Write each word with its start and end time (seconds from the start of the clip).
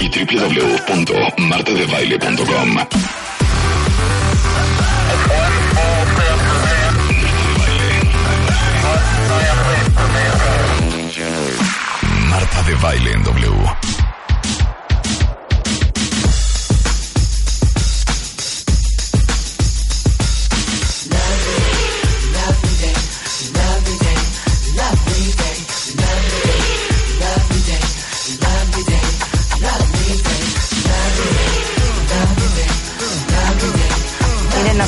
y 0.00 0.08
www.martadebaile.com. 0.08 2.76
Marta 12.28 12.62
de 12.62 12.74
Baile 12.76 13.12
en 13.12 13.22
W. 13.24 13.91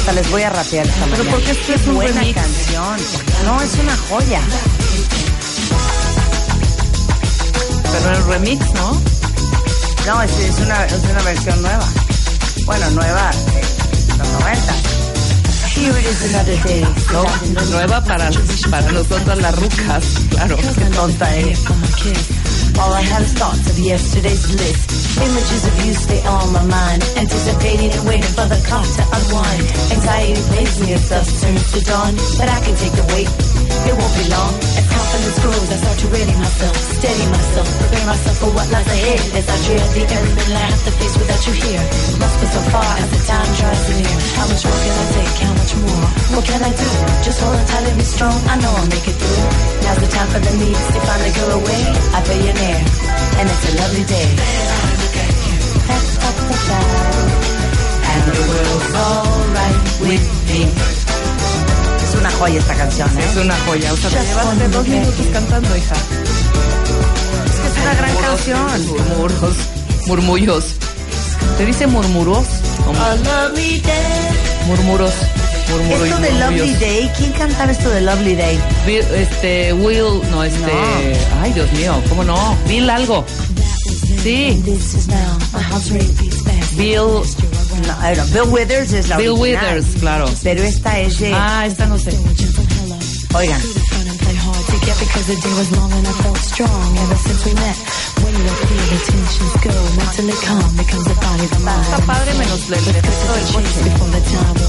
hasta 0.04 0.20
les 0.20 0.30
voy 0.30 0.42
a 0.42 0.50
rapear 0.50 0.86
esta 0.86 1.04
Pero 1.06 1.16
mañana. 1.16 1.30
porque 1.30 1.50
es 1.52 1.58
que 1.58 1.74
es 1.76 1.86
buena 1.86 2.20
remix. 2.20 2.34
canción. 2.34 2.96
No, 3.46 3.62
es 3.62 3.72
una 3.78 3.96
joya. 3.96 4.40
Pero 7.90 8.10
el 8.16 8.24
remix, 8.24 8.74
¿no? 8.74 9.00
No, 10.06 10.20
es, 10.22 10.30
es 10.40 10.58
una, 10.58 10.84
es 10.84 11.02
una 11.10 11.22
versión 11.22 11.62
nueva. 11.62 11.88
Bueno, 12.66 12.90
nueva 12.90 13.30
de 13.30 14.18
los 14.18 14.28
90. 14.28 14.74
Here 15.74 15.98
it 15.98 16.06
is 16.06 16.34
another 16.34 16.62
day. 16.64 16.86
No, 17.10 17.64
nueva 17.70 18.04
para, 18.04 18.30
para 18.70 18.92
nosotras 18.92 19.38
las 19.38 19.56
rucas, 19.58 20.04
claro. 20.28 20.56
Qué 20.58 20.84
tonta 20.94 21.34
eres. 21.34 21.60
All 22.78 22.92
I 22.92 23.02
have 23.10 23.24
is 23.24 23.32
thoughts 23.32 23.70
of 23.70 23.78
yesterday's 23.78 24.50
list. 24.54 25.03
Images 25.14 25.62
of 25.66 25.74
you 25.86 25.94
stay 25.94 26.20
on 26.26 26.52
my 26.52 26.64
mind. 26.66 27.00
Anticipating 27.14 27.90
and 27.94 28.04
waiting 28.08 28.32
for 28.34 28.46
the 28.50 28.58
clock 28.66 28.86
to 28.98 29.04
unwind. 29.06 29.62
Anxiety 29.94 30.42
plays 30.50 30.74
me 30.82 30.94
as 30.94 31.08
dusk 31.08 31.42
turns 31.42 31.70
to 31.72 31.80
dawn. 31.86 32.12
But 32.38 32.48
I 32.50 32.58
can 32.66 32.74
take 32.74 32.94
the 32.98 33.06
weight. 33.14 33.30
It 33.86 33.94
won't 33.94 34.14
be 34.18 34.26
long. 34.32 34.52
As 34.74 34.86
confidence 34.90 35.38
grows, 35.38 35.68
I 35.70 35.76
start 35.78 35.98
to 36.02 36.08
ready 36.10 36.34
myself. 36.34 36.76
Steady 36.98 37.26
myself. 37.30 37.68
Prepare 37.78 38.06
myself 38.10 38.36
for 38.42 38.50
what 38.58 38.66
lies 38.74 38.90
ahead. 38.90 39.22
As 39.38 39.46
I 39.46 39.56
dread 39.62 39.86
the 39.94 40.02
element 40.02 40.48
I 40.50 40.64
have 40.66 40.82
to 40.82 40.92
face 40.98 41.14
without 41.14 41.42
you 41.46 41.54
here. 41.62 41.84
Must 42.18 42.36
be 42.42 42.46
so 42.50 42.60
far 42.74 42.90
as 42.98 43.08
the 43.14 43.20
time 43.28 43.50
draws 43.54 43.82
near. 43.94 44.18
How 44.34 44.46
much 44.50 44.62
more 44.66 44.80
can 44.82 44.94
I 44.98 45.06
take? 45.14 45.36
How 45.46 45.54
much 45.54 45.72
more? 45.78 46.06
What 46.34 46.44
can 46.48 46.60
I 46.64 46.72
do? 46.74 46.90
Just 47.22 47.38
hold 47.38 47.54
on 47.54 47.64
tight 47.70 47.86
and 47.86 47.98
be 47.98 48.06
strong. 48.08 48.34
I 48.50 48.58
know 48.58 48.72
I'll 48.72 48.90
make 48.90 49.06
it 49.06 49.14
through. 49.14 49.46
Now's 49.86 50.00
the 50.02 50.10
time 50.10 50.28
for 50.34 50.40
the 50.42 50.52
needs 50.58 50.84
to 50.90 50.98
finally 51.06 51.32
go 51.38 51.44
away. 51.60 51.82
I 52.14 52.20
air, 52.24 52.80
and 53.38 53.46
it's 53.50 53.64
a 53.68 53.72
lovely 53.78 54.04
day. 54.04 54.93
Pack 56.48 56.70
up 56.70 56.86
the 56.94 57.24
bag, 57.24 58.08
and 58.10 58.22
the 58.28 58.34
world's 58.48 58.94
alright 58.94 59.78
with 60.00 60.24
me. 60.48 60.60
Es 62.02 62.14
una 62.14 62.30
joya 62.32 62.58
esta 62.58 62.74
canción, 62.74 63.08
¿eh? 63.18 63.24
Es 63.30 63.36
una 63.36 63.56
joya. 63.66 63.92
O 63.92 63.96
sea, 63.96 64.10
te 64.10 64.26
llevaste 64.26 64.68
dos 64.68 64.88
minutos 64.88 65.26
cantando, 65.32 65.76
hija. 65.76 65.94
Es 65.94 67.60
que 67.60 67.68
es 67.68 67.76
una 67.82 67.94
gran 67.94 68.16
canción. 68.16 68.86
Murmuros. 68.86 69.56
Murmullos. 70.06 70.64
¿Te 71.58 71.66
dice 71.66 71.86
murmuros? 71.86 72.46
Murmuros. 74.66 75.12
Esto 75.64 76.18
de 76.18 76.32
Lovely 76.32 76.74
Day, 76.74 77.10
¿quién 77.16 77.32
cantaba 77.32 77.72
esto 77.72 77.88
de 77.88 78.02
Lovely 78.02 78.36
Day? 78.36 78.60
Bill, 78.86 79.00
este, 79.14 79.72
Will, 79.72 80.20
no, 80.30 80.44
este. 80.44 80.60
No. 80.60 81.40
Ay, 81.42 81.52
Dios 81.52 81.72
mío, 81.72 82.00
¿cómo 82.08 82.22
no? 82.22 82.56
Bill 82.68 82.88
algo. 82.90 83.24
Sí, 84.22 84.62
This 84.64 84.94
is 84.94 85.08
now. 85.08 85.38
My 85.52 85.60
heart's 85.60 85.90
rate 85.90 86.14
beats 86.18 86.42
fast. 86.42 86.76
Bill. 86.76 87.24
No, 87.86 87.98
ver, 88.00 88.24
Bill 88.32 88.52
Withers 88.52 88.92
es 88.92 89.08
la 89.08 89.16
Bill 89.16 89.30
original. 89.30 89.76
Withers, 89.76 90.00
claro. 90.00 90.26
Pero 90.42 90.62
esta 90.62 91.00
es 91.00 91.18
de... 91.18 91.32
Ah, 91.34 91.66
esta 91.66 91.86
no 91.86 91.98
sé. 91.98 92.10
Oigan. 93.34 93.60
Está 101.82 101.98
padre 102.06 102.34
menos 102.34 102.68
el 102.68 102.74
efecto 102.74 103.34
del 103.34 103.44
coche. 103.52 103.68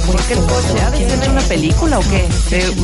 ¿Por 0.05 0.16
qué 0.25 0.34
el 0.34 0.39
coche? 0.39 0.81
¿Ha 0.81 0.91
de 0.91 1.09
ser 1.09 1.29
una 1.29 1.41
película 1.41 2.00
o 2.00 2.01
qué? 2.01 2.28
De, 2.50 2.75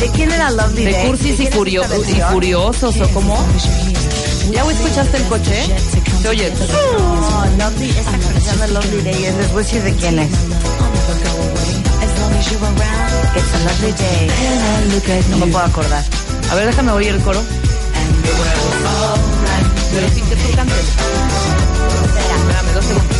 ¿de 0.00 0.10
quién 0.12 0.32
era 0.32 0.50
Lovely 0.50 0.84
de 0.84 1.06
cursis 1.06 1.38
¿De 1.38 1.44
y, 1.44 1.48
esta 1.48 2.10
y 2.10 2.32
furiosos 2.32 2.96
o 3.00 3.08
cómo? 3.10 3.46
¿Ya 4.50 4.62
escuchaste 4.64 5.16
el 5.16 5.22
coche? 5.24 5.66
Se 6.22 6.28
oye. 6.28 6.52
No, 7.58 7.64
Lovely, 7.64 7.90
esta 7.90 8.10
canción 8.18 8.58
de 8.60 8.68
Lovely 8.68 9.02
Day, 9.02 9.24
es- 9.24 9.34
a 9.50 9.56
decir 9.56 9.82
de 9.82 9.94
quién 9.94 10.18
es. 10.18 10.30
It's 10.30 10.38
a 13.54 13.58
Lovely 13.64 13.92
Day. 13.92 14.30
No 15.30 15.36
me 15.38 15.46
puedo 15.52 15.64
acordar. 15.64 16.04
A 16.50 16.54
ver, 16.54 16.66
déjame 16.66 16.92
oír 16.92 17.08
el 17.08 17.20
coro. 17.22 17.42
Pero 19.94 20.08
sin 20.14 20.24
que 20.26 20.36
tú 20.36 20.56
cantes. 20.56 20.76
Espérame, 22.06 22.74
dos 22.74 22.84
segundos. 22.84 23.16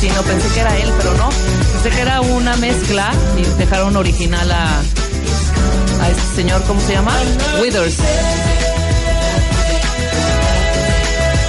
Sí, 0.00 0.08
no, 0.14 0.22
pensé 0.22 0.48
que 0.48 0.60
era 0.60 0.76
él, 0.76 0.92
pero 0.98 1.14
no. 1.14 1.28
Pensé 1.72 1.90
que 1.90 2.00
era 2.02 2.20
una 2.20 2.56
mezcla 2.56 3.12
y 3.38 3.42
dejaron 3.58 3.96
original 3.96 4.50
a, 4.50 4.82
a 6.06 6.10
este 6.10 6.36
señor, 6.36 6.62
¿cómo 6.64 6.80
se 6.80 6.92
llama? 6.92 7.12
Withers. 7.60 7.96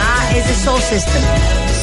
Ah, 0.01 0.29
es 0.35 0.47
de 0.47 0.55
Soul 0.63 0.81
System. 0.81 1.23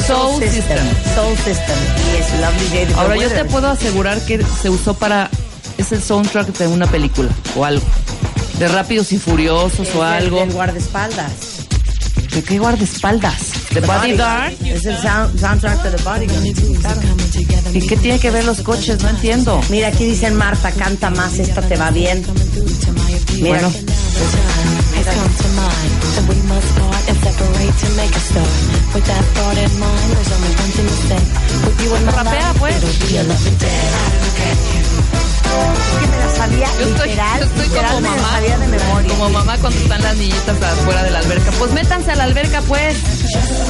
Soul 0.06 0.42
System. 0.42 0.78
Soul 1.14 1.36
System. 1.38 1.78
Y 2.12 2.20
es 2.20 2.40
Lovely 2.40 2.68
Day 2.84 2.94
Ahora 2.96 3.16
yo 3.16 3.28
te 3.28 3.44
puedo 3.44 3.68
asegurar 3.68 4.20
que 4.26 4.44
se 4.62 4.70
usó 4.70 4.94
para... 4.94 5.30
Es 5.78 5.90
el 5.92 6.02
soundtrack 6.02 6.48
de 6.56 6.66
una 6.68 6.86
película 6.86 7.30
o 7.56 7.64
algo. 7.64 7.84
De 8.58 8.68
Rápidos 8.68 9.12
y 9.12 9.18
Furiosos 9.18 9.88
Es 9.88 9.94
o 9.94 10.02
algo. 10.02 10.40
del 10.40 10.52
guardaespaldas. 10.52 11.32
¿De 12.32 12.42
qué 12.42 12.58
guardaespaldas? 12.58 13.53
¿De 13.74 13.80
Bodyguard? 13.80 14.52
Es 14.64 14.86
el 14.86 14.96
sound- 14.98 15.38
soundtrack 15.38 15.82
de 15.82 15.90
The 15.90 16.02
Bodyguard. 16.04 17.74
¿Y 17.74 17.80
qué 17.86 17.96
tiene 17.96 18.18
que 18.20 18.30
ver 18.30 18.44
los 18.44 18.60
coches? 18.60 19.02
No 19.02 19.08
entiendo. 19.10 19.60
Mira, 19.68 19.88
aquí 19.88 20.04
dicen 20.04 20.36
Marta, 20.36 20.70
canta 20.70 21.10
más, 21.10 21.38
esta 21.38 21.60
te 21.60 21.76
va 21.76 21.90
bien. 21.90 22.24
Mira, 23.34 23.48
Bueno. 23.48 23.72
has 33.26 33.44
come 33.44 33.53
Como 39.24 39.38
mamá 39.38 39.56
cuando 39.56 39.80
están 39.80 40.02
las 40.02 40.18
niñitas 40.18 40.62
afuera 40.62 41.02
de 41.02 41.10
la 41.10 41.20
alberca. 41.20 41.50
Pues 41.52 41.72
métanse 41.72 42.10
a 42.10 42.14
la 42.14 42.24
alberca, 42.24 42.60
pues. 42.68 42.94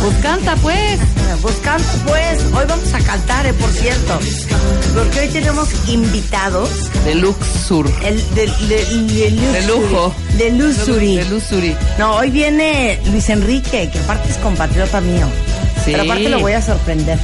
Pues 0.03 0.17
canta, 0.21 0.56
pues. 0.56 0.99
Pues 1.43 1.55
canta, 1.62 1.93
pues. 2.09 2.43
Hoy 2.53 2.65
vamos 2.69 2.93
a 2.93 2.99
cantar, 2.99 3.47
eh, 3.47 3.53
por 3.53 3.71
cierto. 3.71 4.19
Porque 4.95 5.21
hoy 5.21 5.29
tenemos 5.29 5.69
invitados. 5.87 6.71
De 7.05 7.15
Luxur. 7.15 7.89
El, 8.03 8.17
de, 8.35 8.47
de, 8.67 8.85
de, 8.85 9.31
De 9.31 9.67
lujo. 9.69 10.12
De 10.37 10.51
Luxury. 10.51 11.19
De 11.19 11.25
Luxury. 11.27 11.77
No, 12.00 12.17
hoy 12.17 12.31
viene 12.31 12.99
Luis 13.12 13.29
Enrique, 13.29 13.89
que 13.93 13.99
aparte 14.00 14.31
es 14.31 14.39
compatriota 14.39 15.00
mío. 15.03 15.29
Sí. 15.85 15.93
Pero 15.93 16.03
aparte 16.03 16.31
lo 16.31 16.41
voy 16.41 16.55
a 16.55 16.62
sorprender. 16.62 17.21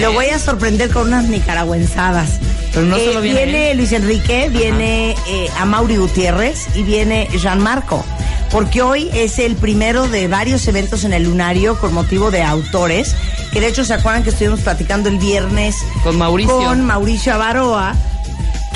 Lo 0.00 0.12
voy 0.12 0.26
a 0.26 0.38
sorprender 0.38 0.90
con 0.90 1.06
unas 1.06 1.24
nicaragüenzadas. 1.24 2.41
Pero 2.72 2.86
no 2.86 2.96
Eh, 2.96 3.04
solo 3.06 3.20
viene 3.20 3.44
viene 3.44 3.74
Luis 3.74 3.92
Enrique, 3.92 4.48
viene 4.50 5.14
eh, 5.28 5.48
Amaury 5.60 5.96
Gutiérrez 5.96 6.66
y 6.74 6.82
viene 6.82 7.28
Jean 7.38 7.60
Marco. 7.60 8.04
Porque 8.50 8.82
hoy 8.82 9.08
es 9.14 9.38
el 9.38 9.56
primero 9.56 10.08
de 10.08 10.28
varios 10.28 10.66
eventos 10.68 11.04
en 11.04 11.12
el 11.14 11.24
Lunario 11.24 11.78
con 11.78 11.92
motivo 11.94 12.30
de 12.30 12.42
autores. 12.42 13.14
Que 13.52 13.60
de 13.60 13.68
hecho 13.68 13.84
se 13.84 13.94
acuerdan 13.94 14.22
que 14.24 14.30
estuvimos 14.30 14.60
platicando 14.60 15.08
el 15.08 15.18
viernes 15.18 15.76
Con 16.02 16.16
Mauricio. 16.18 16.56
con 16.56 16.84
Mauricio 16.84 17.34
Avaroa, 17.34 17.94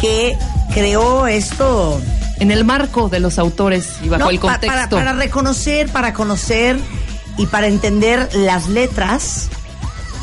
que 0.00 0.36
creó 0.74 1.26
esto 1.26 2.00
En 2.38 2.50
el 2.50 2.64
marco 2.66 3.08
de 3.08 3.20
los 3.20 3.38
autores 3.38 3.88
y 4.02 4.08
bajo 4.10 4.24
no, 4.24 4.30
el 4.30 4.38
contexto. 4.40 4.68
Para, 4.68 4.88
para 4.90 5.12
reconocer, 5.14 5.88
para 5.88 6.12
conocer 6.12 6.78
y 7.38 7.46
para 7.46 7.66
entender 7.66 8.28
las 8.34 8.68
letras 8.68 9.48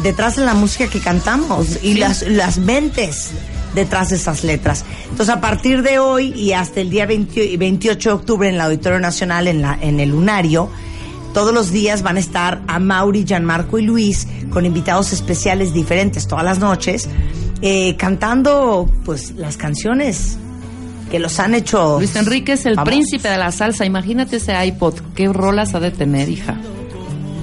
detrás 0.04 0.36
de 0.36 0.46
la 0.46 0.54
música 0.54 0.88
que 0.88 1.00
cantamos 1.00 1.68
y 1.82 1.94
Sí. 1.94 1.96
las, 1.96 2.22
las 2.24 2.58
mentes 2.58 3.30
detrás 3.76 4.10
de 4.10 4.18
esas 4.18 4.44
letras. 4.44 4.86
Entonces, 5.10 5.30
a 5.30 5.42
partir 5.42 5.82
de 5.82 6.00
hoy 6.00 6.34
y 6.34 6.54
hasta 6.54 6.82
el 6.82 6.90
día 6.90 7.06
20 7.06 7.58
28 7.58 8.10
de 8.10 8.16
octubre 8.16 8.50
en 8.50 8.56
el 8.56 8.62
Auditorio 8.62 9.00
Nacional, 9.00 9.48
en, 9.48 9.62
la, 9.62 9.78
en 9.82 10.00
el 10.00 10.10
Lunario, 10.10 10.70
todos 11.34 11.54
los 11.54 11.72
días 11.72 12.04
van 12.04 12.18
a 12.18 12.20
estar 12.20 12.62
a 12.68 12.80
Mauri, 12.80 13.26
Gianmarco 13.26 13.80
y 13.80 13.84
Luis 13.84 14.28
con 14.52 14.66
invitados 14.66 15.14
especiales 15.14 15.74
diferentes 15.74 16.28
todas 16.28 16.46
las 16.46 16.60
noches, 16.60 17.10
eh, 17.62 17.96
cantando 17.98 18.88
pues 19.04 19.32
las 19.32 19.58
canciones 19.58 20.38
que 21.10 21.20
los 21.20 21.40
han 21.40 21.56
hecho. 21.56 21.98
Luis 21.98 22.16
Enrique 22.16 22.54
es 22.54 22.66
el 22.66 22.76
famosos. 22.76 22.94
príncipe 22.94 23.30
de 23.30 23.38
la 23.38 23.52
salsa. 23.52 23.86
Imagínate 23.86 24.38
ese 24.38 24.54
iPod. 24.66 24.96
¿Qué 25.16 25.28
rolas 25.32 25.74
ha 25.74 25.80
de 25.80 25.92
tener, 25.92 26.30
hija? 26.30 26.58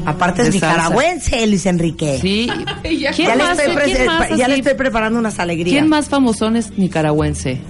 Aparte 0.06 0.42
es 0.42 0.54
nicaragüense, 0.54 1.46
Luis 1.46 1.66
Enrique. 1.66 2.18
Sí. 2.20 2.48
Ya, 3.00 3.12
¿Quién 3.12 3.38
le 3.38 3.44
estoy, 3.52 3.74
pre- 3.74 3.84
quién 3.84 4.06
más 4.06 4.28
ya 4.30 4.36
le 4.36 4.44
así? 4.44 4.52
estoy 4.60 4.74
preparando 4.74 5.18
unas 5.18 5.38
alegrías. 5.38 5.72
¿Quién 5.74 5.88
más 5.88 6.08
famosón 6.08 6.56
es 6.56 6.76
nicaragüense? 6.76 7.60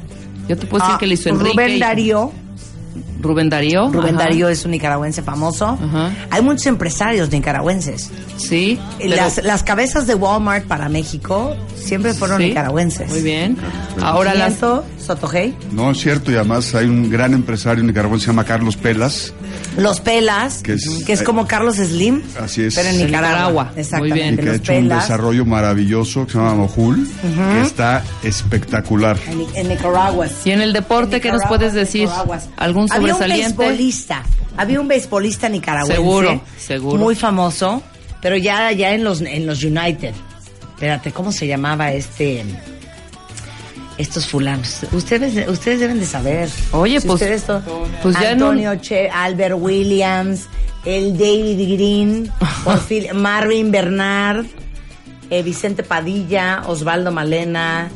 Yo 0.48 0.56
te 0.56 0.66
puedo 0.66 0.82
decir 0.82 0.94
Ah, 0.96 0.98
que 0.98 1.06
Luis 1.06 1.24
Enrique. 1.26 1.50
Rubén 1.52 1.70
y- 1.76 1.78
Darío. 1.78 2.32
Rubén 3.20 3.50
Darío. 3.50 3.90
Rubén 3.90 4.14
ajá. 4.16 4.24
Darío 4.24 4.48
es 4.48 4.64
un 4.64 4.70
nicaragüense 4.70 5.22
famoso. 5.22 5.66
Ajá. 5.80 6.10
Hay 6.30 6.42
muchos 6.42 6.66
empresarios 6.66 7.30
nicaragüenses. 7.30 8.10
Sí. 8.38 8.78
pero- 8.98 9.14
Las, 9.14 9.44
las 9.44 9.62
cabezas 9.62 10.06
de 10.06 10.14
Walmart 10.14 10.64
para 10.66 10.88
México 10.88 11.54
siempre 11.76 12.14
fueron 12.14 12.38
Sí, 12.40 12.48
nicaragüenses. 12.48 13.10
Muy 13.10 13.20
bien. 13.22 13.56
Ahora 14.00 14.34
las. 14.34 14.54
Sotogey, 14.98 15.54
No, 15.72 15.90
es 15.90 15.98
cierto, 15.98 16.30
y 16.32 16.36
además 16.36 16.74
hay 16.74 16.86
un 16.86 17.10
gran 17.10 17.34
empresario 17.34 17.84
nicaragüense, 17.84 18.26
se 18.26 18.30
llama 18.32 18.44
Carlos 18.44 18.76
Pelas, 18.76 19.32
Los 19.76 20.00
Pelas, 20.00 20.62
que 20.62 20.76
Que 21.06 21.12
es, 21.12 21.22
como 21.22 21.46
Carlos 21.46 21.76
Slim, 21.76 22.22
así 22.40 22.64
es. 22.64 22.74
pero 22.74 22.88
en 22.88 22.98
Nicaragua. 22.98 23.30
Nicaragua. 23.30 23.64
Muy 23.72 23.80
Exactamente. 23.80 24.14
bien. 24.14 24.34
y 24.34 24.36
que 24.36 24.42
ha 24.42 24.46
Los 24.52 24.56
hecho 24.60 24.72
un 24.72 24.88
desarrollo 24.88 25.44
maravilloso 25.46 26.26
que 26.26 26.32
se 26.32 26.38
llama 26.38 26.54
Mojul, 26.54 27.08
que 27.52 27.60
está 27.62 28.02
espectacular. 28.24 29.16
en, 29.28 29.38
Ni- 29.38 29.46
en 29.54 29.68
Nicaragua. 29.68 30.26
Y 30.44 30.50
en 30.50 30.60
el 30.60 30.72
deporte, 30.72 31.16
En 31.16 31.22
¿qué 31.22 31.32
nos 31.32 31.42
puedes 31.46 31.72
decir? 31.72 32.02
Nicaragua. 32.08 32.40
¿Algún 32.56 32.86
Había 32.90 33.14
un 33.14 33.20
sobresaliente? 33.20 33.56
beisbolista, 33.58 34.22
había 34.56 34.80
un 34.80 34.88
beisbolista 34.88 35.48
nicaragüense. 35.48 35.94
Seguro, 35.96 36.40
seguro. 36.58 36.98
Muy 36.98 37.14
famoso, 37.14 37.82
pero 38.20 38.36
ya, 38.36 38.72
ya 38.72 38.92
en 38.92 39.04
los 39.04 39.20
en 39.20 39.46
los 39.46 39.62
United. 39.62 40.14
Espérate, 40.74 41.12
¿cómo 41.12 41.30
se 41.30 41.46
llamaba 41.46 41.92
este 41.92 42.44
estos 44.00 44.26
fulanos? 44.26 44.80
Ustedes 44.92 45.48
ustedes 45.48 45.80
deben 45.80 46.00
de 46.00 46.06
saber. 46.06 46.48
Oye, 46.72 47.00
Si 47.00 47.06
pues- 47.06 47.20
ustedes 47.22 47.44
pues 48.02 48.18
ya 48.20 48.30
Antonio 48.30 48.74
Che, 48.76 49.08
Albert 49.10 49.56
Williams, 49.58 50.46
el 50.84 51.12
David 51.18 51.74
Green, 51.76 52.30
Porfil- 52.64 53.12
Marvin 53.14 53.70
Bernard, 53.70 54.46
eh, 55.30 55.42
Vicente 55.42 55.82
Padilla, 55.82 56.62
Osvaldo 56.66 57.12
Malena, 57.12 57.88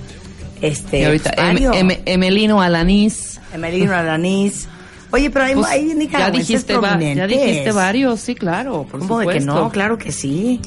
este 0.61 1.01
Y 1.01 1.05
ahorita, 1.05 1.31
Em-. 1.37 1.91
Em- 1.91 2.01
Emelino 2.07 2.61
Alanís. 2.61 3.41
Emelino 3.53 3.95
Alanís. 3.97 4.69
Oye, 5.11 5.31
pero 5.31 5.45
hay, 5.45 5.55
Pues, 5.55 5.67
hay 5.69 5.89
ya 5.89 5.95
nicaragüenses 5.95 6.49
dijiste, 6.49 6.77
va- 6.77 6.99
ya 7.01 7.27
dijiste 7.29 7.71
varios, 7.73 8.21
sí, 8.21 8.35
claro, 8.35 8.83
por 8.91 8.99
¿Cómo 9.01 9.19
de 9.21 9.25
supuesto. 9.27 9.53
que 9.55 9.61
no? 9.61 9.71
Claro 9.71 9.97
que 9.97 10.11
sí. 10.11 10.61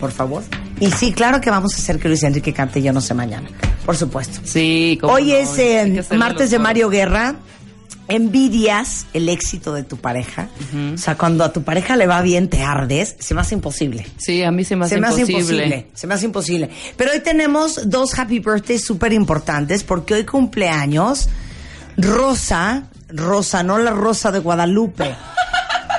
Por 0.00 0.10
favor. 0.10 0.42
Y 0.80 0.90
sí, 0.90 1.12
claro 1.12 1.40
que 1.40 1.50
vamos 1.50 1.74
a 1.74 1.76
hacer 1.78 1.98
que 1.98 2.08
Luis 2.08 2.22
Enrique 2.24 2.52
cante 2.52 2.82
Yo 2.82 2.92
no 2.92 3.00
sé 3.00 3.14
mañana. 3.14 3.48
Por 3.86 3.96
supuesto. 3.96 4.40
Sí, 4.44 4.98
cómo 5.00 5.12
Hoy 5.12 5.28
no, 5.28 5.34
es 5.34 5.58
eh, 5.58 6.04
martes 6.16 6.50
de. 6.50 6.58
Mario 6.58 6.88
Guerra. 6.90 7.36
Envidias 8.06 9.06
el 9.14 9.30
éxito 9.30 9.72
de 9.72 9.82
tu 9.82 9.96
pareja. 9.96 10.48
O 10.94 10.98
sea, 10.98 11.16
cuando 11.16 11.42
a 11.42 11.54
tu 11.54 11.62
pareja 11.62 11.96
le 11.96 12.06
va 12.06 12.20
bien, 12.20 12.48
te 12.50 12.62
ardes. 12.62 13.16
Se 13.18 13.34
me 13.34 13.40
hace 13.40 13.54
imposible. 13.54 14.06
Sí, 14.18 14.42
a 14.42 14.50
mí 14.50 14.62
se 14.62 14.76
me 14.76 14.84
hace 14.84 14.96
Se 14.96 15.00
me 15.00 15.06
hace 15.06 15.20
imposible. 15.22 15.64
imposible. 15.64 15.90
Se 15.94 16.06
me 16.06 16.14
hace 16.14 16.26
imposible. 16.26 16.70
Pero 16.98 17.12
hoy 17.12 17.20
tenemos 17.20 17.88
dos 17.88 18.18
happy 18.18 18.40
birthdays 18.40 18.84
súper 18.84 19.14
importantes 19.14 19.84
porque 19.84 20.12
hoy 20.12 20.26
cumpleaños 20.26 21.30
Rosa, 21.96 22.84
Rosa, 23.08 23.62
no 23.62 23.78
la 23.78 23.92
Rosa 23.92 24.30
de 24.30 24.40
Guadalupe. 24.40 25.14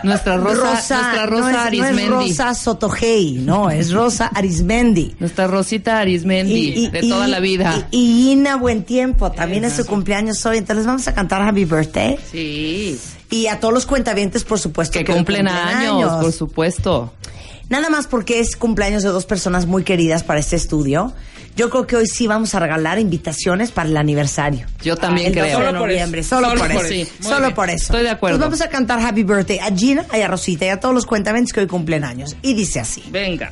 Nuestra 0.06 0.38
Rosa, 0.38 0.72
nuestra 0.72 1.26
Rosa 1.26 1.42
no 1.42 1.48
es, 1.50 1.54
no 1.54 1.60
es 1.60 1.66
Arismendi. 1.66 2.10
Rosa 2.10 2.54
Sotogey, 2.54 3.32
no, 3.40 3.70
es 3.70 3.92
Rosa 3.92 4.28
Arismendi. 4.34 5.16
Nuestra 5.20 5.48
Rosita 5.48 6.00
Arismendi, 6.00 6.88
de 6.90 7.02
toda 7.02 7.28
y- 7.28 7.32
la 7.32 7.40
vida. 7.40 7.88
Y, 7.92 8.32
Ina 8.32 8.56
Buen 8.56 8.84
Tiempo, 8.84 9.32
también 9.32 9.66
es 9.66 9.74
su 9.74 9.86
cumpleaños 9.86 10.46
hoy. 10.46 10.58
Entonces 10.60 10.86
vamos 10.86 11.08
a 11.08 11.14
cantar 11.14 11.42
Happy 11.42 11.66
Birthday. 11.66 12.18
sí. 12.32 13.00
Y 13.32 13.48
a 13.48 13.60
todos 13.60 13.74
los 13.74 13.88
cuentavientes, 13.88 14.44
por 14.44 14.60
supuesto. 14.60 14.94
Que 14.94 15.04
que 15.04 15.12
cumplen 15.12 15.48
cumplen 15.48 15.58
años, 15.78 16.22
por 16.22 16.32
supuesto. 16.32 17.12
Nada 17.70 17.90
más 17.90 18.08
porque 18.08 18.40
es 18.40 18.56
cumpleaños 18.56 19.04
de 19.04 19.10
dos 19.10 19.26
personas 19.26 19.66
muy 19.66 19.84
queridas 19.84 20.24
para 20.24 20.40
este 20.40 20.56
estudio. 20.56 21.14
Yo 21.56 21.70
creo 21.70 21.88
que 21.88 21.96
hoy 21.96 22.06
sí 22.06 22.28
vamos 22.28 22.54
a 22.54 22.60
regalar 22.60 23.00
invitaciones 23.00 23.72
para 23.72 23.88
el 23.90 23.96
aniversario. 23.98 24.68
Yo 24.84 24.98
también 24.98 25.28
el 25.28 25.36
12 25.36 25.42
creo. 25.48 25.60
de 25.60 25.66
Solo 25.66 25.80
por 25.80 25.88
noviembre, 25.90 26.22
eso. 26.22 26.36
solo, 26.36 26.50
Solo 26.50 26.60
por 26.62 26.68
por 26.74 26.86
eso. 26.86 26.94
eso. 26.94 27.12
Sí, 27.18 27.24
solo 27.24 27.40
bien. 27.42 27.56
por 27.56 27.70
eso. 27.70 27.84
Estoy 27.86 28.04
de 28.04 28.10
acuerdo. 28.10 28.36
Entonces 28.36 28.60
vamos 28.60 28.74
a 28.74 28.78
cantar 28.78 29.00
Happy 29.00 29.24
Birthday 29.24 29.60
a 29.60 29.74
Gina, 29.76 30.06
y 30.14 30.20
a 30.22 30.28
Rosita 30.28 30.66
y 30.66 30.70
a 30.70 30.80
todos 30.80 30.94
los 30.94 31.06
cuentavientes 31.06 31.54
que 31.54 31.62
hoy 31.62 31.68
cumplen 31.68 32.04
años. 32.04 32.36
Y 32.42 32.54
dice 32.54 32.80
así. 32.82 33.04
Venga. 33.10 33.52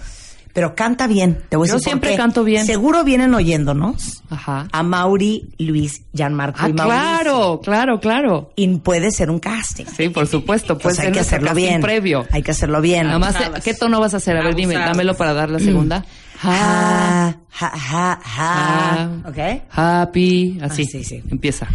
Pero 0.54 0.76
canta 0.76 1.08
bien. 1.08 1.42
Te 1.50 1.58
voy 1.58 1.68
a 1.68 1.70
Yo 1.70 1.74
decir 1.76 1.84
por 1.86 1.90
siempre 1.90 2.10
qué. 2.12 2.16
canto 2.18 2.44
bien. 2.44 2.64
Seguro 2.68 3.04
vienen 3.04 3.34
oyéndonos 3.34 4.22
Ajá. 4.30 4.68
a 4.72 4.84
Mauri, 4.84 5.50
Luis, 5.58 6.04
Gianmarco 6.14 6.60
Ah, 6.62 6.70
y 6.70 6.74
Mauricio. 6.74 7.00
claro, 7.02 7.62
claro, 7.64 8.00
claro. 8.00 8.52
Y 8.56 8.68
puede 8.78 9.10
ser 9.12 9.32
un 9.32 9.40
casting. 9.40 9.86
Sí, 9.86 10.10
por 10.10 10.28
supuesto. 10.28 10.78
Pues 10.78 10.96
Pues 10.98 11.00
hay 11.08 11.12
que 11.12 11.22
hacerlo 11.22 11.48
casting 11.48 11.64
bien. 11.66 11.82
previo. 11.82 12.28
Hay 12.32 12.44
que 12.44 12.52
hacerlo 12.52 12.82
bien. 12.82 13.08
Nada 13.08 13.18
más, 13.18 13.36
eh, 13.38 13.50
¿qué 13.64 13.74
tono 13.74 14.00
vas 14.00 14.14
a 14.14 14.18
hacer? 14.18 14.38
A 14.38 14.44
ver, 14.44 14.54
dime, 14.54 14.76
dámelo 14.76 15.16
para 15.16 15.34
dar 15.34 15.50
la 15.50 15.58
segunda. 15.58 16.06
Ha, 16.44 17.30
ha, 17.60 17.68
ha, 17.68 18.20
ha. 18.24 19.00
Ha. 19.24 19.30
¿Ok? 19.30 19.38
Happy, 19.72 20.60
así. 20.62 20.84
Ah, 20.84 20.88
sí, 20.92 21.04
sí. 21.04 21.24
Empieza. 21.32 21.68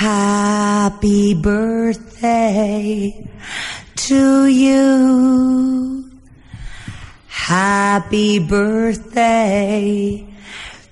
Happy 0.00 1.34
birthday 1.34 3.14
to 4.08 4.48
you. 4.48 6.07
Happy 7.38 8.40
birthday 8.40 10.26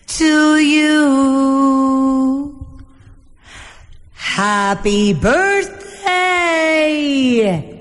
to 0.07 0.57
you. 0.57 2.57
Happy 4.15 5.13
birthday. 5.13 5.85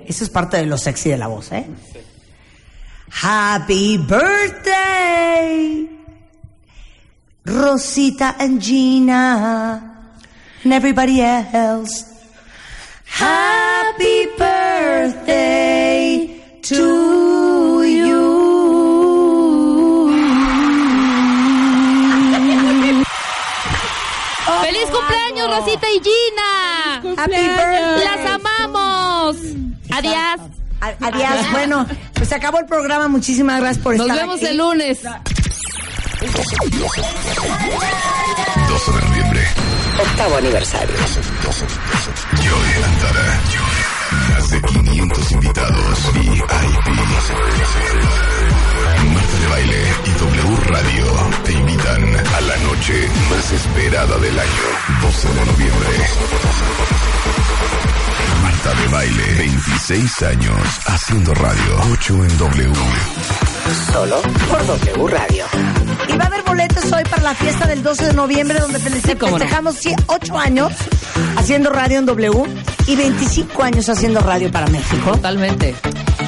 Eso 0.08 0.24
es 0.26 0.30
parte 0.30 0.58
de 0.58 0.66
lo 0.66 0.78
sexy 0.78 1.10
de 1.10 1.18
la 1.18 1.28
voz, 1.28 1.54
¿eh? 1.54 1.66
Happy 3.12 3.98
birthday. 3.98 5.88
Rosita 7.46 8.36
and 8.40 8.62
Gina 8.62 10.12
and 10.64 10.74
everybody 10.74 11.22
else. 11.22 12.04
Happy 13.06 14.26
birthday 14.38 16.42
to 16.64 17.25
cumpleaños, 25.46 25.66
Rosita 25.66 25.88
y 25.90 26.02
Gina! 26.04 27.22
Happy 27.24 27.32
birthday. 27.32 28.04
¡Las 28.04 28.32
amamos! 28.34 29.36
Adiós. 29.92 30.40
A- 30.82 31.08
Adiós. 31.08 31.52
Bueno, 31.52 31.86
pues 32.14 32.30
se 32.30 32.36
acabó 32.36 32.60
el 32.60 32.66
programa. 32.66 33.08
Muchísimas 33.08 33.60
gracias 33.62 33.84
por 33.84 33.96
Nos 33.98 34.08
estar 34.08 34.20
vemos 34.22 34.36
aquí. 34.38 34.46
el 34.48 34.58
lunes. 34.58 35.00
12 38.68 38.92
de 38.92 39.02
noviembre. 39.08 39.48
Octavo 40.00 40.38
aniversario. 40.38 40.96
Joy 42.42 42.84
Antara. 42.84 43.40
Más 44.46 44.52
de 44.52 44.62
500 44.62 45.32
invitados. 45.32 46.14
VIP. 46.14 46.52
Marta 49.14 49.38
de 49.40 49.48
Baile 49.50 49.84
y 50.06 50.12
W 50.20 50.58
Radio 50.68 51.06
te 51.44 51.52
invitan 51.52 52.04
a 52.04 52.42
la 52.42 52.58
noche 52.58 53.10
más 53.32 53.52
esperada 53.52 54.20
del 54.20 54.38
año. 54.38 54.66
12 55.02 55.28
de 55.30 55.46
noviembre. 55.46 55.90
Marta 58.44 58.74
de 58.82 58.88
Baile, 58.90 59.36
26 59.36 60.22
años 60.22 60.60
haciendo 60.86 61.34
radio. 61.34 61.82
8 61.94 62.14
en 62.14 62.38
W. 62.38 62.74
Solo 63.92 64.22
por 64.48 64.68
W 64.68 65.08
Radio. 65.08 65.46
Y 66.08 66.18
va 66.18 66.26
a 66.26 66.28
haber 66.28 66.44
boletos 66.44 66.92
hoy 66.92 67.04
para 67.10 67.24
la 67.24 67.34
fiesta 67.34 67.66
del 67.66 67.82
12 67.82 68.06
de 68.06 68.14
noviembre, 68.14 68.60
donde 68.60 68.78
festejamos 68.78 69.80
8 70.06 70.38
años 70.38 70.72
haciendo 71.36 71.72
radio 71.72 71.98
en 71.98 72.06
W 72.06 72.44
y 72.88 72.96
25 72.96 73.64
años 73.64 73.90
haciendo 73.90 74.20
radio 74.20 74.35
para 74.52 74.68
México. 74.68 75.12
Totalmente. 75.12 75.74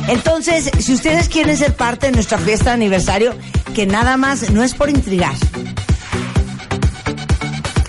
Entonces, 0.07 0.71
si 0.79 0.93
ustedes 0.93 1.27
quieren 1.29 1.57
ser 1.57 1.75
parte 1.75 2.07
de 2.07 2.13
nuestra 2.13 2.37
fiesta 2.37 2.65
de 2.71 2.75
aniversario, 2.75 3.35
que 3.75 3.85
nada 3.85 4.15
más 4.17 4.49
no 4.51 4.63
es 4.63 4.73
por 4.73 4.89
intrigar. 4.89 5.33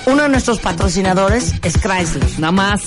Uno 0.06 0.22
de 0.24 0.28
nuestros 0.30 0.58
patrocinadores 0.58 1.54
es 1.62 1.74
Chrysler. 1.78 2.24
Nada 2.38 2.52
más. 2.52 2.82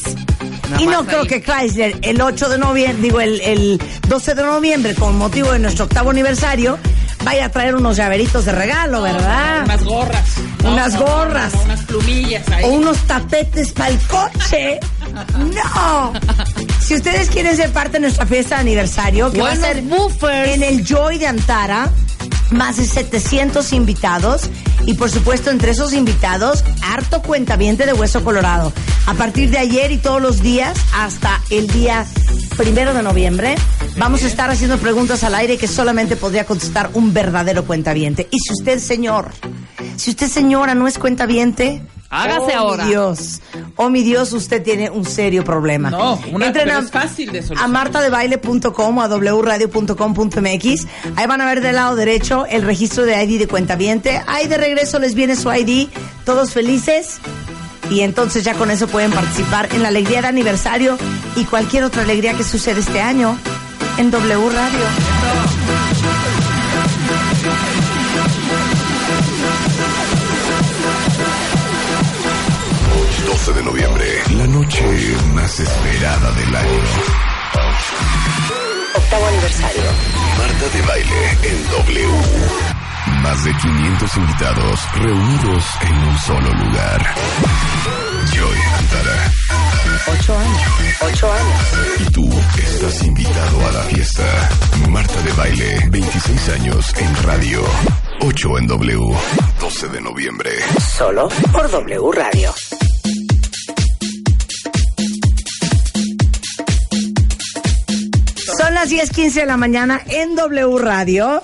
Nada 0.70 0.82
Y 0.82 0.88
no 0.88 1.06
creo 1.06 1.22
ahí. 1.22 1.28
que 1.28 1.42
Chrysler 1.42 1.98
el 2.02 2.20
8 2.22 2.50
de 2.50 2.58
noviembre, 2.58 3.02
digo 3.02 3.22
el, 3.22 3.40
el 3.42 3.82
12 4.08 4.36
de 4.36 4.44
noviembre, 4.44 4.96
con 4.96 5.18
motivo 5.18 5.52
de 5.52 5.60
nuestro 5.60 5.86
octavo 5.86 6.10
aniversario, 6.10 6.78
vaya 7.24 7.46
a 7.46 7.50
traer 7.50 7.76
unos 7.76 7.98
llaveritos 7.98 8.46
de 8.46 8.52
regalo, 8.54 9.02
¿verdad? 9.04 9.64
Unas 9.66 9.84
gorras. 9.84 10.26
Unas 10.64 10.98
gorras. 11.00 11.54
unas 11.66 11.82
plumillas 11.82 12.48
ahí. 12.50 12.66
O 12.66 12.70
unos 12.70 12.98
tapetes 13.06 13.72
para 13.72 13.90
el 13.90 14.00
coche. 14.00 14.80
No. 15.54 16.14
Si 16.92 16.98
ustedes 16.98 17.30
quieren 17.30 17.56
ser 17.56 17.72
parte 17.72 17.94
de 17.94 18.00
nuestra 18.02 18.26
fiesta 18.26 18.56
de 18.56 18.62
aniversario, 18.64 19.32
que 19.32 19.42
va 19.42 19.52
a 19.52 19.56
ser 19.56 19.82
buffers. 19.82 20.56
en 20.56 20.62
el 20.62 20.84
Joy 20.86 21.20
de 21.20 21.26
Antara, 21.26 21.90
más 22.50 22.76
de 22.76 22.86
700 22.86 23.72
invitados 23.72 24.50
y 24.86 24.96
por 24.96 25.10
supuesto 25.10 25.52
entre 25.52 25.72
esos 25.72 25.94
invitados, 25.94 26.66
harto 26.84 27.22
cuentaviente 27.22 27.86
de 27.86 27.94
Hueso 27.94 28.26
Colorado. 28.26 28.74
A 29.06 29.14
partir 29.14 29.52
de 29.52 29.60
ayer 29.60 29.94
y 29.94 30.00
todos 30.00 30.22
los 30.22 30.42
días 30.42 30.78
hasta 30.94 31.40
el 31.50 31.68
día 31.68 32.06
primero 32.58 32.94
de 32.94 33.04
noviembre, 33.04 33.56
vamos 33.96 34.26
a 34.26 34.28
estar 34.28 34.50
haciendo 34.50 34.78
preguntas 34.78 35.24
al 35.24 35.36
aire 35.36 35.58
que 35.58 35.70
solamente 35.70 36.18
podría 36.18 36.46
contestar 36.46 36.90
un 36.94 37.14
verdadero 37.14 37.64
cuentaviente. 37.64 38.28
Y 38.32 38.40
si 38.40 38.52
usted, 38.52 38.80
señor, 38.80 39.32
si 39.96 40.10
usted, 40.10 40.28
señora, 40.28 40.76
no 40.76 40.90
es 40.90 41.00
cuentaviente, 41.00 41.82
Hágase 42.12 42.52
oh, 42.56 42.60
ahora. 42.60 42.84
Mi 42.84 42.90
Dios, 42.90 43.42
oh 43.78 43.90
mi 43.90 44.04
Dios, 44.04 44.34
usted 44.34 44.62
tiene 44.62 44.90
un 44.90 45.06
serio 45.06 45.44
problema. 45.46 45.90
No, 45.90 46.20
una- 46.32 46.48
Entren 46.48 46.70
a, 46.70 46.80
es 46.80 46.92
fácil 46.92 47.32
de 47.32 47.40
a 47.40 47.42
solucionar. 47.42 47.70
martadebaile.com 47.70 48.98
o 48.98 49.02
a 49.02 49.08
wradio.com.mx. 49.08 50.88
Ahí 51.16 51.26
van 51.28 51.42
a 51.42 51.46
ver 51.46 51.62
del 51.62 51.76
lado 51.76 51.96
derecho 51.96 52.46
el 52.48 52.64
registro 52.64 53.06
de 53.06 53.24
ID 53.24 53.40
de 53.40 53.48
cuentaviente. 53.48 54.22
Ahí 54.28 54.48
de 54.48 54.58
regreso 54.58 55.00
les 55.00 55.16
viene 55.16 55.36
su 55.36 55.52
ID, 55.52 55.88
todos 56.26 56.52
felices. 56.52 57.20
Y 57.90 58.02
entonces 58.02 58.44
ya 58.44 58.54
con 58.56 58.72
eso 58.72 58.88
pueden 58.88 59.12
participar 59.12 59.70
en 59.74 59.82
la 59.82 59.88
alegría 59.90 60.22
de 60.22 60.28
aniversario 60.28 60.98
y 61.36 61.46
cualquier 61.46 61.84
otra 61.86 62.04
alegría 62.04 62.34
que 62.34 62.44
sucede 62.44 62.80
este 62.82 63.02
año 63.02 63.38
en 63.98 64.12
W 64.12 64.50
Radio. 64.50 65.81
12 73.26 73.54
de 73.54 73.64
noviembre, 73.64 74.06
la 74.36 74.48
noche 74.48 74.84
más 75.34 75.60
esperada 75.60 76.32
del 76.32 76.56
año. 76.56 76.82
Octavo 78.96 79.28
aniversario. 79.28 79.84
Marta 80.38 80.78
de 80.78 80.82
Baile 80.82 81.38
en 81.44 81.70
W. 81.70 82.08
Más 83.22 83.44
de 83.44 83.54
500 83.54 84.18
invitados 84.18 84.80
reunidos 84.96 85.66
en 85.82 85.94
un 85.94 86.18
solo 86.20 86.54
lugar. 86.54 87.16
Joy 88.34 88.58
Antara. 88.78 89.32
Ocho 90.08 90.38
años. 90.38 90.62
Ocho 91.02 91.32
años. 91.32 92.00
Y 92.00 92.12
tú 92.12 92.30
estás 92.58 93.04
invitado 93.04 93.68
a 93.68 93.72
la 93.72 93.82
fiesta. 93.84 94.50
Marta 94.90 95.22
de 95.22 95.32
Baile, 95.34 95.88
26 95.90 96.50
años 96.50 96.94
en 96.98 97.24
radio. 97.24 97.62
8 98.22 98.58
en 98.60 98.68
W. 98.68 99.00
12 99.60 99.88
de 99.90 100.02
noviembre. 100.02 100.52
Solo 100.98 101.28
por 101.52 101.70
W 101.70 102.12
Radio. 102.14 102.54
Son 108.72 108.76
las 108.76 108.90
10:15 108.90 109.34
de 109.42 109.46
la 109.46 109.58
mañana 109.58 110.00
en 110.08 110.34
W 110.38 110.78
Radio. 110.80 111.44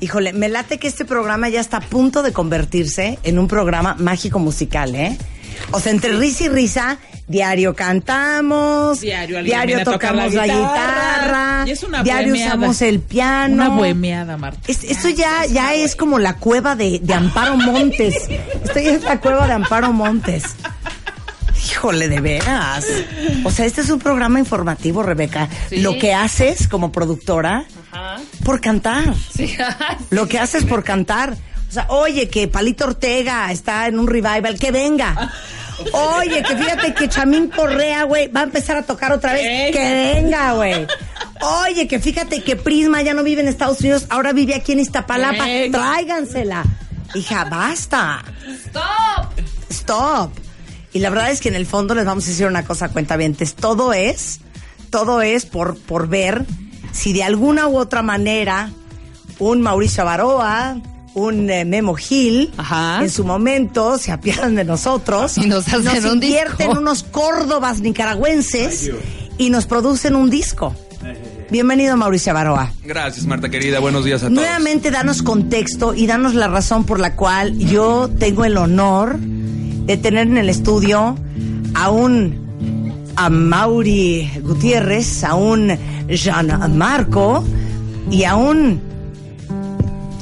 Híjole, 0.00 0.32
me 0.32 0.48
late 0.48 0.78
que 0.78 0.88
este 0.88 1.04
programa 1.04 1.48
ya 1.48 1.60
está 1.60 1.76
a 1.76 1.80
punto 1.80 2.24
de 2.24 2.32
convertirse 2.32 3.20
en 3.22 3.38
un 3.38 3.46
programa 3.46 3.94
mágico 3.96 4.40
musical, 4.40 4.92
¿eh? 4.96 5.16
O 5.70 5.78
sea, 5.78 5.92
entre 5.92 6.16
risa 6.16 6.44
y 6.44 6.48
risa, 6.48 6.98
diario 7.28 7.76
cantamos, 7.76 9.00
Diario 9.00 9.84
tocamos 9.84 10.34
la 10.34 10.46
la 10.48 10.52
guitarra, 10.52 11.64
una 11.86 12.02
diario 12.02 12.34
usamos 12.34 12.82
el 12.82 12.98
piano. 12.98 13.54
Una 13.54 13.68
bohemiada, 13.68 14.36
Marta. 14.36 14.60
Es- 14.66 14.82
esto 14.82 15.10
ya, 15.10 15.46
ya 15.46 15.74
es 15.74 15.94
como 15.94 16.18
la 16.18 16.38
cueva 16.38 16.74
de, 16.74 16.98
de 17.00 17.14
Amparo 17.14 17.56
Montes. 17.56 18.14
Esto 18.64 18.80
ya 18.80 18.90
es 18.94 19.04
la 19.04 19.20
cueva 19.20 19.46
de 19.46 19.52
Amparo 19.52 19.92
Montes. 19.92 20.42
Híjole, 21.78 22.08
de 22.08 22.20
veras. 22.20 22.84
O 23.44 23.52
sea, 23.52 23.64
este 23.64 23.82
es 23.82 23.90
un 23.90 24.00
programa 24.00 24.40
informativo, 24.40 25.04
Rebeca. 25.04 25.48
Sí. 25.68 25.76
Lo 25.76 25.96
que 25.96 26.12
haces 26.12 26.66
como 26.66 26.90
productora 26.90 27.66
por 28.44 28.60
cantar. 28.60 29.14
Sí. 29.32 29.56
Lo 30.10 30.26
que 30.26 30.40
haces 30.40 30.64
por 30.64 30.82
cantar. 30.82 31.36
O 31.68 31.72
sea, 31.72 31.86
oye, 31.90 32.28
que 32.28 32.48
Palito 32.48 32.84
Ortega 32.84 33.52
está 33.52 33.86
en 33.86 34.00
un 34.00 34.08
revival, 34.08 34.58
que 34.58 34.72
venga. 34.72 35.32
Oye, 35.92 36.42
que 36.42 36.56
fíjate 36.56 36.94
que 36.94 37.08
Chamín 37.08 37.48
Correa, 37.48 38.02
güey, 38.02 38.26
va 38.26 38.40
a 38.40 38.44
empezar 38.44 38.76
a 38.76 38.82
tocar 38.82 39.12
otra 39.12 39.34
vez. 39.34 39.70
Que 39.70 40.14
venga, 40.14 40.54
güey. 40.54 40.84
Oye, 41.40 41.86
que 41.86 42.00
fíjate 42.00 42.42
que 42.42 42.56
Prisma 42.56 43.02
ya 43.02 43.14
no 43.14 43.22
vive 43.22 43.42
en 43.42 43.46
Estados 43.46 43.78
Unidos, 43.82 44.06
ahora 44.08 44.32
vive 44.32 44.56
aquí 44.56 44.72
en 44.72 44.80
Iztapalapa. 44.80 45.44
Venga. 45.44 45.78
Tráigansela. 45.78 46.64
Hija, 47.14 47.44
basta. 47.44 48.24
¡Stop! 48.66 49.38
Stop. 49.70 50.47
Y 50.92 51.00
la 51.00 51.10
verdad 51.10 51.30
es 51.30 51.40
que 51.40 51.48
en 51.48 51.54
el 51.54 51.66
fondo 51.66 51.94
les 51.94 52.04
vamos 52.04 52.24
a 52.24 52.28
decir 52.28 52.46
una 52.46 52.64
cosa, 52.64 52.88
cuentavientes. 52.88 53.54
Todo 53.54 53.92
es, 53.92 54.40
todo 54.90 55.20
es 55.22 55.44
por, 55.46 55.76
por 55.76 56.08
ver 56.08 56.46
si 56.92 57.12
de 57.12 57.22
alguna 57.24 57.68
u 57.68 57.76
otra 57.76 58.02
manera 58.02 58.70
un 59.38 59.60
Mauricio 59.60 60.02
Avaroa, 60.02 60.80
un 61.14 61.50
eh, 61.50 61.64
Memo 61.64 61.94
Gil, 61.94 62.52
Ajá. 62.56 63.00
en 63.02 63.10
su 63.10 63.24
momento 63.24 63.98
se 63.98 64.12
apiadan 64.12 64.54
de 64.54 64.64
nosotros 64.64 65.36
Y 65.38 65.46
nos 65.46 65.66
hacen 65.68 66.06
un 66.06 66.14
invierten 66.14 66.68
disco. 66.68 66.80
unos 66.80 67.02
córdobas 67.02 67.80
nicaragüenses 67.80 68.90
y 69.36 69.50
nos 69.50 69.66
producen 69.66 70.16
un 70.16 70.30
disco. 70.30 70.74
Bienvenido 71.50 71.96
Mauricio 71.96 72.32
Avaroa. 72.32 72.72
Gracias, 72.84 73.24
Marta 73.24 73.48
querida. 73.48 73.78
Buenos 73.78 74.04
días 74.04 74.20
a 74.22 74.26
todos. 74.26 74.34
Nuevamente, 74.34 74.90
danos 74.90 75.22
contexto 75.22 75.94
y 75.94 76.06
danos 76.06 76.34
la 76.34 76.48
razón 76.48 76.84
por 76.84 77.00
la 77.00 77.14
cual 77.16 77.56
yo 77.58 78.10
tengo 78.18 78.44
el 78.44 78.56
honor 78.58 79.18
de 79.88 79.96
tener 79.96 80.26
en 80.26 80.36
el 80.36 80.50
estudio 80.50 81.16
a 81.74 81.90
un 81.90 82.46
a 83.16 83.30
Mauri 83.30 84.30
Gutiérrez, 84.42 85.24
a 85.24 85.34
un 85.34 85.76
Jean 86.08 86.76
Marco 86.76 87.42
y 88.10 88.24
a 88.24 88.36
un 88.36 88.82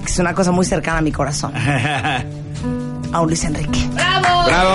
que 0.04 0.12
es 0.12 0.18
una 0.20 0.34
cosa 0.34 0.52
muy 0.52 0.64
cercana 0.64 0.98
a 0.98 1.02
mi 1.02 1.10
corazón. 1.12 1.52
A 3.12 3.20
un 3.20 3.28
Luis 3.28 3.44
Enrique. 3.44 3.88
¡Bravo! 3.94 4.46
¡Bravo! 4.46 4.74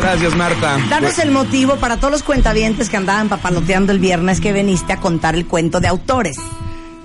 Gracias, 0.00 0.36
Marta. 0.36 0.78
Danos 0.88 1.18
el 1.18 1.30
motivo 1.30 1.76
para 1.76 1.96
todos 1.96 2.12
los 2.12 2.22
cuentavientes 2.22 2.88
que 2.88 2.96
andaban 2.96 3.28
papaloteando 3.28 3.92
el 3.92 3.98
viernes 3.98 4.40
que 4.40 4.52
veniste 4.52 4.92
a 4.92 4.98
contar 4.98 5.34
el 5.34 5.46
cuento 5.46 5.80
de 5.80 5.88
autores. 5.88 6.38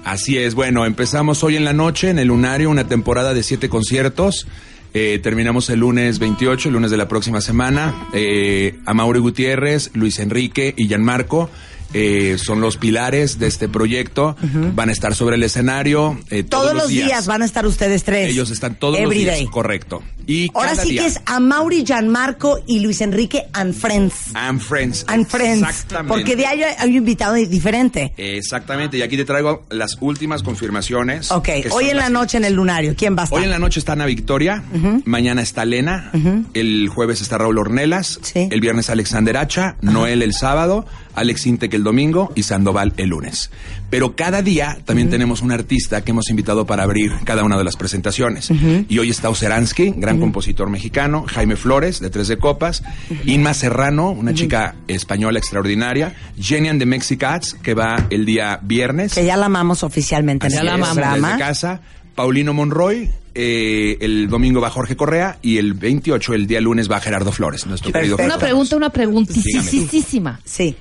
Así 0.10 0.40
es, 0.40 0.56
bueno, 0.56 0.88
empezamos 0.88 1.44
hoy 1.44 1.56
en 1.56 1.64
la 1.64 1.74
noche 1.74 2.10
en 2.10 2.18
el 2.18 2.30
Lunario, 2.30 2.72
una 2.72 2.88
temporada 2.88 3.36
de 3.36 3.44
siete 3.44 3.70
conciertos. 3.70 4.48
Eh, 4.96 5.20
terminamos 5.22 5.70
el 5.70 5.82
lunes 5.82 6.18
28, 6.18 6.70
el 6.70 6.74
lunes 6.74 6.90
de 6.90 6.98
la 6.98 7.08
próxima 7.08 7.42
semana. 7.42 8.08
Eh, 8.12 8.80
a 8.88 8.96
Mauri 8.96 9.20
Gutiérrez, 9.20 9.92
Luis 9.94 10.18
Enrique 10.18 10.74
y 10.76 10.88
Gianmarco 10.88 11.52
eh, 11.94 12.38
son 12.38 12.62
los 12.62 12.78
pilares 12.78 13.40
de 13.40 13.48
este 13.48 13.68
proyecto. 13.70 14.36
Van 14.76 14.90
a 14.90 14.92
estar 14.92 15.16
sobre 15.16 15.36
el 15.36 15.44
escenario 15.44 16.20
eh, 16.30 16.44
todos, 16.44 16.64
Todos 16.72 16.76
los 16.76 16.88
días. 16.90 17.28
van 17.28 17.42
a 17.42 17.46
estar 17.46 17.66
ustedes 17.66 18.04
tres. 18.04 18.30
Ellos 18.32 18.50
están 18.52 18.76
todos 18.76 18.98
Every 19.00 19.20
los 19.20 19.26
day. 19.28 19.40
días, 19.42 19.52
correcto. 19.52 20.04
Y 20.28 20.48
Ahora 20.54 20.76
sí 20.76 20.92
día, 20.92 21.02
que 21.02 21.08
es 21.08 21.22
a 21.26 21.40
Mauri, 21.40 21.84
Gianmarco 21.84 22.60
y 22.68 22.82
Luis 22.82 23.02
Enrique 23.02 23.48
and 23.54 23.74
Friends. 23.74 24.14
And 24.36 24.60
Friends. 24.62 25.04
And 25.08 25.26
Friends. 25.26 25.64
Exactamente. 25.68 26.08
Porque 26.14 26.36
de 26.36 26.46
ahí 26.46 26.62
hay 26.78 26.90
un 26.90 26.96
invitado 26.98 27.34
diferente. 27.34 28.14
Exactamente, 28.18 28.98
y 28.98 29.02
aquí 29.02 29.18
te 29.18 29.26
traigo 29.26 29.66
las 29.72 29.98
últimas 30.02 30.44
confirmaciones. 30.44 31.32
Ok, 31.32 31.50
hoy 31.72 31.90
en 31.90 31.98
la 31.98 32.10
noche 32.10 32.38
en 32.38 32.46
el 32.46 32.54
lunario, 32.54 32.94
¿quién 32.96 33.16
va 33.18 33.22
a 33.22 33.26
estar? 33.26 33.40
Hoy 33.40 33.46
en 33.46 33.50
la 33.50 33.58
noche 33.60 33.80
está 33.80 33.94
Ana 33.94 34.06
Victoria, 34.06 34.64
mañana 35.06 35.42
está 35.42 35.66
Lena, 35.66 36.12
el 36.54 36.90
jueves 36.90 37.22
está 37.22 37.40
Raúl 37.40 37.58
Ornelas, 37.58 38.20
el 38.36 38.62
viernes 38.62 38.90
Alexander 38.92 39.36
Hacha, 39.38 39.78
Noel 39.82 40.22
el 40.22 40.34
sábado, 40.34 40.86
Alex 41.20 41.46
Intec 41.48 41.74
el 41.74 41.84
domingo 41.84 42.32
y 42.36 42.44
Sandoval 42.44 42.94
el 42.98 43.10
lunes. 43.10 43.52
Pero 43.90 44.16
cada 44.16 44.42
día 44.42 44.80
también 44.86 45.10
tenemos 45.10 45.42
un 45.42 45.52
artista 45.52 46.02
que 46.04 46.12
hemos 46.12 46.30
invitado 46.30 46.66
para 46.66 46.84
abrir 46.84 47.12
cada 47.24 47.44
una 47.44 47.58
de 47.58 47.64
las 47.64 47.76
presentaciones. 47.76 48.50
Y 48.88 49.00
hoy 49.00 49.10
está 49.10 49.30
Oceransky, 49.30 49.94
gran 49.98 50.20
compositor 50.20 50.70
mexicano, 50.70 51.26
Jaime 51.28 51.56
Flores, 51.56 52.00
de 52.00 52.10
Tres 52.10 52.28
de 52.28 52.38
Copas, 52.38 52.84
Inma 53.26 53.54
Serrano, 53.54 54.12
una 54.12 54.34
chica 54.34 54.76
española 54.88 55.40
extraordinaria, 55.40 56.16
Jenny 56.40 56.70
and 56.70 56.80
the 56.80 56.86
Mexicats, 56.86 57.54
que 57.54 57.74
va 57.74 58.08
el 58.10 58.26
día 58.26 58.60
viernes. 58.62 59.14
Que 59.14 59.26
ya 59.26 59.38
la 59.38 59.48
amamos 59.48 59.84
oficialmente 59.84 60.48
en 60.48 60.54
el 60.54 60.60
programa. 60.60 61.34
Desde 61.34 61.40
casa. 61.40 61.82
Paulino 62.16 62.54
Monroy, 62.54 63.10
eh, 63.34 63.98
el 64.02 64.28
domingo 64.28 64.60
va 64.60 64.70
Jorge 64.70 64.98
Correa 64.98 65.38
y 65.42 65.58
el 65.58 65.74
28, 65.74 66.34
el 66.34 66.48
día 66.48 66.60
lunes, 66.60 66.92
va 66.92 67.00
Gerardo 67.00 67.32
Flores, 67.32 67.66
nuestro 67.66 67.94
querido 67.94 68.18
Una 68.18 68.38
pregunta, 68.38 68.76
una 68.76 68.90
preguntísima. 68.90 70.42
Sí. 70.44 70.76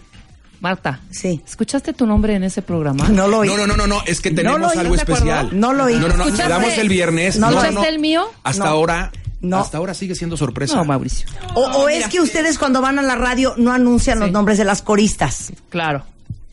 Marta. 0.60 1.00
Sí. 1.10 1.40
¿Escuchaste 1.46 1.92
tu 1.92 2.06
nombre 2.06 2.34
en 2.34 2.44
ese 2.44 2.62
programa? 2.62 3.08
No 3.08 3.28
lo 3.28 3.38
oí. 3.40 3.48
No, 3.48 3.56
no, 3.56 3.66
no, 3.66 3.76
no, 3.76 3.86
no, 3.86 4.02
es 4.06 4.20
que 4.20 4.30
No 4.30 4.36
tenemos 4.36 4.60
lo 4.60 4.68
oí, 4.68 4.78
algo 4.78 4.94
especial. 4.94 5.50
No 5.58 5.72
lo 5.72 5.84
oí. 5.84 5.94
No, 5.94 6.08
no, 6.08 6.16
no, 6.16 6.24
¿Escuchaste? 6.24 6.42
le 6.44 6.48
damos 6.48 6.78
el 6.78 6.88
viernes. 6.88 7.38
No 7.38 7.50
lo 7.50 7.62
¿Escuchaste 7.62 7.88
el 7.88 7.98
mío? 8.00 8.24
Hasta 8.42 8.64
No. 8.64 8.70
ahora, 8.70 9.12
No. 9.40 9.58
hasta 9.60 9.78
ahora 9.78 9.94
sigue 9.94 10.14
siendo 10.16 10.36
sorpresa. 10.36 10.74
No, 10.74 10.84
Mauricio. 10.84 11.28
O, 11.54 11.62
o 11.62 11.88
es 11.88 12.08
que 12.08 12.20
ustedes 12.20 12.58
cuando 12.58 12.80
van 12.80 12.98
a 12.98 13.02
la 13.02 13.14
radio 13.14 13.54
no 13.56 13.72
anuncian 13.72 14.18
los 14.18 14.30
nombres 14.32 14.58
de 14.58 14.64
las 14.64 14.82
coristas. 14.82 15.52
Claro. 15.70 16.04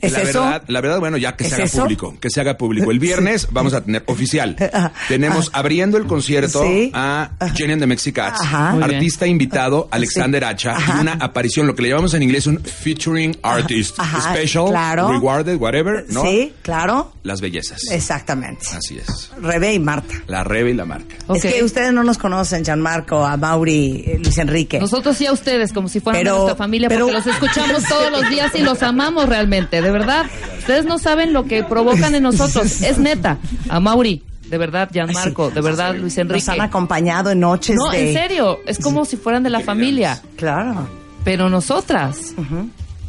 ¿Es 0.01 0.11
la 0.11 0.21
eso? 0.21 0.41
Verdad, 0.43 0.63
la 0.67 0.81
verdad, 0.81 0.99
bueno, 0.99 1.17
ya 1.17 1.35
que 1.35 1.45
¿Es 1.45 1.49
se 1.49 1.55
haga 1.55 1.63
eso? 1.65 1.81
público, 1.81 2.15
que 2.19 2.29
se 2.29 2.41
haga 2.41 2.57
público. 2.57 2.91
El 2.91 2.99
viernes 3.05 3.47
vamos 3.51 3.73
a 3.73 3.81
tener 3.81 4.03
oficial. 4.07 4.55
Ajá. 4.73 4.91
Tenemos 5.07 5.49
abriendo 5.53 5.97
el 5.97 6.05
concierto 6.05 6.63
Sí. 6.63 6.91
a 6.93 7.31
Jenny 7.55 7.73
and 7.73 7.81
the 7.81 7.87
Mexicats, 7.87 8.39
bien. 8.41 8.83
artista 8.83 9.25
invitado 9.25 9.87
Alexander 9.91 10.43
Hacha 10.43 10.71
Ajá. 10.75 10.97
y 10.97 11.01
una 11.01 11.13
aparición, 11.13 11.65
lo 11.67 11.75
que 11.75 11.83
le 11.83 11.89
llamamos 11.89 12.13
en 12.13 12.23
inglés 12.23 12.45
un 12.45 12.59
featuring 12.59 13.37
artist, 13.41 13.95
Ajá, 13.99 14.33
special, 14.33 14.67
claro. 14.69 15.09
rewarded, 15.11 15.55
whatever, 15.57 16.05
¿no? 16.09 16.23
Sí, 16.23 16.53
claro. 16.61 17.13
Las 17.23 17.41
bellezas. 17.41 17.79
Exactamente. 17.91 18.65
Así 18.75 18.97
es. 18.99 19.31
Rebe 19.41 19.73
y 19.73 19.79
Marta. 19.79 20.13
La 20.27 20.43
Rebe 20.43 20.71
y 20.71 20.73
la 20.73 20.85
marca. 20.85 21.15
Ok. 21.27 21.37
Es 21.43 21.53
que 21.53 21.63
ustedes 21.63 21.91
no 21.93 22.03
nos 22.03 22.17
conocen, 22.17 22.63
Gianmarco, 22.63 23.25
a 23.25 23.35
Mauri, 23.37 24.03
eh, 24.05 24.19
Luis 24.23 24.37
Enrique. 24.37 24.79
Nosotros 24.79 25.17
sí 25.17 25.25
a 25.25 25.31
ustedes, 25.31 25.73
como 25.73 25.87
si 25.89 25.99
fueran 25.99 26.21
Pero- 26.21 26.33
de 26.33 26.39
nuestra 26.41 26.55
familia, 26.55 26.89
pero- 26.89 27.07
porque 27.07 27.13
los 27.17 27.27
escuchamos 27.27 27.83
todos 27.85 28.11
los 28.11 28.29
días 28.29 28.51
y 28.55 28.59
los 28.61 28.83
amamos 28.83 29.27
realmente, 29.27 29.81
de 29.85 29.91
verdad. 29.91 30.25
Ustedes 30.57 30.85
no 30.85 30.97
saben 30.97 31.31
lo 31.31 31.45
que 31.45 31.63
provocan 31.63 32.15
en 32.15 32.23
nosotros, 32.23 32.81
es 32.81 32.97
neta. 32.97 33.37
A 33.69 33.79
Mauri, 33.79 34.23
de 34.49 34.57
verdad, 34.57 34.89
Gianmarco, 34.91 35.51
de 35.51 35.61
verdad, 35.61 35.95
Luis 35.95 36.17
Enrique. 36.17 36.39
Nos 36.45 36.49
han 36.49 36.61
acompañado 36.61 37.29
en 37.29 37.39
noches 37.39 37.75
No, 37.75 37.91
de... 37.91 38.09
en 38.09 38.13
serio, 38.15 38.59
es 38.65 38.79
como 38.79 39.05
si 39.05 39.15
fueran 39.15 39.43
de 39.43 39.51
la 39.51 39.59
familia. 39.59 40.21
Claro. 40.37 40.87
Pero 41.23 41.49
nosotras 41.49 42.33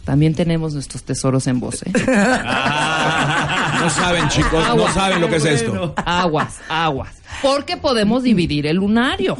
también 0.04 0.34
tenemos 0.34 0.74
nuestros 0.74 1.02
tesoros 1.02 1.46
en 1.46 1.60
voz. 1.60 1.82
¿eh? 1.82 1.92
No 3.80 3.90
saben, 3.90 4.28
chicos, 4.28 4.64
no 4.76 4.92
saben 4.92 5.20
lo 5.20 5.28
que 5.28 5.36
es 5.36 5.44
esto. 5.44 5.94
Aguas, 5.96 6.60
aguas. 6.68 7.10
Porque 7.42 7.76
podemos 7.76 8.22
dividir 8.22 8.66
el 8.66 8.76
lunario. 8.76 9.36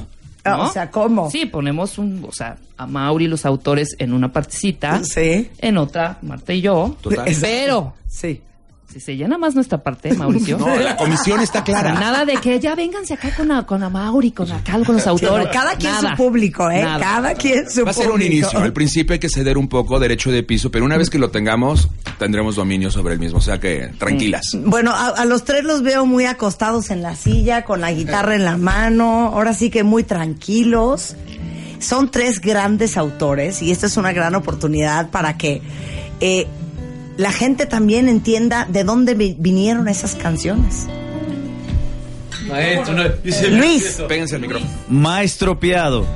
Ah, 0.47 0.57
¿no? 0.57 0.65
o 0.65 0.73
sea, 0.73 0.91
¿cómo? 0.91 1.31
Sí, 1.31 1.47
ponemos 1.47 1.99
un, 1.99 2.25
o 2.29 2.33
sea, 2.33 2.57
a 2.77 2.87
Mauri 2.87 3.27
los 3.27 3.45
autores 3.47 3.97
en 3.99 4.13
una 4.13 4.33
partecita. 4.33 5.03
Sí. 5.05 5.51
En 5.59 5.77
otra, 5.79 6.19
Marta 6.23 6.53
y 6.53 6.61
yo. 6.61 6.97
Total. 7.01 7.27
Pero, 7.41 7.95
Sí. 8.09 8.41
Si 8.93 9.01
se 9.01 9.17
llena 9.17 9.37
más 9.37 9.55
nuestra 9.55 9.83
parte, 9.83 10.15
Mauricio. 10.15 10.59
No, 10.67 10.75
la 10.77 10.97
comisión 10.97 11.41
está 11.41 11.63
clara. 11.65 11.93
Nada 11.95 12.25
de 12.25 12.37
que 12.37 12.59
ya 12.61 12.75
vénganse 12.75 13.15
acá 13.15 13.31
con 13.37 13.51
a, 13.53 13.67
con 13.67 13.83
a 13.83 13.91
Mauri, 13.91 14.31
con 14.33 14.51
acá, 14.51 14.79
con 14.85 14.95
los 14.97 15.07
autores. 15.07 15.49
cada 15.53 15.75
quien 15.77 15.93
Nada. 15.93 16.11
su 16.11 16.17
público, 16.17 16.71
¿eh? 16.71 16.83
Nada. 16.83 16.99
Cada 17.01 17.35
quien 17.35 17.69
su 17.71 17.85
Va 17.85 17.91
a 17.91 17.95
ser 17.95 18.07
un 18.07 18.13
público. 18.13 18.33
inicio. 18.33 18.59
Al 18.59 18.73
principio 18.73 19.13
hay 19.15 19.19
que 19.19 19.29
ceder 19.29 19.59
un 19.59 19.69
poco 19.69 19.99
derecho 19.99 20.31
de 20.31 20.43
piso, 20.43 20.71
pero 20.71 20.85
una 20.85 20.97
vez 20.97 21.11
que 21.11 21.19
lo 21.19 21.31
tengamos, 21.31 21.89
tendremos 22.19 22.57
dominio 22.57 22.91
sobre 22.91 23.15
el 23.15 23.21
mismo. 23.21 23.39
O 23.39 23.43
sea 23.43 23.59
que 23.61 23.91
tranquilas. 23.99 24.43
Bueno, 24.65 24.93
a, 24.93 25.09
a 25.09 25.25
los 25.25 25.45
tres 25.45 25.65
los 25.65 25.83
veo 25.83 26.07
muy 26.07 26.25
acostados 26.27 26.91
en 26.91 27.03
la 27.03 27.17
silla, 27.17 27.65
con 27.65 27.81
la 27.81 27.93
guitarra 27.93 28.35
en 28.35 28.45
la 28.45 28.57
mano, 28.57 29.31
ahora 29.35 29.53
sí 29.53 29.69
que 29.71 29.83
muy 29.85 30.05
tranquilos. 30.05 31.17
Son 31.79 32.11
tres 32.11 32.41
grandes 32.41 32.97
autores 32.97 33.61
y 33.61 33.71
esta 33.71 33.87
es 33.87 33.97
una 33.99 34.13
gran 34.13 34.35
oportunidad 34.35 35.11
para 35.11 35.37
que 35.37 35.61
eh, 36.21 36.47
la 37.17 37.33
gente 37.33 37.67
también 37.67 38.09
entienda 38.09 38.67
de 38.71 38.85
dónde 38.85 39.15
vi- 39.15 39.37
vinieron 39.39 39.89
esas 39.89 40.15
canciones. 40.15 40.87
Maestro, 42.49 42.95
no, 42.95 43.05
dice- 43.25 43.51
Luis. 43.51 44.01
Péguense 44.09 44.37
el 44.37 44.43
micrófono. 44.43 44.71
Maestro 44.89 45.59
Piado. 45.59 46.07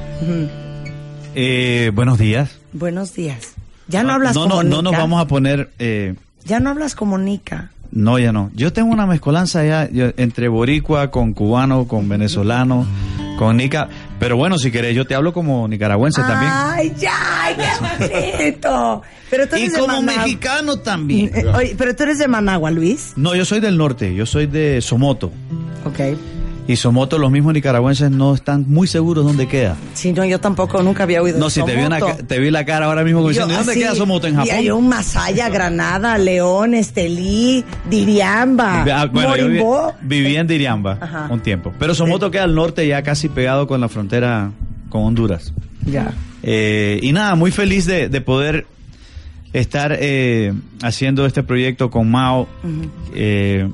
Eh, 1.35 1.91
buenos 1.95 2.19
días. 2.19 2.59
Buenos 2.73 3.15
días. 3.15 3.55
Ya 3.89 4.03
no 4.03 4.13
hablas 4.13 4.35
no, 4.35 4.43
como 4.43 4.63
no, 4.63 4.69
no 4.69 4.83
nos 4.83 4.93
Nica. 4.93 5.03
vamos 5.03 5.21
a 5.23 5.27
poner. 5.27 5.71
eh, 5.79 6.15
Ya 6.45 6.61
no 6.61 6.71
hablas 6.71 6.95
como 6.95 7.19
Nica. 7.19 7.71
no, 7.91 8.19
ya 8.19 8.33
no. 8.33 8.51
Yo 8.55 8.73
tengo 8.73 8.93
una 8.93 9.07
mezcolanza 9.07 9.65
ya 9.65 9.89
yo- 9.91 10.13
entre 10.17 10.49
boricua, 10.49 11.11
con 11.11 11.33
cubano, 11.33 11.89
con 11.89 12.09
venezolano, 12.09 12.87
con 13.39 13.57
nica. 13.57 13.89
Pero 14.21 14.37
bueno, 14.37 14.59
si 14.59 14.71
querés, 14.71 14.95
yo 14.95 15.05
te 15.07 15.15
hablo 15.17 15.33
como 15.33 15.67
nicaragüense 15.67 16.21
también. 16.23 16.53
Ay, 16.55 16.93
ya, 16.97 17.13
ay, 17.43 17.57
qué 17.57 18.39
bonito. 18.39 19.03
Pero 19.31 19.49
tú 19.49 19.57
Y 19.57 19.61
eres 19.61 19.73
de 19.73 19.79
como 19.81 19.95
Managua. 20.03 20.23
mexicano 20.23 20.77
también. 20.77 21.33
Oye, 21.55 21.75
pero 21.77 21.97
tú 21.97 22.03
eres 22.05 22.19
de 22.19 22.29
Managua, 22.29 22.71
Luis. 22.71 23.15
No, 23.17 23.35
yo 23.35 23.45
soy 23.45 23.61
del 23.61 23.77
norte, 23.79 24.15
yo 24.15 24.27
soy 24.27 24.47
de 24.47 24.81
Somoto. 24.83 25.33
Ok. 25.85 26.01
Y 26.69 26.77
Somoto, 26.77 27.19
los 27.19 27.33
mismos 27.33 27.53
nicaragüenses 27.53 28.13
no 28.13 28.33
están 28.33 28.65
muy 28.69 28.87
seguros 28.87 29.25
dónde 29.25 29.49
queda. 29.49 29.77
Sí, 29.95 30.13
no, 30.13 30.25
yo 30.25 30.39
tampoco 30.39 30.81
nunca 30.85 31.03
había 31.03 31.21
oído 31.21 31.37
No, 31.39 31.47
de 31.47 31.51
si 31.51 31.65
te 31.65 31.75
vi, 31.75 31.83
una 31.83 31.99
te 32.01 32.39
vi 32.39 32.51
la 32.53 32.65
cara 32.65 32.87
ahora 32.87 33.03
mismo 33.03 33.27
diciendo, 33.29 33.53
¿y 33.53 33.57
dónde 33.57 33.73
así, 33.73 33.81
queda 33.81 33.95
Somoto 33.97 34.29
en 34.29 34.35
Y 34.35 34.37
Japón? 34.37 34.55
hay 34.55 34.71
un 34.71 34.89
Masaya, 34.89 35.49
Granada, 35.49 36.17
León, 36.17 36.75
Estelí, 36.75 37.65
Diriamba, 37.89 38.85
Ah, 38.89 39.07
bueno, 39.07 39.37
yo 39.37 39.49
vi- 39.49 39.59
Morimbó. 39.59 39.95
viví 40.03 40.37
en 40.37 40.47
Diriamba 40.47 40.97
Ajá. 41.01 41.27
un 41.29 41.41
tiempo. 41.41 41.73
Pero 41.77 41.93
Somoto 41.93 42.31
queda 42.31 42.45
al 42.45 42.55
norte, 42.55 42.87
ya 42.87 43.03
casi 43.03 43.29
pegado 43.29 43.67
con 43.67 43.81
la 43.81 43.89
frontera 43.89 44.53
con 44.91 45.03
Honduras. 45.03 45.53
Ya. 45.87 46.13
Eh, 46.45 47.01
y 47.03 47.11
nada, 47.13 47.35
muy 47.35 47.51
feliz 47.51 47.85
de, 47.87 48.09
de 48.09 48.21
poder 48.21 48.67
estar 49.53 49.97
eh, 49.99 50.53
haciendo 50.83 51.27
este 51.27 51.43
proyecto 51.43 51.91
con 51.91 52.09
Mao. 52.11 52.47
Eh, 53.13 53.69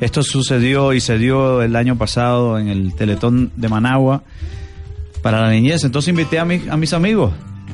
esto 0.00 0.22
sucedió 0.22 0.92
y 0.92 1.00
se 1.00 1.18
dio 1.18 1.62
el 1.62 1.74
año 1.74 1.96
pasado 1.96 2.58
en 2.58 2.68
el 2.68 2.94
Teletón 2.94 3.50
de 3.56 3.68
Managua 3.68 4.22
para 5.22 5.40
la 5.40 5.50
niñez. 5.50 5.84
Entonces 5.84 6.08
invité 6.08 6.38
a, 6.38 6.44
mis 6.44 6.68
a 6.68 6.76
mis 6.76 6.92
amigos. 6.92 7.32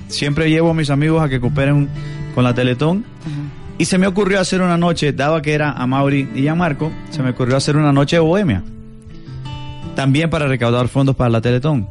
Siempre 0.08 0.48
llevo 0.48 0.70
a 0.70 0.74
mis 0.74 0.90
amigos 0.90 1.22
a 1.22 1.28
que 1.28 1.40
cooperen 1.40 1.88
con 2.34 2.44
la 2.44 2.54
Teletón. 2.54 3.04
Y 3.76 3.86
se 3.86 3.98
me 3.98 4.06
ocurrió 4.06 4.40
hacer 4.40 4.62
una 4.62 4.78
noche, 4.78 5.12
dado 5.12 5.42
que 5.42 5.52
era 5.52 5.72
a 5.72 5.86
Mauri 5.86 6.28
y 6.34 6.46
a 6.46 6.54
Marco, 6.54 6.92
se 7.10 7.22
me 7.22 7.30
ocurrió 7.30 7.56
hacer 7.56 7.76
una 7.76 7.92
noche 7.92 8.16
de 8.16 8.20
bohemia. 8.20 8.62
También 9.96 10.30
para 10.30 10.46
recaudar 10.46 10.88
fondos 10.88 11.16
para 11.16 11.30
la 11.30 11.40
Teletón. 11.40 11.88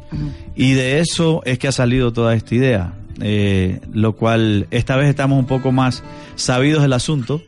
Y 0.56 0.72
de 0.72 1.00
eso 1.00 1.42
es 1.44 1.58
que 1.58 1.68
ha 1.68 1.72
salido 1.72 2.12
toda 2.12 2.34
esta 2.34 2.54
idea. 2.54 2.92
Eh, 3.20 3.80
lo 3.92 4.14
cual 4.14 4.66
esta 4.72 4.96
vez 4.96 5.08
estamos 5.08 5.38
un 5.38 5.46
poco 5.46 5.72
más 5.72 6.02
sabidos 6.34 6.82
del 6.82 6.92
asunto. 6.92 7.42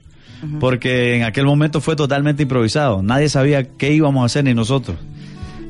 Porque 0.60 1.16
en 1.16 1.24
aquel 1.24 1.46
momento 1.46 1.80
fue 1.80 1.96
totalmente 1.96 2.42
improvisado. 2.42 3.02
Nadie 3.02 3.28
sabía 3.28 3.64
qué 3.64 3.92
íbamos 3.92 4.22
a 4.22 4.26
hacer 4.26 4.44
ni 4.44 4.54
nosotros. 4.54 4.96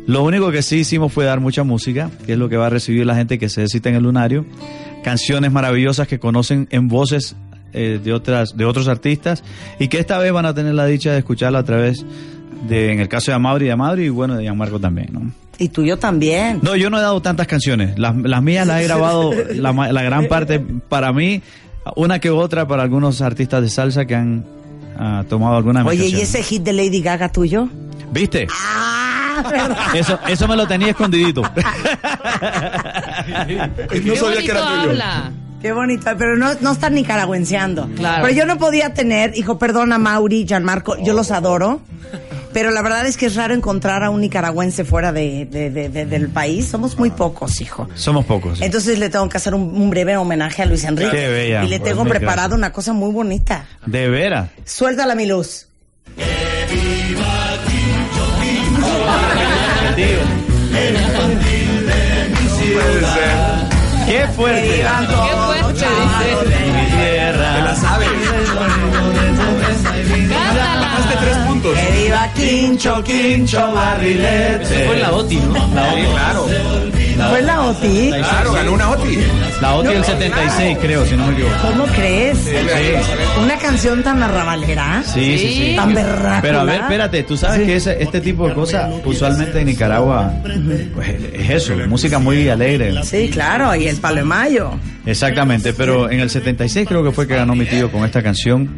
Lo 0.07 0.23
único 0.23 0.53
que 0.53 0.63
sí 0.63 0.77
hicimos 0.77 1.13
fue 1.13 1.25
dar 1.25 1.41
mucha 1.41 1.65
música, 1.65 2.11
que 2.25 2.33
es 2.35 2.39
lo 2.39 2.49
que 2.49 2.57
va 2.57 2.67
a 2.67 2.71
recibir 2.71 3.05
la 3.05 3.17
gente 3.17 3.39
que 3.39 3.49
se 3.49 3.67
cita 3.67 3.89
en 3.89 3.97
el 3.97 4.05
lunario. 4.05 4.47
Canciones 5.03 5.51
maravillosas 5.51 6.07
que 6.07 6.19
conocen 6.19 6.69
en 6.71 6.89
voces 6.89 7.37
eh, 7.73 8.01
de 8.03 8.13
otras 8.13 8.57
de 8.57 8.65
otros 8.65 8.89
artistas 8.89 9.43
y 9.79 9.89
que 9.89 9.99
esta 9.99 10.19
vez 10.19 10.33
van 10.33 10.47
a 10.47 10.55
tener 10.55 10.75
la 10.75 10.87
dicha 10.87 11.13
de 11.13 11.19
escucharla 11.19 11.59
a 11.59 11.65
través 11.65 12.07
de, 12.69 12.93
en 12.93 13.01
el 13.01 13.09
caso 13.09 13.31
de 13.31 13.35
Amaury, 13.35 13.67
de 13.67 13.73
Amaury 13.73 14.05
y 14.05 14.09
bueno, 14.09 14.37
de 14.37 14.45
Gianmarco 14.45 14.79
también, 14.79 15.09
¿no? 15.13 15.31
Y 15.59 15.69
tuyo 15.69 15.99
también. 15.99 16.61
No, 16.63 16.77
yo 16.77 16.89
no 16.91 16.99
he 16.99 17.03
dado 17.03 17.21
tantas 17.21 17.47
canciones. 17.47 17.99
Las, 17.99 18.17
las 18.17 18.43
mías 18.43 18.67
las 18.67 18.81
he 18.81 18.85
grabado 18.85 19.33
la, 19.55 19.73
la 19.73 20.03
gran 20.03 20.27
parte 20.29 20.61
para 20.61 21.13
mí, 21.13 21.43
una 21.95 22.19
que 22.19 22.31
otra 22.31 22.67
para 22.67 22.83
algunos 22.83 23.21
artistas 23.21 23.63
de 23.63 23.69
salsa 23.69 24.05
que 24.05 24.15
han 24.15 24.45
ah, 24.99 25.25
tomado 25.29 25.63
mis 25.63 25.85
Oye, 25.85 26.09
¿y 26.09 26.21
ese 26.21 26.43
hit 26.43 26.63
de 26.63 26.73
Lady 26.73 27.01
Gaga 27.01 27.29
tuyo? 27.29 27.69
¿Viste? 28.11 28.47
Ah, 28.51 29.45
¿verdad? 29.51 29.95
Eso, 29.95 30.19
eso 30.29 30.49
me 30.49 30.57
lo 30.57 30.67
tenía 30.67 30.91
escondidito. 30.91 31.43
No 33.27 34.17
sabía 34.17 34.41
que 34.41 34.51
era 34.51 34.61
tuyo. 34.61 34.91
habla. 34.91 35.33
Qué 35.61 35.73
bonito, 35.73 36.11
pero 36.19 36.37
no, 36.37 36.55
no 36.61 36.73
están 36.73 36.95
nicaragüenseando. 36.95 37.89
Claro. 37.97 38.23
Pero 38.25 38.37
yo 38.37 38.47
no 38.47 38.59
podía 38.59 38.95
tener, 38.95 39.37
hijo, 39.37 39.59
perdona, 39.59 39.99
Mauri, 39.99 40.47
Gianmarco, 40.47 40.97
yo 41.03 41.15
los 41.15 41.31
adoro. 41.31 41.81
Pero 42.57 42.71
la 42.71 42.81
verdad 42.81 43.05
es 43.07 43.19
que 43.19 43.27
es 43.27 43.35
raro 43.35 43.53
encontrar 43.53 44.03
a 44.03 44.09
un 44.09 44.23
nicaragüense 44.23 44.87
fuera 44.87 45.13
de, 45.13 45.45
de- 45.45 45.69
de- 45.69 45.91
de- 45.91 46.07
del 46.07 46.31
país. 46.31 46.67
Somos 46.67 46.99
muy 46.99 47.11
pocos, 47.11 47.61
hijo. 47.61 47.87
Somos 47.95 48.25
pocos. 48.25 48.63
Entonces 48.63 48.99
le 48.99 49.11
tengo 49.11 49.29
que 49.29 49.37
hacer 49.37 49.55
un, 49.55 49.61
un 49.79 49.91
breve 49.91 50.17
homenaje 50.17 50.63
a 50.63 50.65
Luis 50.65 50.83
Enrique. 50.85 51.11
Qué 51.11 51.29
bella. 51.29 51.65
Y 51.65 51.69
le 51.69 51.81
tengo 51.81 52.05
Pues, 52.05 52.17
preparado 52.17 52.55
una 52.55 52.73
cosa 52.73 52.95
muy 52.95 53.13
bonita. 53.13 53.67
De 53.85 54.09
veras. 54.09 54.49
Suéltala 54.65 55.15
mi 55.15 55.27
luz. 55.27 55.67
¡Qué 64.07 64.25
fuerte! 64.37 64.69
Qué 64.69 64.85
fuerte, 65.45 65.73
dice. 65.73 66.67
Mi 66.73 66.87
tierra. 66.91 67.55
Te 67.57 67.63
la 67.63 67.75
sabes. 67.77 68.09
Cántala. 68.09 69.36
Puntos. 71.63 71.79
Que 71.79 72.03
viva 72.05 72.29
Quincho, 72.35 73.03
Quincho, 73.05 73.73
barrilete. 73.73 74.87
Fue 74.87 74.99
la 74.99 75.13
OTI, 75.13 75.37
¿no? 75.37 75.53
La 75.75 75.93
OTI. 75.93 76.03
claro. 76.13 76.47
¿Fue 77.31 77.43
la 77.43 77.61
OTI? 77.63 78.11
Claro, 78.11 78.53
ganó 78.53 78.73
una 78.75 78.91
OTI. 78.91 79.19
La 79.63 79.75
OTI 79.77 79.89
del 79.95 80.05
76, 80.05 80.79
creo, 80.83 81.07
si 81.07 81.17
no 81.17 81.27
me 81.27 81.33
equivoco. 81.33 81.55
¿Cómo 81.63 81.85
crees? 81.87 82.39
Una 83.43 83.57
canción 83.57 84.03
tan 84.03 84.23
arrabalera. 84.23 85.03
Sí, 85.05 85.39
sí, 85.39 85.49
sí. 85.49 85.73
Tan 85.77 85.95
berrácula. 85.95 86.43
Pero 86.43 86.61
a 86.61 86.65
ver, 86.65 86.81
espérate, 86.83 87.23
tú 87.23 87.37
sabes 87.37 87.61
que 87.67 87.77
ese- 87.77 88.03
este 88.03 88.21
tipo 88.21 88.47
de 88.49 88.55
cosas, 88.55 88.93
usualmente 89.05 89.61
en 89.61 89.67
Nicaragua, 89.67 90.33
pues 90.95 91.09
es 91.33 91.51
eso, 91.51 91.75
música 91.89 92.19
muy 92.19 92.49
alegre. 92.51 92.93
Sí, 93.05 93.31
claro, 93.33 93.75
y 93.75 93.89
el 93.89 93.97
palo 93.97 94.17
de 94.17 94.25
mayo. 94.25 94.71
Exactamente, 95.07 95.73
pero 95.73 96.11
en 96.11 96.19
el 96.21 96.29
76 96.31 96.87
creo 96.89 97.03
que 97.05 97.13
fue 97.13 97.27
que 97.29 97.37
ganó 97.37 97.55
mi 97.55 97.65
tío 97.65 97.91
con 97.93 98.05
esta 98.05 98.23
canción 98.23 98.69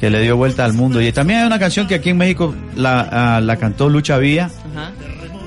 que 0.00 0.10
le 0.10 0.20
dio 0.20 0.36
vuelta 0.36 0.64
al 0.64 0.72
mundo. 0.74 1.00
Y 1.00 1.12
también 1.12 1.40
hay 1.40 1.46
una 1.46 1.58
canción 1.60 1.86
que 1.86 1.93
aquí 1.94 2.10
en 2.10 2.18
México 2.18 2.54
la, 2.76 3.36
ah, 3.36 3.40
la 3.40 3.56
cantó 3.56 3.88
Lucha 3.88 4.18
Villa, 4.18 4.50
Ajá. 4.72 4.92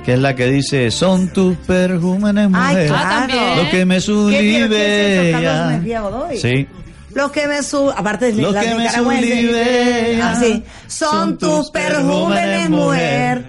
que 0.05 0.13
es 0.13 0.19
la 0.19 0.35
que 0.35 0.47
dice, 0.47 0.91
son 0.91 1.31
tus 1.33 1.55
perjúmenes 1.57 2.49
Ay, 2.53 2.75
mujer, 2.75 2.87
claro. 2.87 3.33
Ah, 3.35 3.55
lo 3.57 3.69
que 3.69 3.85
me 3.85 3.99
¿Qué, 3.99 4.67
pero 4.69 4.69
qué 4.69 6.35
es? 6.35 6.41
Sí. 6.41 6.67
Lo 7.13 7.31
que 7.31 7.47
me 7.47 7.63
su... 7.63 7.89
Aparte 7.89 8.31
de 8.31 8.41
Lo 8.41 8.51
las 8.51 8.65
que 8.65 8.75
me 8.75 8.89
sulibella. 8.91 10.31
Así. 10.31 10.63
Son 10.85 11.37
tus 11.37 11.71
perjúmenes, 11.71 12.69
mujer. 12.69 13.45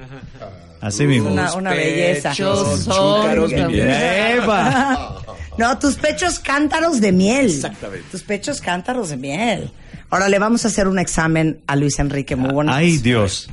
Así 0.80 1.04
mismo. 1.04 1.30
Una, 1.30 1.52
una 1.54 1.70
belleza. 1.70 2.30
Pechos 2.30 2.58
Son 2.58 2.94
son 2.94 3.22
chúcaros. 3.22 3.52
No, 5.58 5.76
tus 5.76 5.96
pechos 5.96 6.38
cántaros 6.38 7.00
de 7.00 7.10
miel. 7.10 7.46
Exactamente. 7.46 8.06
Tus 8.12 8.22
pechos 8.22 8.60
cántaros 8.60 9.08
de 9.08 9.16
miel. 9.16 9.72
Ahora 10.10 10.28
le 10.28 10.38
vamos 10.38 10.64
a 10.64 10.68
hacer 10.68 10.88
un 10.88 10.98
examen 10.98 11.60
a 11.66 11.76
Luis 11.76 11.98
Enrique 11.98 12.34
muy 12.36 12.50
bonito. 12.52 12.74
Ay, 12.74 12.98
Dios. 12.98 13.50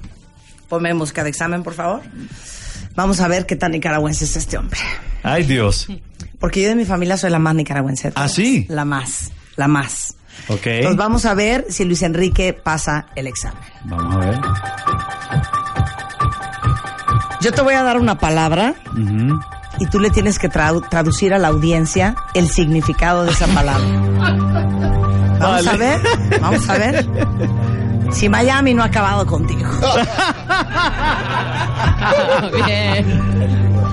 Ponme 0.70 0.94
música 0.94 1.24
de 1.24 1.30
examen, 1.30 1.64
por 1.64 1.74
favor. 1.74 2.02
Vamos 2.96 3.20
a 3.20 3.28
ver 3.28 3.46
qué 3.46 3.56
tan 3.56 3.72
nicaragüense 3.74 4.24
es 4.26 4.36
este 4.38 4.58
hombre. 4.58 4.80
Ay, 5.22 5.44
Dios. 5.44 5.88
Porque 6.40 6.62
yo 6.62 6.70
de 6.70 6.76
mi 6.76 6.86
familia 6.86 7.18
soy 7.18 7.30
la 7.30 7.40
más 7.40 7.56
nicaragüense. 7.56 8.14
¿Ah, 8.16 8.28
sí? 8.30 8.66
La 8.70 8.86
más, 8.86 9.32
la 9.58 9.68
más. 9.68 10.16
Ok. 10.48 10.66
Entonces 10.68 10.98
vamos 10.98 11.26
a 11.26 11.34
ver 11.34 11.66
si 11.70 11.84
Luis 11.86 12.02
Enrique 12.04 12.54
pasa 12.54 13.08
el 13.16 13.28
examen. 13.28 13.62
Vamos 13.86 14.16
a 14.16 14.18
ver. 14.20 14.40
Yo 17.42 17.52
te 17.52 17.62
voy 17.62 17.74
a 17.76 17.84
dar 17.84 17.98
una 18.00 18.18
palabra 18.18 18.76
y 19.80 19.86
tú 19.88 20.00
le 20.00 20.10
tienes 20.10 20.40
que 20.40 20.50
tradu- 20.50 20.88
traducir 20.90 21.34
a 21.34 21.38
la 21.38 21.50
audiencia 21.50 22.16
el 22.34 22.50
significado 22.50 23.24
de 23.26 23.32
esa 23.32 23.46
palabra. 23.48 23.86
Vamos 25.40 25.66
Vale. 25.66 25.70
a 25.70 25.78
ver, 25.78 26.00
vamos 26.42 26.70
a 26.70 26.78
ver. 26.78 27.06
Si 28.12 28.30
Miami 28.30 28.74
no 28.76 28.84
ha 28.84 28.86
acabado 28.86 29.26
contigo. 29.26 29.68
Bien. 32.66 33.06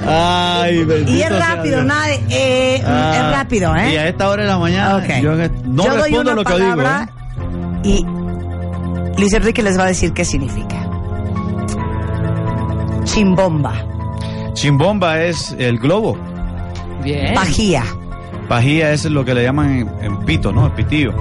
Ay, 0.07 0.87
Y 1.09 1.23
es 1.23 1.31
rápido, 1.39 1.83
nada 1.83 2.07
de, 2.09 2.21
eh, 2.29 2.83
Ah, 2.87 3.13
es 3.17 3.37
rápido, 3.37 3.75
Y 3.77 3.79
a 3.97 4.07
¿eh? 4.07 4.09
esta 4.11 4.29
hora 4.29 4.43
de 4.43 4.49
la 4.49 4.59
mañana 4.59 4.97
Ok. 4.97 5.09
yo 5.23 5.35
no 5.35 5.85
Yo 5.85 5.91
doy 5.91 6.03
respondo 6.03 6.21
una 6.21 6.35
lo 6.35 6.45
que 6.45 6.55
digo. 6.55 6.83
¿eh? 6.83 7.07
y 7.85 8.07
Luis 9.19 9.33
Enrique 9.33 9.63
les 9.63 9.79
va 9.79 9.85
a 9.85 9.87
decir 9.87 10.13
qué 10.13 10.25
significa. 10.25 10.77
Chimbomba, 13.05 13.73
Chimbomba 14.55 15.21
es 15.23 15.55
el 15.59 15.79
globo. 15.79 16.17
Bien. 17.03 17.35
pajía, 17.35 17.83
Pajía 18.49 18.93
es 18.93 19.05
lo 19.07 19.25
que 19.25 19.35
le 19.35 19.43
llaman 19.45 19.71
en, 20.01 20.05
en 20.05 20.25
pito, 20.25 20.53
¿no? 20.53 20.67
El 20.67 20.73
pitillo. 20.73 21.15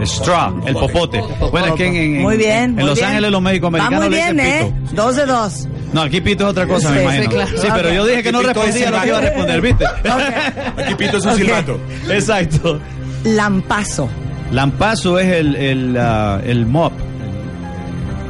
El 0.00 0.04
straw, 0.06 0.60
el 0.66 0.74
popote. 0.74 1.22
Bueno, 1.52 1.68
es 1.68 1.72
que 1.74 1.86
en, 1.86 1.94
en- 2.16 2.22
muy 2.22 2.36
bien. 2.36 2.64
en 2.64 2.74
muy 2.74 2.84
Los 2.84 2.94
bien. 2.98 3.08
Ángeles 3.08 3.30
los 3.30 3.40
Va 3.40 3.44
mexicoamericanos 3.44 4.00
muy 4.00 4.10
le 4.10 4.16
dicen 4.16 4.36
bien, 4.36 4.46
¿eh? 4.48 4.72
pito. 4.88 5.02
Dos 5.02 5.16
de 5.16 5.26
dos. 5.26 5.68
No, 5.92 6.02
aquí 6.02 6.20
pito 6.20 6.44
es 6.44 6.50
otra 6.50 6.66
cosa, 6.66 6.88
Sí, 6.88 6.94
me 6.94 6.98
sí, 6.98 7.04
imagino. 7.04 7.30
claro. 7.30 7.50
Sí, 7.58 7.68
pero 7.72 7.92
yo 7.92 8.06
dije 8.06 8.22
que 8.24 8.32
no 8.32 8.38
Aquí 8.38 8.46
respondía 8.48 8.84
es 8.86 8.90
lo 8.90 9.00
que 9.00 9.06
iba 9.08 9.18
a 9.18 9.20
responder, 9.20 9.60
¿viste? 9.60 9.84
Aquí 9.86 10.94
Pito 10.96 11.16
es 11.18 11.24
un 11.24 11.30
Ok. 11.32 11.36
silbato. 11.38 11.80
Exacto. 12.10 12.80
Lampazo, 13.24 14.08
Lampazo 14.50 15.18
es 15.20 15.26
el, 15.32 15.54
el, 15.54 15.96
ah, 15.98 16.40
el 16.44 16.66
mop. 16.66 16.92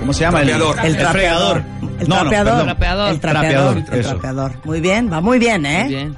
¿Cómo 0.01 0.12
se 0.12 0.20
llama? 0.20 0.38
Trapeador. 0.42 0.77
el 0.81 0.85
El, 0.87 0.97
trapeador. 0.99 1.12
fregador. 1.12 1.62
El 2.01 2.09
No, 2.09 2.14
no, 2.16 2.31
trapeador. 2.31 2.59
El 2.61 2.64
trapeador. 2.66 3.18
Trapeador, 3.20 3.77
El 3.92 4.01
eso. 4.01 4.09
trapeador. 4.11 4.53
Muy 4.64 4.81
bien, 4.83 5.11
va 5.11 5.20
muy 5.23 5.38
bien, 5.38 5.64
¿eh? 5.64 5.85
Bien. 5.88 6.14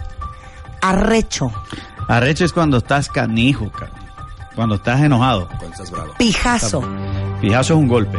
Arrecho, 0.89 1.51
Arrecho 2.09 2.45
es 2.45 2.53
cuando 2.53 2.79
estás 2.79 3.09
canijo, 3.09 3.71
ca- 3.71 3.91
cuando 4.55 4.77
estás 4.77 5.01
enojado. 5.01 5.47
Cuando 5.49 5.67
estás 5.67 5.91
bravo. 5.91 6.13
pijazo. 6.19 6.83
Fijazo 7.41 7.75
es 7.75 7.79
un 7.81 7.89
golpe. 7.89 8.19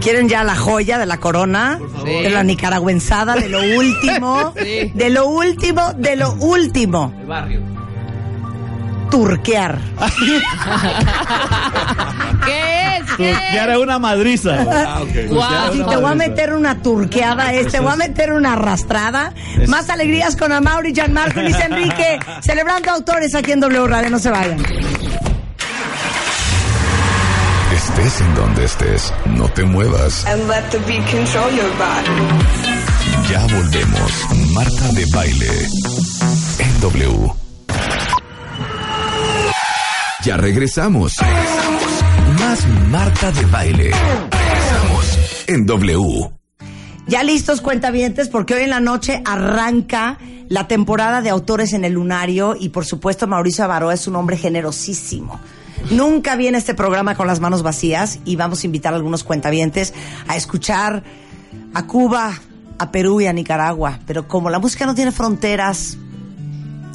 ¿Quieren 0.00 0.28
ya 0.28 0.42
la 0.44 0.56
joya 0.56 0.98
de 0.98 1.04
la 1.06 1.18
corona? 1.18 1.78
Sí. 2.04 2.10
De 2.22 2.30
la 2.30 2.42
nicaragüenzada, 2.42 3.34
de 3.34 3.48
lo 3.50 3.60
último. 3.60 4.52
Sí. 4.56 4.90
De 4.94 5.10
lo 5.10 5.26
último, 5.26 5.92
de 5.94 6.16
lo 6.16 6.32
último. 6.32 7.12
El 7.20 7.26
barrio. 7.26 7.60
Turquear. 9.10 9.78
¿Qué 13.20 13.30
es? 13.32 13.38
¿Qué 13.38 13.54
Y 13.54 13.58
ahora 13.58 13.72
es 13.74 13.78
una 13.78 13.98
madriza. 13.98 14.56
Ah, 14.70 15.00
ok. 15.02 15.28
Guau. 15.30 15.72
Si 15.72 15.78
te 15.82 15.96
voy 15.96 16.12
a 16.12 16.14
meter 16.14 16.52
una 16.54 16.82
turqueada, 16.82 17.52
es, 17.52 17.68
te 17.72 17.80
voy 17.80 17.92
a 17.92 17.96
meter 17.96 18.32
una 18.32 18.54
arrastrada. 18.54 19.32
Es- 19.60 19.68
Más 19.68 19.88
alegrías 19.90 20.36
con 20.36 20.52
Amaury, 20.52 20.92
Gianmarco 20.92 21.40
y 21.40 21.44
Luis 21.44 21.56
Enrique, 21.64 22.18
celebrando 22.40 22.90
autores 22.90 23.34
aquí 23.34 23.52
en 23.52 23.60
W 23.60 23.86
Radio. 23.86 24.10
No 24.10 24.18
se 24.18 24.30
vayan. 24.30 24.58
Estés 27.74 28.20
en 28.20 28.34
donde 28.34 28.64
estés, 28.64 29.12
no 29.26 29.48
te 29.48 29.64
muevas. 29.64 30.24
and 30.26 30.48
let 30.48 30.62
the 30.70 30.78
beat 30.86 31.04
control 31.10 31.50
your 31.50 31.70
body. 31.78 33.30
Ya 33.30 33.40
volvemos. 33.40 34.52
Marta 34.52 34.88
de 34.92 35.06
baile. 35.14 35.66
En 36.58 36.80
W. 36.80 37.32
Ya 40.24 40.36
regresamos. 40.36 41.14
Marta 42.90 43.30
de 43.30 43.44
baile. 43.46 43.90
En 45.46 45.66
W. 45.66 46.30
Ya 47.06 47.22
listos, 47.22 47.60
cuentavientes, 47.60 48.28
porque 48.28 48.54
hoy 48.54 48.62
en 48.62 48.70
la 48.70 48.80
noche 48.80 49.22
arranca 49.24 50.18
la 50.48 50.66
temporada 50.66 51.22
de 51.22 51.30
autores 51.30 51.74
en 51.74 51.84
el 51.84 51.92
lunario 51.92 52.56
y 52.58 52.70
por 52.70 52.84
supuesto 52.84 53.28
Mauricio 53.28 53.62
Avaroa 53.62 53.94
es 53.94 54.08
un 54.08 54.16
hombre 54.16 54.36
generosísimo. 54.36 55.38
Nunca 55.92 56.34
viene 56.34 56.58
este 56.58 56.74
programa 56.74 57.14
con 57.14 57.28
las 57.28 57.38
manos 57.38 57.62
vacías 57.62 58.18
y 58.24 58.34
vamos 58.34 58.64
a 58.64 58.66
invitar 58.66 58.94
a 58.94 58.96
algunos 58.96 59.22
cuentavientes 59.22 59.94
a 60.26 60.36
escuchar 60.36 61.04
a 61.72 61.86
Cuba, 61.86 62.32
a 62.78 62.90
Perú 62.90 63.20
y 63.20 63.26
a 63.28 63.32
Nicaragua. 63.32 64.00
Pero 64.08 64.26
como 64.26 64.50
la 64.50 64.58
música 64.58 64.86
no 64.86 64.96
tiene 64.96 65.12
fronteras, 65.12 65.98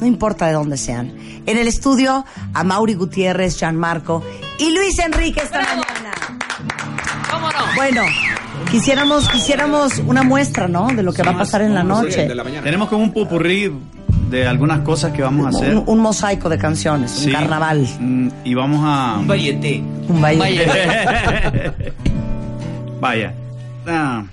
no 0.00 0.06
importa 0.06 0.46
de 0.46 0.52
dónde 0.54 0.76
sean. 0.76 1.12
En 1.46 1.58
el 1.58 1.68
estudio, 1.68 2.24
a 2.54 2.64
Mauri 2.64 2.94
Gutiérrez, 2.94 3.56
Gianmarco 3.58 4.22
y 4.58 4.74
Luis 4.74 4.98
Enrique 4.98 5.40
esta 5.42 5.60
mañana. 5.60 5.84
¿Cómo 7.30 7.48
no? 7.48 7.58
Bueno, 7.76 8.02
quisiéramos, 8.70 9.28
quisiéramos 9.28 9.98
una 10.06 10.22
muestra, 10.22 10.68
¿no? 10.68 10.88
De 10.88 11.02
lo 11.02 11.12
que 11.12 11.22
va 11.22 11.32
a 11.32 11.38
pasar 11.38 11.62
en 11.62 11.74
la 11.74 11.82
noche. 11.82 12.26
De 12.26 12.34
la 12.34 12.44
mañana. 12.44 12.62
Tenemos 12.64 12.88
como 12.88 13.02
un 13.04 13.12
pupurrí 13.12 13.72
de 14.30 14.46
algunas 14.46 14.80
cosas 14.80 15.12
que 15.12 15.22
vamos 15.22 15.46
a 15.46 15.50
hacer. 15.50 15.76
Un, 15.76 15.84
un 15.86 15.98
mosaico 16.00 16.48
de 16.48 16.58
canciones, 16.58 17.10
Sí. 17.12 17.26
un 17.28 17.32
carnaval, 17.34 17.86
Mm, 18.00 18.28
Y 18.44 18.54
vamos 18.54 18.80
a. 18.84 19.18
Un 19.18 19.26
varieté. 19.28 19.82
un. 20.08 20.20
Vaya. 20.20 20.40
Vaya. 23.00 23.34
Ah. 23.86 24.24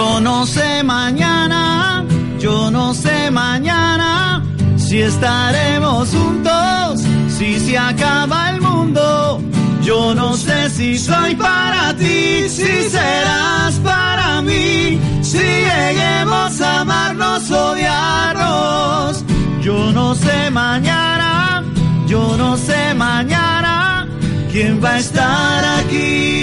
Yo 0.00 0.18
no 0.18 0.46
sé 0.46 0.82
mañana, 0.82 2.06
yo 2.38 2.70
no 2.70 2.94
sé 2.94 3.30
mañana 3.30 4.42
si 4.78 5.02
estaremos 5.02 6.08
juntos, 6.08 7.02
si 7.28 7.60
se 7.60 7.76
acaba 7.76 8.48
el 8.48 8.62
mundo. 8.62 9.42
Yo 9.82 10.14
no 10.14 10.38
sé 10.38 10.70
si 10.70 10.96
soy 10.98 11.34
para 11.34 11.94
ti, 11.98 12.48
si 12.48 12.88
serás 12.88 13.74
para 13.84 14.40
mí, 14.40 14.98
si 15.20 15.44
lleguemos 15.68 16.58
a 16.62 16.80
amarnos, 16.80 17.50
odiarnos. 17.50 19.22
Yo 19.60 19.92
no 19.92 20.14
sé 20.14 20.50
mañana, 20.50 21.62
yo 22.06 22.38
no 22.38 22.56
sé 22.56 22.94
mañana 22.94 24.08
quién 24.50 24.82
va 24.82 24.92
a 24.92 24.98
estar 24.98 25.64
aquí. 25.80 26.40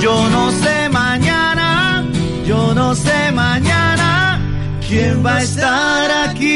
Yo 0.00 0.28
no 0.30 0.50
sé 0.52 0.57
sé 3.04 3.32
mañana 3.32 4.40
quién 4.86 5.24
va 5.24 5.36
a 5.36 5.42
estar 5.42 6.10
aquí. 6.28 6.48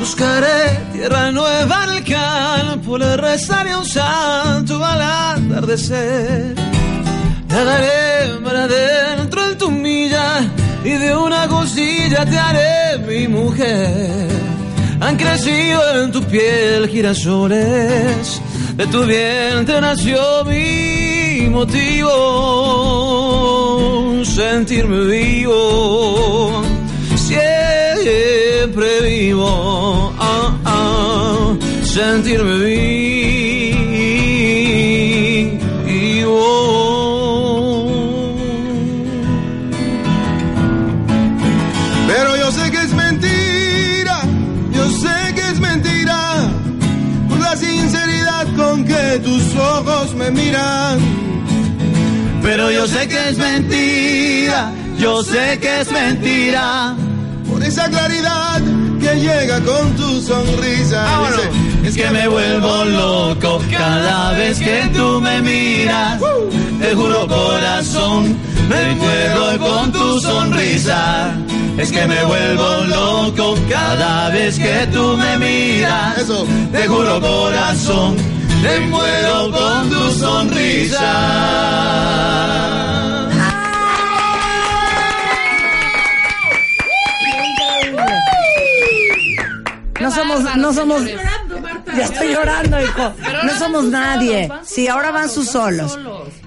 Buscaré 0.00 0.62
tierra 0.92 1.30
nueva 1.32 1.84
en 1.84 1.90
el 1.98 2.04
campo, 2.04 2.98
le 2.98 3.16
rezaré 3.16 3.76
un 3.76 3.86
santo 3.86 4.84
al 4.84 5.02
atardecer. 5.02 6.54
Te 7.50 7.64
daré 7.68 8.38
para 8.44 8.66
dentro 8.66 9.38
en 9.50 9.58
tu 9.58 9.70
milla 9.70 10.28
y 10.84 10.90
de 10.90 11.16
una 11.16 11.46
cosilla 11.48 12.24
te 12.24 12.38
haré 12.38 12.98
mi 13.08 13.28
mujer. 13.28 14.28
Han 15.00 15.16
crecido 15.16 15.80
en 16.02 16.12
tu 16.12 16.22
piel 16.22 16.88
girasoles, 16.88 18.40
de 18.76 18.86
tu 18.86 19.04
vientre 19.04 19.80
nació 19.80 20.44
mi 20.44 20.99
motivo, 21.50 22.12
sentirme 24.24 25.04
vivo, 25.06 26.62
siempre 27.16 29.00
vivo, 29.02 30.12
ah, 30.18 30.56
ah, 30.64 31.56
sentirme 31.82 32.58
vivo. 32.58 33.10
Pero 42.06 42.36
yo 42.36 42.52
sé 42.52 42.70
que 42.70 42.78
es 42.78 42.92
mentira, 42.94 44.22
yo 44.72 44.88
sé 44.90 45.34
que 45.34 45.42
es 45.52 45.60
mentira, 45.60 46.48
por 47.28 47.38
la 47.40 47.56
sinceridad 47.56 48.46
con 48.56 48.84
que 48.84 49.18
tus 49.24 49.54
ojos 49.56 50.14
me 50.14 50.30
miran. 50.30 51.29
Pero 52.50 52.68
yo 52.68 52.84
sé 52.88 53.06
que 53.06 53.28
es 53.28 53.38
mentira, 53.38 54.72
yo 54.98 55.22
sé 55.22 55.60
que 55.60 55.82
es 55.82 55.92
mentira. 55.92 56.96
Por 57.48 57.62
esa 57.62 57.88
claridad 57.88 58.60
que 59.00 59.20
llega 59.20 59.60
con 59.60 59.94
tu 59.94 60.20
sonrisa. 60.20 61.06
Dice, 61.80 61.88
Es 61.88 61.94
que 61.94 62.10
me 62.10 62.26
vuelvo 62.26 62.84
loco 62.86 63.62
cada 63.70 64.32
vez 64.32 64.58
que 64.58 64.90
tú 64.92 65.20
me 65.20 65.40
miras. 65.42 66.20
Te 66.80 66.92
juro 66.92 67.28
corazón, 67.28 68.36
me 68.68 68.96
muero 68.96 69.56
con 69.60 69.92
tu 69.92 70.20
sonrisa. 70.20 71.32
Es 71.78 71.92
que 71.92 72.04
me 72.04 72.24
vuelvo 72.24 72.84
loco 72.86 73.54
cada 73.68 74.28
vez 74.30 74.58
que 74.58 74.88
tú 74.92 75.16
me 75.16 75.38
miras. 75.38 76.16
Te 76.72 76.88
juro 76.88 77.20
corazón, 77.20 78.16
me 78.62 78.80
muero 78.80 79.50
con 79.52 79.90
tu 79.90 80.10
sonrisa. 80.12 81.80
No 90.00 90.10
somos, 90.10 90.56
no 90.56 90.72
somos. 90.72 91.02
Ya 91.96 92.04
estoy 92.04 92.32
llorando, 92.32 92.82
hijo. 92.82 93.12
No 93.44 93.58
somos 93.58 93.84
nadie. 93.84 94.50
Sí, 94.64 94.88
ahora 94.88 95.10
van 95.10 95.28
sus 95.28 95.48
solos. 95.48 95.98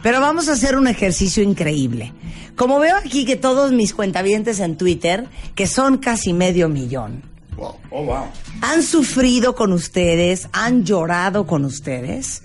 Pero 0.01 0.19
vamos 0.19 0.49
a 0.49 0.53
hacer 0.53 0.75
un 0.75 0.87
ejercicio 0.87 1.43
increíble. 1.43 2.13
Como 2.55 2.79
veo 2.79 2.95
aquí 2.97 3.25
que 3.25 3.35
todos 3.35 3.71
mis 3.71 3.93
cuentavientes 3.93 4.59
en 4.59 4.77
Twitter, 4.77 5.27
que 5.55 5.67
son 5.67 5.97
casi 5.97 6.33
medio 6.33 6.69
millón, 6.69 7.23
wow, 7.55 7.75
oh, 7.91 8.03
wow. 8.05 8.25
han 8.61 8.83
sufrido 8.83 9.55
con 9.55 9.71
ustedes, 9.73 10.47
han 10.51 10.83
llorado 10.83 11.45
con 11.45 11.65
ustedes. 11.65 12.43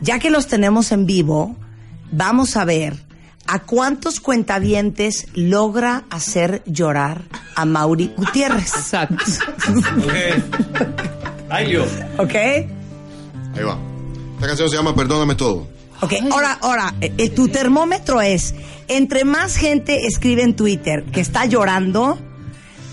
Ya 0.00 0.18
que 0.18 0.30
los 0.30 0.48
tenemos 0.48 0.90
en 0.90 1.06
vivo, 1.06 1.56
vamos 2.10 2.56
a 2.56 2.64
ver 2.64 2.96
a 3.46 3.60
cuántos 3.60 4.20
cuentavientes 4.20 5.26
logra 5.34 6.04
hacer 6.10 6.62
llorar 6.66 7.22
a 7.54 7.64
Mauri 7.64 8.12
Gutiérrez. 8.16 8.74
Exacto. 8.74 9.24
Ay, 11.48 11.66
Dios. 11.68 11.88
¿Ok? 12.18 12.34
Ahí 12.34 13.64
va. 13.64 13.78
Esta 14.34 14.46
canción 14.46 14.70
se 14.70 14.76
llama 14.76 14.94
Perdóname 14.94 15.34
todo. 15.34 15.68
Ok, 16.00 16.14
ahora, 16.32 16.58
ahora, 16.62 16.94
eh, 17.00 17.14
eh, 17.16 17.30
tu 17.30 17.46
termómetro 17.46 18.20
es, 18.20 18.54
entre 18.88 19.24
más 19.24 19.56
gente 19.56 20.06
escribe 20.06 20.42
en 20.42 20.56
Twitter 20.56 21.04
que 21.04 21.20
está 21.20 21.44
llorando, 21.44 22.18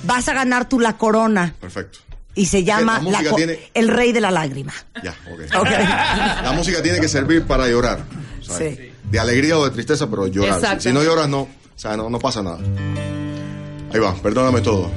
vas 0.04 0.28
a 0.28 0.34
ganar 0.34 0.68
tú 0.70 0.80
la 0.80 0.98
corona. 0.98 1.54
Perfecto. 1.60 2.00
Y 2.36 2.46
se 2.46 2.64
llama 2.64 3.02
La 3.02 3.20
tiene- 3.36 3.60
el 3.74 3.88
rey 3.90 4.12
de 4.12 4.22
la 4.22 4.32
lágrima. 4.32 4.74
Ya, 5.04 5.16
ok. 5.32 5.42
Ok. 5.60 5.70
La 5.70 6.54
música 6.56 6.82
tiene 6.82 7.00
que 7.00 7.08
servir 7.10 7.44
para 7.44 7.68
llorar. 7.68 8.04
¿sabes? 8.42 8.78
Sí. 8.78 8.92
De 9.10 9.20
alegría 9.20 9.58
o 9.58 9.66
de 9.66 9.72
tristeza, 9.72 10.08
pero 10.10 10.28
llorar. 10.28 10.54
Si, 10.54 10.60
Exacto. 10.60 10.84
si 10.84 10.94
no 10.94 11.04
lloras, 11.04 11.28
no. 11.28 11.42
O 11.42 11.50
sea, 11.76 11.98
no, 11.98 12.10
no 12.10 12.20
pasa 12.20 12.42
nada. 12.44 12.60
Ahí 13.94 14.00
va, 14.00 14.14
perdóname 14.16 14.62
todo. 14.62 14.92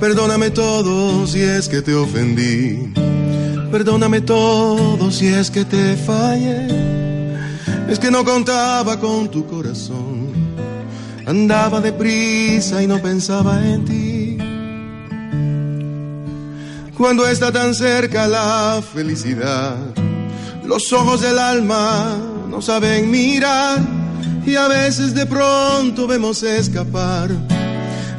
Perdóname 0.00 0.50
todo 0.50 1.26
si 1.26 1.40
es 1.42 1.68
que 1.68 1.80
te 1.82 1.94
ofendí. 1.94 2.92
Perdóname 3.70 4.20
todo 4.20 5.10
si 5.10 5.28
es 5.28 5.50
que 5.50 5.64
te 5.64 5.96
fallé. 5.96 6.93
Es 7.88 7.98
que 7.98 8.10
no 8.10 8.24
contaba 8.24 8.98
con 8.98 9.30
tu 9.30 9.46
corazón. 9.46 10.32
Andaba 11.26 11.80
deprisa 11.80 12.82
y 12.82 12.86
no 12.86 13.00
pensaba 13.00 13.62
en 13.64 13.84
ti. 13.84 14.38
Cuando 16.96 17.26
está 17.26 17.50
tan 17.50 17.74
cerca 17.74 18.26
la 18.26 18.82
felicidad, 18.82 19.76
los 20.64 20.92
ojos 20.92 21.20
del 21.22 21.38
alma 21.38 22.16
no 22.48 22.62
saben 22.62 23.10
mirar 23.10 23.80
y 24.46 24.54
a 24.54 24.68
veces 24.68 25.14
de 25.14 25.26
pronto 25.26 26.06
vemos 26.06 26.42
escapar 26.42 27.30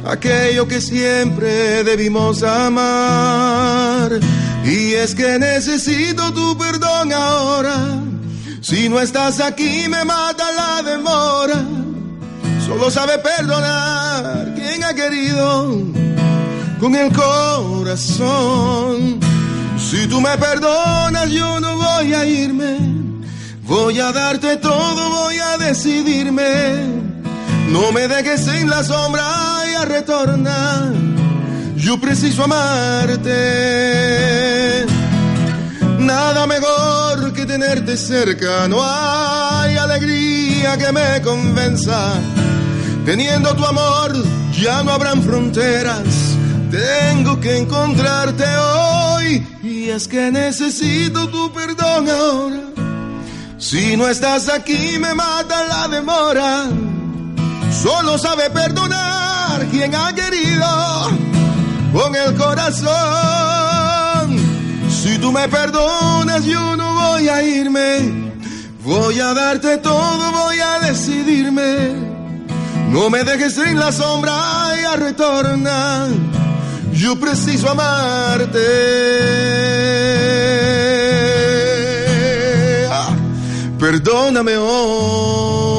aquello 0.06 0.68
que 0.68 0.80
siempre 0.80 1.84
debimos 1.84 2.42
amar. 2.42 4.20
Y 4.64 4.92
es 4.94 5.14
que 5.14 5.38
necesito 5.38 6.32
tu 6.32 6.56
perdón 6.56 7.12
ahora. 7.12 8.02
Si 8.68 8.88
no 8.88 8.98
estás 9.00 9.38
aquí 9.38 9.86
me 9.88 10.04
mata 10.04 10.50
la 10.50 10.82
demora. 10.82 11.62
Solo 12.66 12.90
sabe 12.90 13.16
perdonar 13.18 14.54
quien 14.56 14.82
ha 14.82 14.92
querido 14.92 15.70
con 16.80 16.96
el 16.96 17.12
corazón. 17.12 18.10
Si 19.78 20.08
tú 20.08 20.20
me 20.20 20.36
perdonas, 20.36 21.30
yo 21.30 21.60
no 21.60 21.76
voy 21.76 22.12
a 22.12 22.26
irme. 22.26 22.76
Voy 23.62 24.00
a 24.00 24.10
darte 24.10 24.56
todo, 24.56 25.10
voy 25.10 25.38
a 25.38 25.58
decidirme. 25.58 26.88
No 27.68 27.92
me 27.92 28.08
dejes 28.08 28.48
en 28.48 28.68
la 28.68 28.82
sombra 28.82 29.22
y 29.70 29.74
a 29.74 29.84
retornar. 29.84 30.92
Yo 31.76 32.00
preciso 32.00 32.42
amarte. 32.42 33.36
Nada 36.00 36.48
mejor 36.48 37.15
que 37.36 37.44
tenerte 37.44 37.96
cerca. 37.98 38.66
No 38.66 38.78
hay 38.82 39.76
alegría 39.76 40.78
que 40.78 40.90
me 40.90 41.20
convenza. 41.22 42.14
Teniendo 43.04 43.54
tu 43.54 43.64
amor, 43.64 44.12
ya 44.52 44.82
no 44.82 44.90
habrán 44.92 45.22
fronteras. 45.22 46.06
Tengo 46.70 47.38
que 47.38 47.58
encontrarte 47.58 48.44
hoy. 48.56 49.46
Y 49.62 49.90
es 49.90 50.08
que 50.08 50.30
necesito 50.30 51.28
tu 51.28 51.52
perdón 51.52 52.08
ahora. 52.08 52.62
Si 53.58 53.96
no 53.96 54.08
estás 54.08 54.48
aquí, 54.48 54.98
me 54.98 55.14
mata 55.14 55.66
la 55.68 55.88
demora. 55.88 56.64
Solo 57.82 58.16
sabe 58.16 58.48
perdonar 58.50 59.66
quien 59.70 59.94
ha 59.94 60.14
querido 60.14 60.66
con 61.92 62.16
el 62.16 62.34
corazón. 62.34 63.55
Si 65.06 65.18
tú 65.18 65.30
me 65.30 65.46
perdonas, 65.48 66.44
yo 66.44 66.74
no 66.76 66.94
voy 66.94 67.28
a 67.28 67.40
irme. 67.40 68.32
Voy 68.82 69.20
a 69.20 69.32
darte 69.34 69.78
todo, 69.78 70.32
voy 70.32 70.58
a 70.58 70.80
decidirme. 70.80 71.94
No 72.90 73.08
me 73.08 73.22
dejes 73.22 73.56
en 73.58 73.78
la 73.78 73.92
sombra 73.92 74.32
y 74.82 74.84
a 74.84 74.96
retornar. 74.96 76.08
Yo 76.92 77.14
preciso 77.20 77.70
amarte. 77.70 78.58
Ah, 82.90 83.14
Perdóname 83.78 84.56
hoy. 84.56 85.75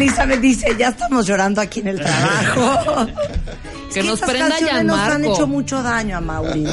Elizabeth 0.00 0.40
dice, 0.40 0.76
ya 0.78 0.88
estamos 0.88 1.26
llorando 1.26 1.60
aquí 1.60 1.80
en 1.80 1.88
el 1.88 2.00
trabajo. 2.00 3.06
Es 3.90 3.94
Que 3.94 4.02
nos 4.04 4.20
estas 4.22 4.30
prenda 4.30 4.82
nos 4.84 5.00
han 5.00 5.24
hecho 5.24 5.48
mucho 5.48 5.82
daño 5.82 6.16
a 6.16 6.20
Mauri. 6.20 6.64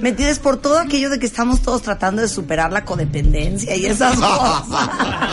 ¿Me 0.00 0.10
entiendes? 0.10 0.38
Por 0.38 0.58
todo 0.58 0.78
aquello 0.78 1.10
de 1.10 1.18
que 1.18 1.26
estamos 1.26 1.62
todos 1.62 1.82
tratando 1.82 2.22
de 2.22 2.28
superar 2.28 2.70
la 2.70 2.84
codependencia 2.84 3.74
y 3.74 3.86
esas 3.86 4.14
cosas. 4.20 4.68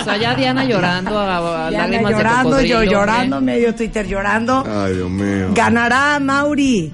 O 0.02 0.04
sea, 0.04 0.18
ya 0.18 0.34
Diana 0.34 0.66
llorando 0.66 1.20
a, 1.20 1.68
a 1.68 1.70
Diana 1.70 1.86
lágrimas 1.86 2.12
de 2.12 2.18
llorando, 2.18 2.62
yo 2.62 2.82
llorando, 2.84 3.40
medio 3.40 3.76
Twitter 3.76 4.08
llorando. 4.08 4.64
Ay, 4.68 4.96
Dios 4.96 5.10
mío. 5.12 5.50
Ganará 5.54 6.20
Mauri 6.20 6.92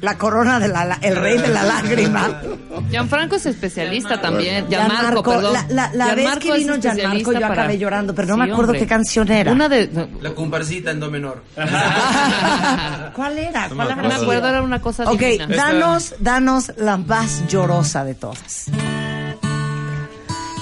la 0.00 0.18
corona 0.18 0.60
de 0.60 0.68
la, 0.68 0.84
la- 0.84 0.98
el 1.02 1.16
rey 1.16 1.38
de 1.38 1.48
la 1.48 1.62
lágrima. 1.62 2.42
Gianfranco 2.90 3.36
es 3.36 3.46
especialista 3.46 4.20
también. 4.20 4.66
Gianmarco, 4.68 4.94
Gianmarco, 5.02 5.30
perdón. 5.32 5.52
la, 5.54 5.66
la, 5.68 5.90
la 5.94 6.06
vez 6.14 6.16
Gianmarco 6.16 6.40
que 6.40 6.50
es 6.52 6.58
vino 6.58 6.76
Gianmarco 6.80 7.32
yo 7.32 7.40
para- 7.40 7.52
acabé 7.54 7.78
llorando, 7.78 8.14
pero 8.14 8.28
no 8.28 8.36
me 8.36 8.44
acuerdo 8.44 8.72
hombre. 8.72 8.78
qué 8.80 8.86
canción 8.86 9.30
era. 9.30 9.52
Una 9.52 9.68
de... 9.68 10.08
La 10.20 10.30
comparsita 10.34 10.90
en 10.90 11.00
do 11.00 11.10
menor. 11.10 11.42
¿Cuál 11.56 13.38
era? 13.38 13.68
¿Cuál 13.68 13.76
No 13.76 13.82
habrá 13.94 14.08
me 14.08 14.14
acuerdo, 14.14 14.48
era 14.48 14.62
una 14.62 14.80
cosa 14.80 15.04
Ok, 15.10 15.18
divina. 15.18 15.46
danos, 15.48 16.14
danos 16.20 16.72
la 16.76 16.96
más 16.98 17.46
llorosa 17.48 18.04
de 18.04 18.14
todas. 18.14 18.66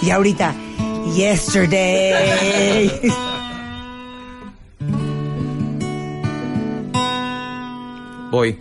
Y 0.02 0.10
ahorita, 0.10 0.54
Yesterday. 1.16 3.12
Voy. 8.30 8.58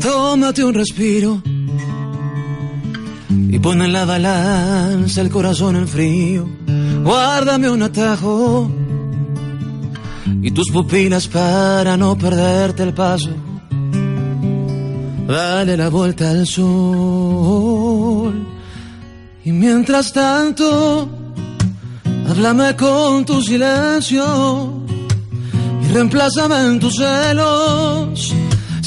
Tómate 0.00 0.64
un 0.64 0.74
respiro 0.74 1.42
y 3.28 3.58
pon 3.58 3.82
en 3.82 3.92
la 3.92 4.04
balanza 4.06 5.20
el 5.20 5.28
corazón 5.30 5.76
en 5.76 5.86
frío. 5.86 6.48
Guárdame 7.04 7.68
un 7.68 7.82
atajo 7.82 8.70
y 10.42 10.50
tus 10.52 10.70
pupilas 10.70 11.28
para 11.28 11.96
no 11.98 12.16
perderte 12.16 12.82
el 12.82 12.94
paso. 12.94 13.30
Dale 15.26 15.76
la 15.76 15.90
vuelta 15.90 16.30
al 16.30 16.46
sol 16.46 17.90
y 19.44 19.52
mientras 19.52 20.12
tanto, 20.12 21.08
háblame 22.28 22.74
con 22.74 23.24
tu 23.26 23.42
silencio 23.42 24.82
y 25.82 25.92
reemplázame 25.92 26.66
en 26.66 26.80
tus 26.80 26.96
celos. 26.96 28.34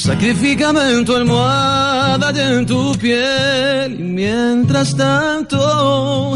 Sacrifícame 0.03 0.81
en 0.95 1.05
tu 1.05 1.15
almohada 1.15 2.33
y 2.35 2.39
en 2.39 2.65
tu 2.65 2.91
piel. 2.97 4.01
Y 4.01 4.03
mientras 4.03 4.93
tanto, 4.97 6.33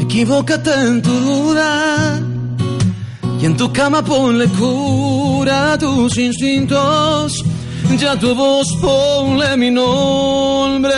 equivócate 0.00 0.72
en 0.74 1.00
tu 1.02 1.12
duda. 1.12 2.20
Y 3.40 3.46
en 3.46 3.56
tu 3.56 3.72
cama 3.72 4.02
ponle 4.02 4.48
cura 4.48 5.74
a 5.74 5.78
tus 5.78 6.18
instintos. 6.18 7.44
Ya 7.96 8.18
tu 8.18 8.34
voz 8.34 8.66
ponle 8.80 9.56
mi 9.56 9.70
nombre 9.70 10.92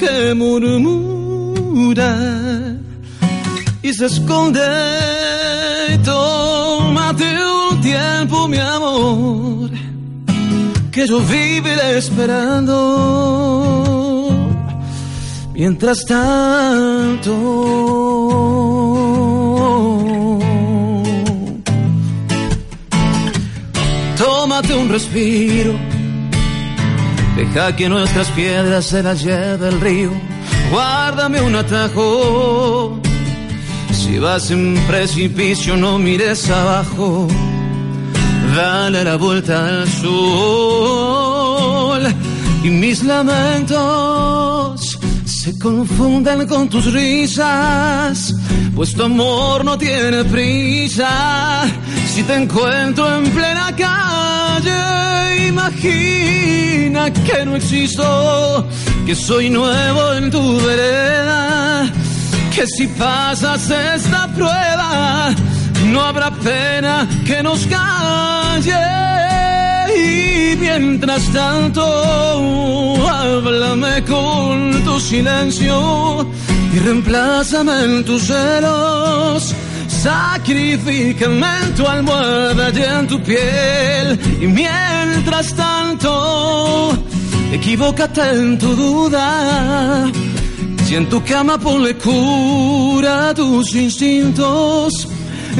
que 0.00 0.34
murmura 0.34 2.12
y 3.82 3.94
se 3.94 4.06
esconde. 4.06 4.66
Tómate 6.04 7.24
un 7.70 7.80
tiempo, 7.80 8.48
mi 8.48 8.58
amor, 8.58 9.51
que 10.92 11.06
yo 11.06 11.20
viviré 11.20 11.96
esperando. 11.96 12.78
Mientras 15.54 16.04
tanto, 16.04 17.32
tómate 24.18 24.74
un 24.74 24.88
respiro. 24.90 25.72
Deja 27.36 27.74
que 27.74 27.88
nuestras 27.88 28.28
piedras 28.28 28.84
se 28.84 29.02
las 29.02 29.24
lleve 29.24 29.68
el 29.68 29.80
río. 29.80 30.10
Guárdame 30.70 31.40
un 31.40 31.56
atajo. 31.56 33.00
Si 33.92 34.18
vas 34.18 34.50
en 34.50 34.74
precipicio, 34.86 35.76
no 35.76 35.98
mires 35.98 36.50
abajo. 36.50 37.28
Dale 38.54 39.02
la 39.04 39.16
vuelta 39.16 39.66
al 39.66 39.88
sol. 39.88 41.22
Y 42.62 42.68
mis 42.68 43.02
lamentos 43.02 44.98
se 45.24 45.58
confunden 45.58 46.46
con 46.46 46.68
tus 46.68 46.92
risas. 46.92 48.34
Pues 48.76 48.94
tu 48.94 49.02
amor 49.04 49.64
no 49.64 49.78
tiene 49.78 50.22
prisa. 50.24 51.64
Si 52.12 52.22
te 52.24 52.34
encuentro 52.34 53.16
en 53.16 53.30
plena 53.30 53.74
calle, 53.74 55.48
imagina 55.48 57.10
que 57.10 57.44
no 57.46 57.56
existo. 57.56 58.68
Que 59.06 59.14
soy 59.14 59.48
nuevo 59.48 60.12
en 60.14 60.30
tu 60.30 60.60
vereda 60.60 61.90
que 62.54 62.66
si 62.66 62.86
pasas 62.86 63.70
esta 63.70 64.28
prueba 64.34 65.34
no 65.92 66.00
habrá 66.02 66.30
pena 66.30 67.06
que 67.26 67.42
nos 67.42 67.66
calle. 67.66 68.84
Y 69.94 70.56
mientras 70.56 71.24
tanto 71.32 71.82
háblame 73.08 74.02
con 74.04 74.82
tu 74.84 74.98
silencio 74.98 76.26
y 76.74 76.78
reemplázame 76.78 77.84
en 77.84 78.04
tus 78.04 78.22
celos. 78.22 79.54
Sacrifícame 79.88 81.46
en 81.64 81.74
tu 81.74 81.86
almohada 81.86 82.70
y 82.70 82.82
en 82.82 83.06
tu 83.06 83.22
piel. 83.22 84.18
Y 84.40 84.46
mientras 84.46 85.54
tanto 85.54 86.98
equivócate 87.52 88.22
en 88.30 88.58
tu 88.58 88.74
duda. 88.74 90.10
Si 90.86 90.96
en 90.96 91.08
tu 91.08 91.22
cama 91.24 91.58
ponle 91.58 91.94
cura 91.96 93.30
a 93.30 93.34
tus 93.34 93.74
instintos, 93.74 95.08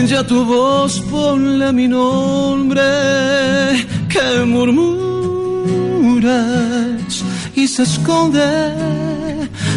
ya 0.01 0.23
tu 0.27 0.45
voz 0.45 1.01
ponle 1.11 1.73
mi 1.73 1.87
nombre 1.87 2.83
que 4.09 4.45
murmuras 4.45 4.83
y 7.55 7.67
se 7.69 7.83
esconde. 7.83 8.43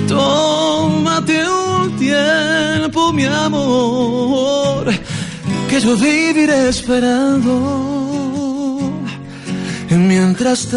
Tómate 0.07 1.43
un 1.47 1.97
tiempo, 1.97 3.11
mi 3.13 3.25
amor, 3.25 4.91
que 5.69 5.79
yo 5.79 5.95
viviré 5.97 6.69
esperando. 6.69 7.53
Mientras 9.89 10.67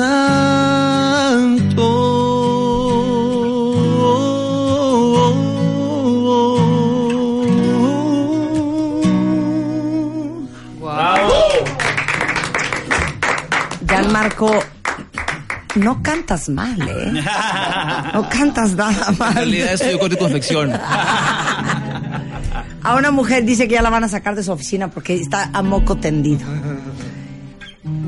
No 15.77 16.03
cantas 16.03 16.49
mal, 16.49 16.81
¿eh? 16.81 17.13
No 18.15 18.29
cantas 18.29 18.75
nada 18.75 19.13
mal. 19.19 19.31
En 19.31 19.37
realidad 19.37 19.75
estoy 19.75 19.99
corte 19.99 20.17
y 20.17 20.19
confección. 20.19 20.73
A 22.83 22.95
una 22.97 23.11
mujer 23.11 23.45
dice 23.45 23.69
que 23.69 23.75
ya 23.75 23.83
la 23.83 23.91
van 23.91 24.05
a 24.05 24.09
sacar 24.09 24.35
de 24.35 24.43
su 24.43 24.51
oficina 24.51 24.91
porque 24.91 25.15
está 25.15 25.51
a 25.53 25.63
moco 25.63 25.97
tendido. 25.97 26.47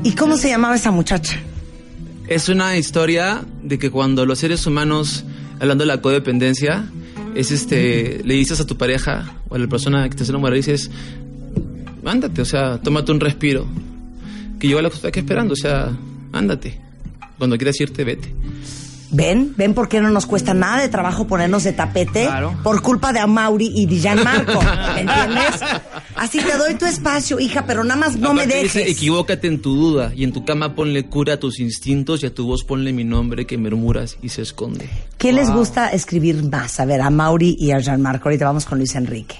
¿Y 0.03 0.11
cómo 0.13 0.37
se 0.37 0.49
llamaba 0.49 0.75
esa 0.75 0.91
muchacha? 0.91 1.39
Es 2.27 2.49
una 2.49 2.77
historia 2.77 3.41
de 3.61 3.77
que 3.77 3.91
cuando 3.91 4.25
los 4.25 4.39
seres 4.39 4.65
humanos, 4.65 5.23
hablando 5.59 5.83
de 5.83 5.87
la 5.87 6.01
codependencia, 6.01 6.85
es 7.35 7.51
este, 7.51 8.21
le 8.23 8.33
dices 8.33 8.59
a 8.59 8.65
tu 8.65 8.77
pareja 8.77 9.35
o 9.49 9.55
a 9.55 9.59
la 9.59 9.67
persona 9.67 10.09
que 10.09 10.15
te 10.15 10.23
hace 10.23 10.31
enamorar, 10.31 10.55
dices, 10.55 10.89
ándate, 12.05 12.41
o 12.41 12.45
sea, 12.45 12.79
tómate 12.79 13.11
un 13.11 13.19
respiro. 13.19 13.67
Que 14.59 14.67
yo 14.67 14.81
la 14.81 14.89
estoy 14.89 15.11
esperando, 15.13 15.53
o 15.53 15.57
sea, 15.57 15.91
ándate. 16.33 16.79
Cuando 17.37 17.57
quieras 17.57 17.79
irte, 17.81 18.03
vete. 18.03 18.33
¿Ven? 19.13 19.53
¿Ven 19.57 19.73
por 19.73 19.89
qué 19.89 19.99
no 19.99 20.09
nos 20.09 20.25
cuesta 20.25 20.53
nada 20.53 20.79
de 20.81 20.87
trabajo 20.87 21.27
ponernos 21.27 21.65
de 21.65 21.73
tapete? 21.73 22.29
Por 22.63 22.81
culpa 22.81 23.11
de 23.11 23.19
Amauri 23.19 23.69
y 23.75 23.85
de 23.85 23.97
Gianmarco. 23.99 24.61
¿Me 24.93 25.01
entiendes? 25.01 25.59
Así 26.15 26.39
te 26.39 26.55
doy 26.57 26.75
tu 26.75 26.85
espacio, 26.85 27.37
hija, 27.37 27.65
pero 27.65 27.83
nada 27.83 27.99
más 27.99 28.15
no 28.15 28.33
me 28.33 28.43
Aparte 28.43 28.63
dice, 28.63 28.79
dejes. 28.79 28.95
equivócate 28.95 29.47
en 29.47 29.61
tu 29.61 29.75
duda 29.75 30.13
y 30.15 30.23
en 30.23 30.31
tu 30.31 30.45
cama 30.45 30.75
ponle 30.75 31.07
cura 31.07 31.33
a 31.33 31.37
tus 31.37 31.59
instintos 31.59 32.23
y 32.23 32.27
a 32.27 32.33
tu 32.33 32.45
voz 32.47 32.63
ponle 32.63 32.93
mi 32.93 33.03
nombre 33.03 33.45
que 33.45 33.57
murmuras 33.57 34.17
y 34.21 34.29
se 34.29 34.43
esconde. 34.43 34.89
¿Qué 35.17 35.33
les 35.33 35.49
gusta 35.49 35.89
escribir 35.89 36.41
más? 36.45 36.79
A 36.79 36.85
ver, 36.85 37.01
a 37.01 37.09
Mauri 37.09 37.57
y 37.59 37.71
a 37.71 37.79
Gianmarco. 37.81 38.29
Ahorita 38.29 38.45
vamos 38.45 38.63
con 38.63 38.77
Luis 38.77 38.95
Enrique. 38.95 39.35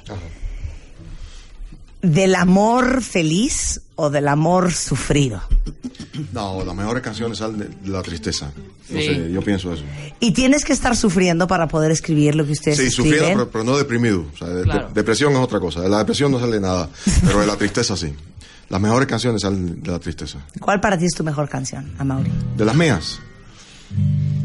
¿Del 2.02 2.34
amor 2.36 3.02
feliz 3.04 3.82
o 3.96 4.10
del 4.10 4.28
amor 4.28 4.72
sufrido? 4.74 5.42
No, 6.34 6.64
las 6.66 6.76
mejores 6.76 7.04
canciones 7.04 7.38
salen 7.38 7.60
de 7.60 7.66
de 7.68 7.90
la 7.90 8.02
tristeza. 8.02 8.52
No 8.90 9.00
Sí. 9.00 9.06
sé, 9.06 9.32
yo 9.32 9.42
pienso 9.42 9.72
eso. 9.74 9.84
Y 10.20 10.32
tienes 10.34 10.66
que 10.66 10.74
estar 10.74 10.96
sufriendo 10.98 11.48
para 11.48 11.68
poder 11.68 11.92
escribir 11.92 12.36
lo 12.36 12.46
que 12.46 12.52
ustedes 12.54 12.78
Sí, 12.78 12.88
escriben. 12.88 13.12
sufriendo, 13.20 13.38
pero, 13.50 13.52
pero 13.52 13.64
no 13.64 13.78
deprimido. 13.78 14.26
O 14.34 14.38
sea, 14.38 14.48
de- 14.50 14.64
Claro. 14.64 14.88
de- 14.88 14.94
depresión 14.96 15.32
es 15.34 15.40
otra 15.40 15.60
cosa. 15.60 15.82
De 15.82 15.90
la 15.90 16.00
depresión 16.00 16.32
no 16.32 16.40
sale 16.40 16.60
nada, 16.60 16.90
pero 17.26 17.40
de 17.42 17.48
la 17.48 17.56
tristeza 17.56 17.96
sí. 17.96 18.14
Las 18.70 18.82
mejores 18.82 19.08
canciones 19.08 19.42
salen 19.44 19.82
de 19.84 19.92
la 19.92 20.00
tristeza. 20.00 20.40
¿Cuál 20.60 20.80
para 20.82 20.98
ti 20.98 21.06
es 21.06 21.14
tu 21.14 21.24
mejor 21.24 21.48
canción, 21.50 21.92
Amaury? 22.00 22.32
De 22.58 22.66
las 22.66 22.76
mías. 22.76 23.20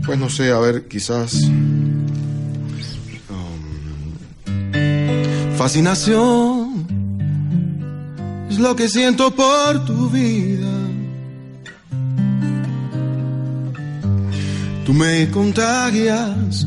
Pues 0.05 0.19
no 0.19 0.29
sé, 0.29 0.51
a 0.51 0.59
ver, 0.59 0.87
quizás. 0.89 1.35
um, 1.35 2.07
fascinación 5.57 6.56
lo 8.59 8.75
que 8.77 8.89
siento 8.89 9.31
por 9.31 9.85
tu 9.85 10.09
vida. 10.11 10.73
Tú 14.85 14.95
me 14.95 15.31
contagias 15.31 16.67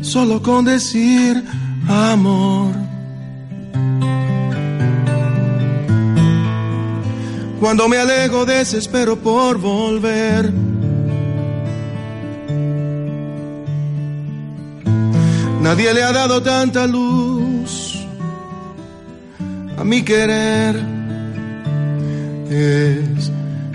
solo 0.00 0.42
con 0.42 0.64
decir 0.64 1.42
amor. 1.88 2.74
Cuando 7.60 7.88
me 7.88 7.98
alejo 7.98 8.46
desespero 8.46 9.16
por 9.16 9.58
volver. 9.58 10.52
Nadie 15.60 15.92
le 15.92 16.02
ha 16.02 16.12
dado 16.12 16.42
tanta 16.42 16.86
luz 16.86 18.06
a 19.76 19.84
mi 19.84 20.02
querer. 20.02 20.99
Es 22.50 23.30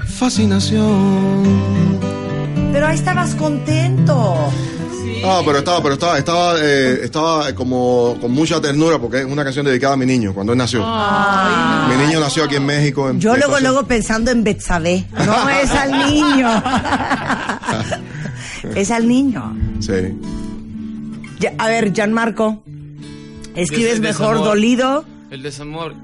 fascinación. 0.05 1.43
Pero 2.73 2.87
ahí 2.87 2.95
estabas 2.95 3.33
contento. 3.35 4.35
Ah, 5.23 5.41
pero 5.45 5.59
estaba, 5.59 5.81
pero 5.81 5.93
estaba, 5.93 6.17
estaba, 6.19 6.55
eh, 6.61 6.99
estaba 7.03 7.55
como 7.55 8.17
con 8.19 8.31
mucha 8.31 8.59
ternura 8.61 8.99
porque 8.99 9.19
es 9.19 9.25
una 9.25 9.43
canción 9.43 9.65
dedicada 9.65 9.93
a 9.93 9.97
mi 9.97 10.05
niño 10.05 10.33
cuando 10.33 10.51
él 10.51 10.57
nació. 10.57 10.79
Mi 10.81 12.05
niño 12.05 12.19
nació 12.19 12.43
aquí 12.43 12.55
en 12.55 12.65
México. 12.65 13.09
en- 13.09 13.19
Yo 13.19 13.35
luego, 13.37 13.59
luego 13.59 13.83
pensando 13.87 14.29
en 14.31 14.43
Betsabé. 14.43 15.05
No 15.25 15.49
es 15.49 15.71
al 15.71 15.91
niño. 16.11 16.63
es 18.75 18.91
al 18.91 19.07
niño. 19.07 19.55
Sí. 19.79 19.93
Ya, 21.39 21.53
a 21.57 21.67
ver, 21.67 21.93
Gianmarco, 21.93 22.61
¿escribes 23.55 23.99
mejor 24.01 24.27
desamor. 24.35 24.47
dolido? 24.47 25.05
El 25.31 25.43
desamor. 25.43 25.95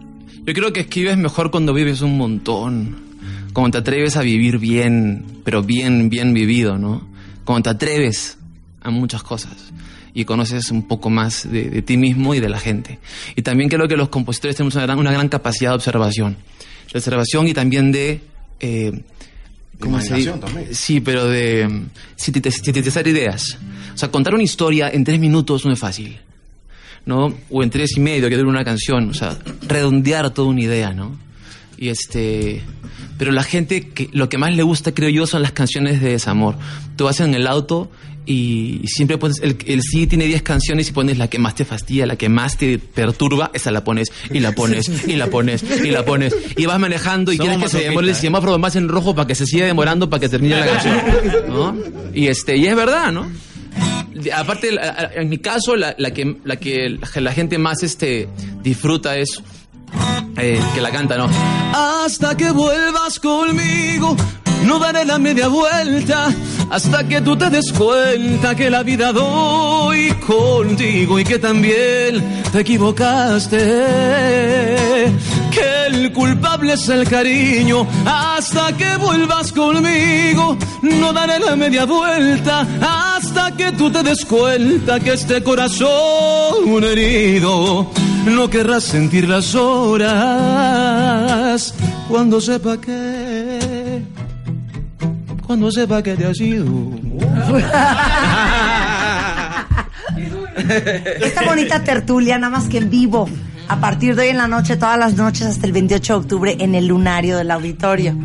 Yo 0.45 0.53
creo 0.53 0.73
que 0.73 0.81
escribes 0.81 1.17
mejor 1.17 1.51
cuando 1.51 1.73
vives 1.73 2.01
un 2.01 2.17
montón. 2.17 3.11
Cuando 3.53 3.71
te 3.71 3.77
atreves 3.79 4.15
a 4.15 4.21
vivir 4.21 4.57
bien, 4.57 5.25
pero 5.43 5.61
bien, 5.61 6.09
bien 6.09 6.33
vivido, 6.33 6.77
¿no? 6.77 7.07
Cuando 7.43 7.63
te 7.63 7.69
atreves 7.69 8.37
a 8.81 8.89
muchas 8.91 9.23
cosas 9.23 9.71
y 10.13 10.25
conoces 10.25 10.71
un 10.71 10.87
poco 10.87 11.09
más 11.09 11.49
de, 11.49 11.69
de 11.69 11.81
ti 11.81 11.97
mismo 11.97 12.33
y 12.33 12.39
de 12.39 12.49
la 12.49 12.59
gente. 12.59 12.99
Y 13.35 13.41
también 13.41 13.69
creo 13.69 13.87
que 13.87 13.97
los 13.97 14.09
compositores 14.09 14.55
tenemos 14.55 14.75
una 14.75 14.85
gran, 14.85 14.99
una 14.99 15.11
gran 15.11 15.29
capacidad 15.29 15.71
de 15.71 15.75
observación. 15.75 16.37
De 16.91 16.99
observación 16.99 17.47
y 17.47 17.53
también 17.53 17.91
de... 17.91 18.21
eh, 18.59 19.01
¿cómo 19.79 19.99
se 20.01 20.15
dice? 20.15 20.31
también. 20.31 20.73
Sí, 20.73 20.99
pero 21.01 21.25
de 21.27 21.83
sintetizar 22.15 23.07
ideas. 23.07 23.57
O 23.93 23.97
sea, 23.97 24.09
contar 24.09 24.33
una 24.33 24.43
historia 24.43 24.89
en 24.89 25.03
tres 25.03 25.19
minutos 25.19 25.65
no 25.65 25.73
es 25.73 25.79
fácil. 25.79 26.17
¿No? 27.05 27.33
O 27.49 27.63
en 27.63 27.69
tres 27.69 27.97
y 27.97 27.99
medio 27.99 28.29
que 28.29 28.37
dura 28.37 28.49
una 28.49 28.63
canción, 28.63 29.09
o 29.09 29.13
sea, 29.13 29.37
redondear 29.67 30.29
toda 30.31 30.49
una 30.49 30.61
idea, 30.61 30.93
¿no? 30.93 31.17
Y 31.77 31.89
este, 31.89 32.61
pero 33.17 33.31
la 33.31 33.43
gente 33.43 33.89
que 33.89 34.09
lo 34.13 34.29
que 34.29 34.37
más 34.37 34.55
le 34.55 34.63
gusta, 34.63 34.93
creo 34.93 35.09
yo, 35.09 35.25
son 35.25 35.41
las 35.41 35.51
canciones 35.51 36.01
de 36.01 36.09
desamor. 36.09 36.55
Tú 36.95 37.05
vas 37.05 37.19
en 37.19 37.33
el 37.33 37.47
auto 37.47 37.89
y 38.25 38.81
siempre 38.85 39.17
pones 39.17 39.39
el, 39.41 39.57
el 39.65 39.81
sí 39.81 40.05
tiene 40.05 40.25
10 40.25 40.43
canciones 40.43 40.89
y 40.89 40.91
pones 40.91 41.17
la 41.17 41.27
que 41.27 41.39
más 41.39 41.55
te 41.55 41.65
fastidia, 41.65 42.05
la 42.05 42.15
que 42.15 42.29
más 42.29 42.57
te 42.57 42.77
perturba, 42.77 43.49
esa 43.53 43.71
la 43.71 43.83
pones 43.83 44.09
y 44.31 44.39
la 44.39 44.51
pones 44.51 45.07
y 45.07 45.15
la 45.15 45.27
pones 45.27 45.63
y 45.63 45.89
la 45.89 46.05
pones 46.05 46.35
y 46.55 46.65
vas 46.65 46.79
manejando 46.79 47.31
y 47.31 47.37
Somos 47.37 47.49
quieres 47.49 47.71
que 47.71 47.77
se 47.77 47.83
demore 47.89 48.09
el 48.09 48.15
semáforo 48.15 48.57
más 48.59 48.75
en 48.75 48.87
rojo 48.87 49.15
para 49.15 49.27
que 49.27 49.35
se 49.35 49.45
siga 49.45 49.65
demorando 49.65 50.09
para 50.09 50.19
que 50.19 50.29
termine 50.29 50.59
la 50.59 50.65
canción, 50.65 51.01
¿no? 51.47 51.77
Y 52.13 52.27
este, 52.27 52.57
y 52.57 52.67
es 52.67 52.75
verdad, 52.75 53.11
¿no? 53.11 53.27
Aparte 54.35 54.69
en 55.15 55.29
mi 55.29 55.37
caso 55.37 55.75
la, 55.75 55.95
la 55.97 56.11
que 56.11 56.37
la 56.43 56.57
que 56.57 56.97
la 57.15 57.31
gente 57.31 57.57
más 57.57 57.83
este 57.83 58.27
disfruta 58.61 59.17
es 59.17 59.41
eh, 60.37 60.59
que 60.73 60.81
la 60.81 60.91
canta 60.91 61.17
no 61.17 61.29
hasta 61.73 62.35
que 62.35 62.51
vuelvas 62.51 63.19
conmigo 63.19 64.15
no 64.65 64.79
daré 64.79 65.05
la 65.05 65.17
media 65.19 65.47
vuelta 65.47 66.29
hasta 66.69 67.07
que 67.07 67.21
tú 67.21 67.35
te 67.35 67.49
des 67.49 67.71
cuenta 67.73 68.55
que 68.55 68.69
la 68.69 68.83
vida 68.83 69.11
doy 69.11 70.11
contigo 70.25 71.19
y 71.19 71.23
que 71.23 71.37
también 71.39 72.43
te 72.51 72.59
equivocaste. 72.61 73.57
Que 75.51 75.87
el 75.87 76.13
culpable 76.13 76.73
es 76.73 76.87
el 76.89 77.07
cariño. 77.07 77.85
Hasta 78.05 78.75
que 78.77 78.95
vuelvas 78.97 79.51
conmigo 79.51 80.57
no 80.81 81.13
daré 81.13 81.39
la 81.39 81.55
media 81.55 81.85
vuelta 81.85 82.65
hasta 82.81 83.55
que 83.55 83.71
tú 83.73 83.91
te 83.91 84.01
des 84.03 84.25
cuenta 84.25 84.99
que 84.99 85.13
este 85.13 85.43
corazón 85.43 86.83
herido 86.83 87.87
no 88.25 88.49
querrás 88.49 88.83
sentir 88.83 89.29
las 89.29 89.53
horas 89.55 90.11
cuando 92.09 92.41
sepa 92.41 92.79
que 92.79 93.20
cuando 95.51 95.69
sepa 95.69 96.01
que 96.01 96.15
te 96.15 96.25
has 96.25 96.39
ido 96.39 96.65
Esta 101.21 101.43
bonita 101.43 101.83
tertulia, 101.83 102.37
nada 102.37 102.57
más 102.57 102.69
que 102.69 102.77
en 102.77 102.89
vivo, 102.89 103.27
a 103.67 103.81
partir 103.81 104.15
de 104.15 104.21
hoy 104.21 104.29
en 104.29 104.37
la 104.37 104.47
noche, 104.47 104.77
todas 104.77 104.97
las 104.97 105.15
noches 105.15 105.47
hasta 105.47 105.67
el 105.67 105.73
28 105.73 106.13
de 106.13 106.19
octubre 106.19 106.55
en 106.57 106.73
el 106.73 106.87
lunario 106.87 107.35
del 107.35 107.51
auditorio. 107.51 108.15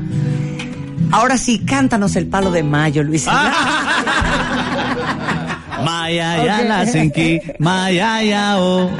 Ahora 1.10 1.36
sí, 1.36 1.64
cántanos 1.64 2.14
el 2.14 2.28
palo 2.28 2.52
de 2.52 2.62
mayo, 2.62 3.02
Luis. 3.02 3.26
Maya 5.84 6.44
ya 6.44 6.58
Ok. 6.60 6.68
la 6.68 6.86
sinki, 6.86 7.40
maya 7.58 8.22
ya 8.22 8.58
o, 8.60 8.90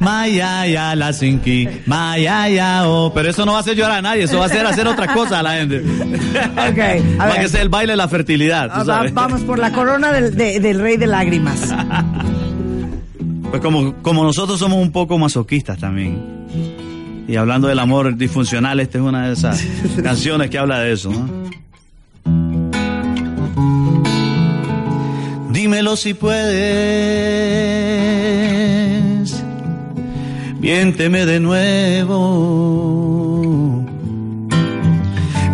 maya 0.00 0.66
ya 0.66 0.94
la 0.94 1.12
sinki, 1.12 1.68
maya 1.86 2.48
ya 2.48 2.88
o. 2.88 3.12
Pero 3.14 3.30
eso 3.30 3.44
no 3.46 3.52
va 3.52 3.58
a 3.58 3.60
hacer 3.62 3.76
llorar 3.76 3.98
a 3.98 4.02
nadie, 4.02 4.24
eso 4.24 4.38
va 4.38 4.44
a 4.44 4.46
hacer 4.46 4.66
hacer 4.66 4.86
otras 4.86 5.10
cosas 5.12 5.32
a 5.40 5.42
la 5.42 5.52
gente. 5.54 5.82
Ok, 6.36 6.78
a 7.18 7.18
Va 7.18 7.26
ver. 7.32 7.40
que 7.40 7.48
sea 7.48 7.62
el 7.62 7.68
baile 7.68 7.92
de 7.94 7.96
la 7.96 8.08
fertilidad, 8.08 8.66
tú 8.68 8.90
Ah, 8.90 9.02
va- 9.02 9.10
vamos 9.12 9.40
por 9.42 9.58
la 9.58 9.72
corona 9.72 10.12
del, 10.12 10.34
de- 10.36 10.60
del 10.60 10.80
rey 10.80 10.96
de 10.96 11.06
lágrimas. 11.06 11.74
Pues 13.50 13.62
como, 13.62 13.94
como 14.02 14.24
nosotros 14.24 14.58
somos 14.58 14.82
un 14.82 14.90
poco 14.90 15.18
masoquistas 15.18 15.78
también. 15.78 16.18
Y 17.28 17.36
hablando 17.36 17.68
del 17.68 17.78
amor 17.78 18.16
disfuncional, 18.16 18.80
esta 18.80 18.98
es 18.98 19.04
una 19.04 19.28
de 19.28 19.32
esas 19.34 19.64
canciones 20.02 20.50
que 20.50 20.58
habla 20.58 20.80
de 20.80 20.92
eso, 20.92 21.10
¿no? 21.10 21.28
Dímelo 25.56 25.96
si 25.96 26.12
puedes. 26.12 26.52
Miénteme 30.60 31.24
de 31.24 31.40
nuevo. 31.40 32.12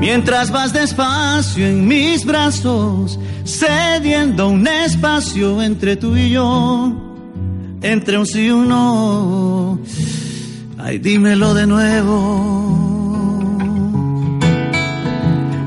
Mientras 0.00 0.50
vas 0.50 0.72
despacio 0.72 1.64
en 1.64 1.86
mis 1.86 2.24
brazos, 2.24 3.20
cediendo 3.44 4.48
un 4.48 4.66
espacio 4.66 5.62
entre 5.62 5.94
tú 5.94 6.16
y 6.16 6.30
yo, 6.30 6.92
entre 7.80 8.18
un 8.18 8.26
sí 8.26 8.46
y 8.46 8.50
un 8.50 8.68
no. 8.68 9.78
Ay, 10.78 10.98
dímelo 10.98 11.54
de 11.54 11.68
nuevo, 11.68 12.18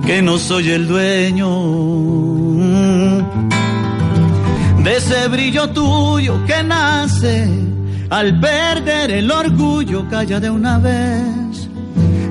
que 0.06 0.22
no 0.22 0.38
soy 0.38 0.72
el 0.72 0.90
dueño 0.90 2.16
de 4.86 4.98
ese 4.98 5.28
brillo 5.30 5.68
tuyo 5.72 6.46
que 6.46 6.62
nace 6.62 7.50
al 8.12 8.40
perder 8.40 9.10
el 9.10 9.32
orgullo, 9.32 10.08
calla 10.08 10.40
de 10.40 10.52
una 10.52 10.78
vez 10.78 11.68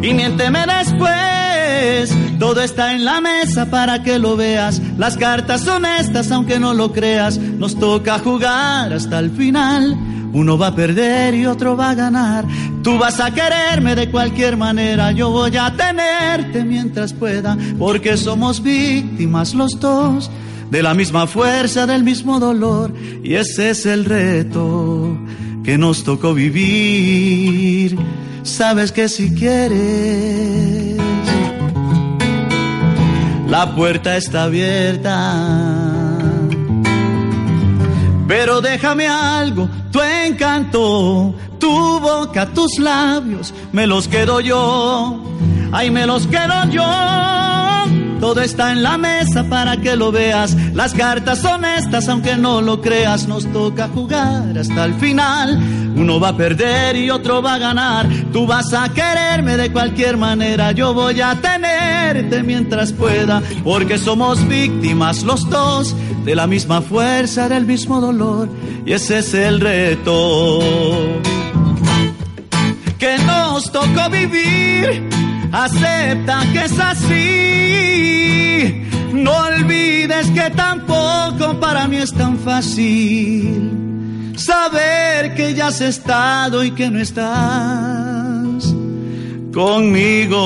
y 0.01 0.15
miénteme 0.15 0.65
después. 0.65 2.17
Todo 2.39 2.61
está 2.63 2.93
en 2.93 3.05
la 3.05 3.21
mesa 3.21 3.67
para 3.67 4.05
que 4.05 4.21
lo 4.21 4.37
veas. 4.37 4.81
Las 4.99 5.17
cartas 5.17 5.63
son 5.63 5.85
estas, 5.85 6.31
aunque 6.31 6.61
no 6.61 6.75
lo 6.75 6.93
creas. 6.93 7.39
Nos 7.39 7.77
toca 7.77 8.21
jugar 8.21 8.93
hasta 8.93 9.19
el 9.19 9.31
final. 9.31 9.97
Uno 10.33 10.57
va 10.57 10.69
a 10.69 10.77
perder 10.77 11.35
y 11.35 11.47
otro 11.47 11.77
va 11.77 11.91
a 11.91 11.95
ganar. 11.95 12.45
Tú 12.83 12.99
vas 12.99 13.19
a 13.19 13.33
quererme 13.33 13.97
de 13.97 14.11
cualquier 14.11 14.57
manera. 14.57 15.11
Yo 15.11 15.31
voy 15.31 15.57
a 15.57 15.75
tenerte 15.75 16.65
mientras 16.65 17.13
pueda. 17.13 17.57
Porque 17.79 18.17
somos 18.17 18.63
víctimas 18.63 19.55
los 19.55 19.81
dos 19.81 20.31
de 20.75 20.83
la 20.83 20.93
misma 20.93 21.29
fuerza, 21.29 21.87
del 21.87 22.03
mismo 22.03 22.41
dolor. 22.41 22.93
Y 23.22 23.35
ese 23.35 23.70
es 23.70 23.87
el 23.87 24.05
reto 24.05 25.16
que 25.62 25.79
nos 25.79 26.03
tocó 26.03 26.35
vivir. 26.35 27.97
Sabes 28.43 28.91
que 28.91 29.09
si 29.09 29.33
quieres, 29.37 30.97
la 33.49 33.72
puerta 33.77 34.16
está 34.16 34.43
abierta. 34.45 36.18
Pero 38.27 38.61
déjame 38.61 39.07
algo, 39.07 39.68
tu 39.93 40.01
encanto, 40.01 41.37
tu 41.61 42.01
boca, 42.01 42.47
tus 42.47 42.81
labios, 42.81 43.55
me 43.70 43.87
los 43.87 44.09
quedo 44.09 44.41
yo. 44.41 45.22
Ay, 45.70 45.93
me 45.93 46.05
los 46.05 46.27
quedo 46.27 46.68
yo. 46.68 47.54
Todo 48.25 48.41
está 48.41 48.72
en 48.72 48.83
la 48.83 48.97
mesa 48.97 49.45
para 49.51 49.77
que 49.77 49.97
lo 49.97 50.11
veas. 50.11 50.57
Las 50.72 50.95
cartas 50.95 51.41
son 51.41 51.62
estas, 51.62 52.09
aunque 52.09 52.37
no 52.37 52.62
lo 52.62 52.81
creas. 52.81 53.29
Nos 53.29 53.45
toca 53.53 53.89
jugar 53.89 54.57
hasta 54.57 54.87
el 54.87 54.95
final. 54.95 55.62
Uno 55.95 56.18
va 56.18 56.31
a 56.31 56.37
perder 56.37 56.97
y 56.97 57.11
otro 57.11 57.43
va 57.43 57.57
a 57.57 57.59
ganar. 57.59 58.09
Tú 58.33 58.47
vas 58.47 58.72
a 58.72 58.89
quererme 58.89 59.59
de 59.59 59.70
cualquier 59.70 60.16
manera. 60.16 60.72
Yo 60.72 60.95
voy 60.95 61.20
a 61.20 61.35
tenerte 61.35 62.43
mientras 62.43 62.95
pueda. 62.95 63.43
Porque 63.62 63.99
somos 63.99 64.49
víctimas 64.49 65.22
los 65.22 65.47
dos 65.51 65.95
de 66.25 66.35
la 66.35 66.47
misma 66.47 66.81
fuerza, 66.81 67.51
del 67.51 67.66
mismo 67.66 68.01
dolor. 68.01 68.49
Y 68.87 68.93
ese 68.93 69.18
es 69.18 69.35
el 69.35 69.61
reto 69.61 70.61
que 72.99 73.18
nos 73.18 73.70
tocó 73.70 74.09
vivir. 74.11 75.11
Acepta 75.53 76.41
que 76.55 76.64
es 76.64 76.81
así. 76.81 77.74
No 79.13 79.33
olvides 79.33 80.29
que 80.31 80.51
tampoco 80.51 81.61
para 81.61 81.87
mí 81.89 81.97
es 81.97 82.13
tan 82.13 82.39
fácil 82.39 83.95
saber 84.37 85.35
que 85.35 85.55
ya 85.55 85.69
has 85.69 85.81
estado 85.81 86.65
y 86.65 86.73
que 86.73 86.91
no 86.91 87.01
estás 87.01 88.75
conmigo. 89.53 90.41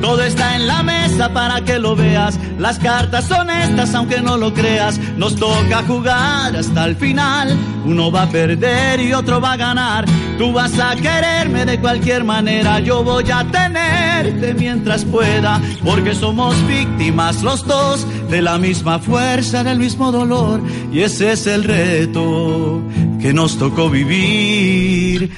Todo 0.00 0.22
está 0.22 0.56
en 0.56 0.66
la 0.66 0.82
para 1.26 1.60
que 1.62 1.78
lo 1.78 1.96
veas. 1.96 2.38
Las 2.58 2.78
cartas 2.78 3.24
son 3.24 3.50
estas, 3.50 3.94
aunque 3.94 4.20
no 4.20 4.36
lo 4.36 4.54
creas. 4.54 5.00
Nos 5.16 5.34
toca 5.34 5.82
jugar 5.82 6.56
hasta 6.56 6.84
el 6.84 6.94
final. 6.94 7.56
Uno 7.84 8.12
va 8.12 8.22
a 8.22 8.28
perder 8.28 9.00
y 9.00 9.12
otro 9.12 9.40
va 9.40 9.54
a 9.54 9.56
ganar. 9.56 10.04
Tú 10.38 10.52
vas 10.52 10.78
a 10.78 10.94
quererme 10.94 11.64
de 11.64 11.80
cualquier 11.80 12.22
manera. 12.22 12.78
Yo 12.78 13.02
voy 13.02 13.28
a 13.30 13.44
tenerte 13.44 14.54
mientras 14.54 15.04
pueda. 15.04 15.60
Porque 15.84 16.14
somos 16.14 16.54
víctimas 16.68 17.42
los 17.42 17.66
dos 17.66 18.06
de 18.30 18.40
la 18.40 18.58
misma 18.58 19.00
fuerza, 19.00 19.64
del 19.64 19.78
mismo 19.78 20.12
dolor. 20.12 20.60
Y 20.92 21.00
ese 21.00 21.32
es 21.32 21.46
el 21.48 21.64
reto 21.64 22.80
que 23.20 23.32
nos 23.32 23.58
tocó 23.58 23.90
vivir. 23.90 25.30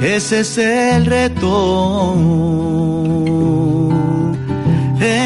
Ese 0.00 0.40
es 0.40 0.58
el 0.58 1.06
reto. 1.06 2.66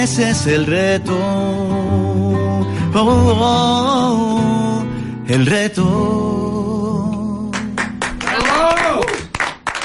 Ese 0.02 0.30
es 0.30 0.46
el 0.46 0.64
reto. 0.64 1.14
Oh, 1.14 2.64
oh, 2.94 3.36
oh, 3.38 4.84
el 5.28 5.44
reto. 5.44 5.84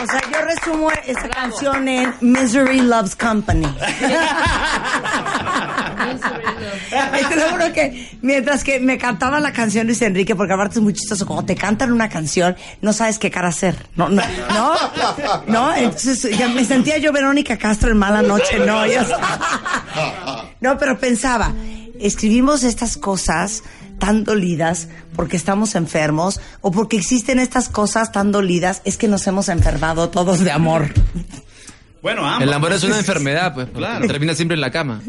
O 0.02 0.08
sea, 0.08 0.22
yo 0.32 0.42
resumo 0.46 0.90
esa 1.06 1.28
canción 1.28 1.90
en 1.90 2.14
Misery 2.22 2.80
Loves 2.80 3.14
Company. 3.18 3.66
Te 7.30 7.36
lo 7.36 7.74
que 7.74 8.10
mientras 8.22 8.64
que 8.64 8.80
me 8.80 8.98
cantaba 8.98 9.40
la 9.40 9.52
canción 9.52 9.88
Luis 9.88 10.02
Enrique, 10.02 10.36
porque 10.36 10.54
aparte 10.54 10.80
es 10.80 10.84
muy 10.84 10.94
chistoso, 10.94 11.26
como 11.26 11.46
te 11.46 11.56
cantan 11.56 11.92
una 11.92 12.10
canción, 12.10 12.56
no 12.82 12.94
sabes 12.94 13.20
qué 13.20 13.32
cara 13.32 13.50
hacer. 13.50 13.88
No, 13.96 14.10
no, 14.10 14.22
no, 14.50 14.76
no. 15.48 15.76
Entonces 15.76 16.38
ya 16.38 16.48
me 16.48 16.64
sentía 16.66 16.98
yo 16.98 17.12
Verónica 17.12 17.58
Castro 17.58 17.92
en 17.92 17.98
mala 17.98 18.22
noche, 18.22 18.60
no, 18.60 18.84
está. 18.84 19.20
No, 20.62 20.78
pero 20.78 21.00
pensaba, 21.00 21.54
escribimos 22.00 22.64
estas 22.64 22.98
cosas 22.98 23.64
tan 24.00 24.24
dolidas 24.24 24.88
porque 25.16 25.38
estamos 25.38 25.76
enfermos 25.76 26.40
o 26.62 26.72
porque 26.72 26.98
existen 26.98 27.40
estas 27.40 27.70
cosas 27.70 28.12
tan 28.12 28.32
dolidas, 28.32 28.82
es 28.86 28.98
que 28.98 29.08
nos 29.08 29.26
hemos 29.28 29.50
enfermado 29.50 30.10
todos 30.10 30.40
de 30.40 30.52
amor. 30.52 30.94
Bueno, 32.06 32.40
El 32.40 32.54
amor 32.54 32.72
es 32.72 32.84
una 32.84 33.00
enfermedad, 33.00 33.56
pues. 33.56 33.68
porque 33.68 34.06
Termina 34.06 34.36
siempre 34.36 34.54
en 34.54 34.62
la 34.62 34.70
cama. 34.70 35.02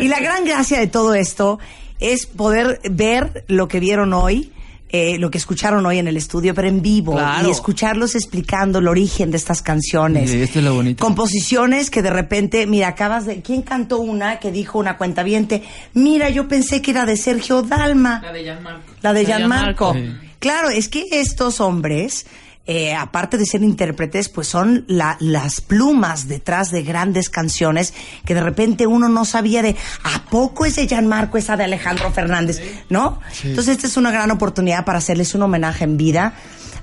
Y 0.00 0.08
la 0.08 0.20
gran 0.20 0.44
gracia 0.44 0.78
de 0.78 0.86
todo 0.86 1.14
esto 1.14 1.58
es 1.98 2.26
poder 2.26 2.78
ver 2.90 3.44
lo 3.48 3.68
que 3.68 3.80
vieron 3.80 4.12
hoy, 4.12 4.52
eh, 4.90 5.16
lo 5.18 5.30
que 5.30 5.38
escucharon 5.38 5.86
hoy 5.86 5.96
en 5.98 6.08
el 6.08 6.18
estudio, 6.18 6.54
pero 6.54 6.68
en 6.68 6.82
vivo, 6.82 7.12
Claro. 7.14 7.48
y 7.48 7.50
escucharlos 7.50 8.14
explicando 8.14 8.80
el 8.80 8.88
origen 8.88 9.30
de 9.30 9.38
estas 9.38 9.62
canciones. 9.62 10.30
Sí, 10.30 10.42
esto 10.42 10.58
es 10.58 10.64
lo 10.66 10.74
bonito. 10.74 11.02
Composiciones 11.02 11.88
que 11.88 12.02
de 12.02 12.10
repente, 12.10 12.66
mira, 12.66 12.88
acabas 12.88 13.24
de... 13.24 13.40
¿Quién 13.40 13.62
cantó 13.62 14.00
una 14.00 14.38
que 14.40 14.52
dijo 14.52 14.78
una 14.78 14.98
cuentaviente? 14.98 15.62
Mira, 15.94 16.28
yo 16.28 16.48
pensé 16.48 16.82
que 16.82 16.90
era 16.90 17.06
de 17.06 17.16
Sergio 17.16 17.62
Dalma. 17.62 18.20
La 18.22 18.32
de 18.32 18.42
Gianmarco. 18.42 18.92
La 19.00 19.12
de 19.14 19.24
Gianmarco. 19.24 19.94
Sí. 19.94 20.12
Claro, 20.38 20.68
es 20.68 20.88
que 20.90 21.04
estos 21.12 21.60
hombres, 21.60 22.26
eh, 22.66 22.94
aparte 22.94 23.36
de 23.38 23.46
ser 23.46 23.62
intérpretes, 23.62 24.28
pues 24.28 24.46
son 24.46 24.84
la- 24.86 25.16
las 25.18 25.60
plumas 25.60 26.28
detrás 26.28 26.70
de 26.70 26.82
grandes 26.82 27.28
canciones 27.30 27.94
que 28.24 28.34
de 28.34 28.42
repente 28.42 28.86
uno 28.86 29.08
no 29.08 29.24
sabía 29.24 29.62
de, 29.62 29.74
¿a 30.04 30.22
poco 30.30 30.66
es 30.66 30.76
de 30.76 30.86
Gianmarco 30.86 31.36
esa 31.38 31.56
de 31.56 31.64
Alejandro 31.64 32.12
Fernández? 32.12 32.60
¿No? 32.88 33.18
Entonces 33.42 33.76
esta 33.76 33.86
es 33.88 33.96
una 33.96 34.10
gran 34.12 34.30
oportunidad 34.30 34.84
para 34.84 34.98
hacerles 34.98 35.34
un 35.34 35.42
homenaje 35.42 35.84
en 35.84 35.96
vida 35.96 36.34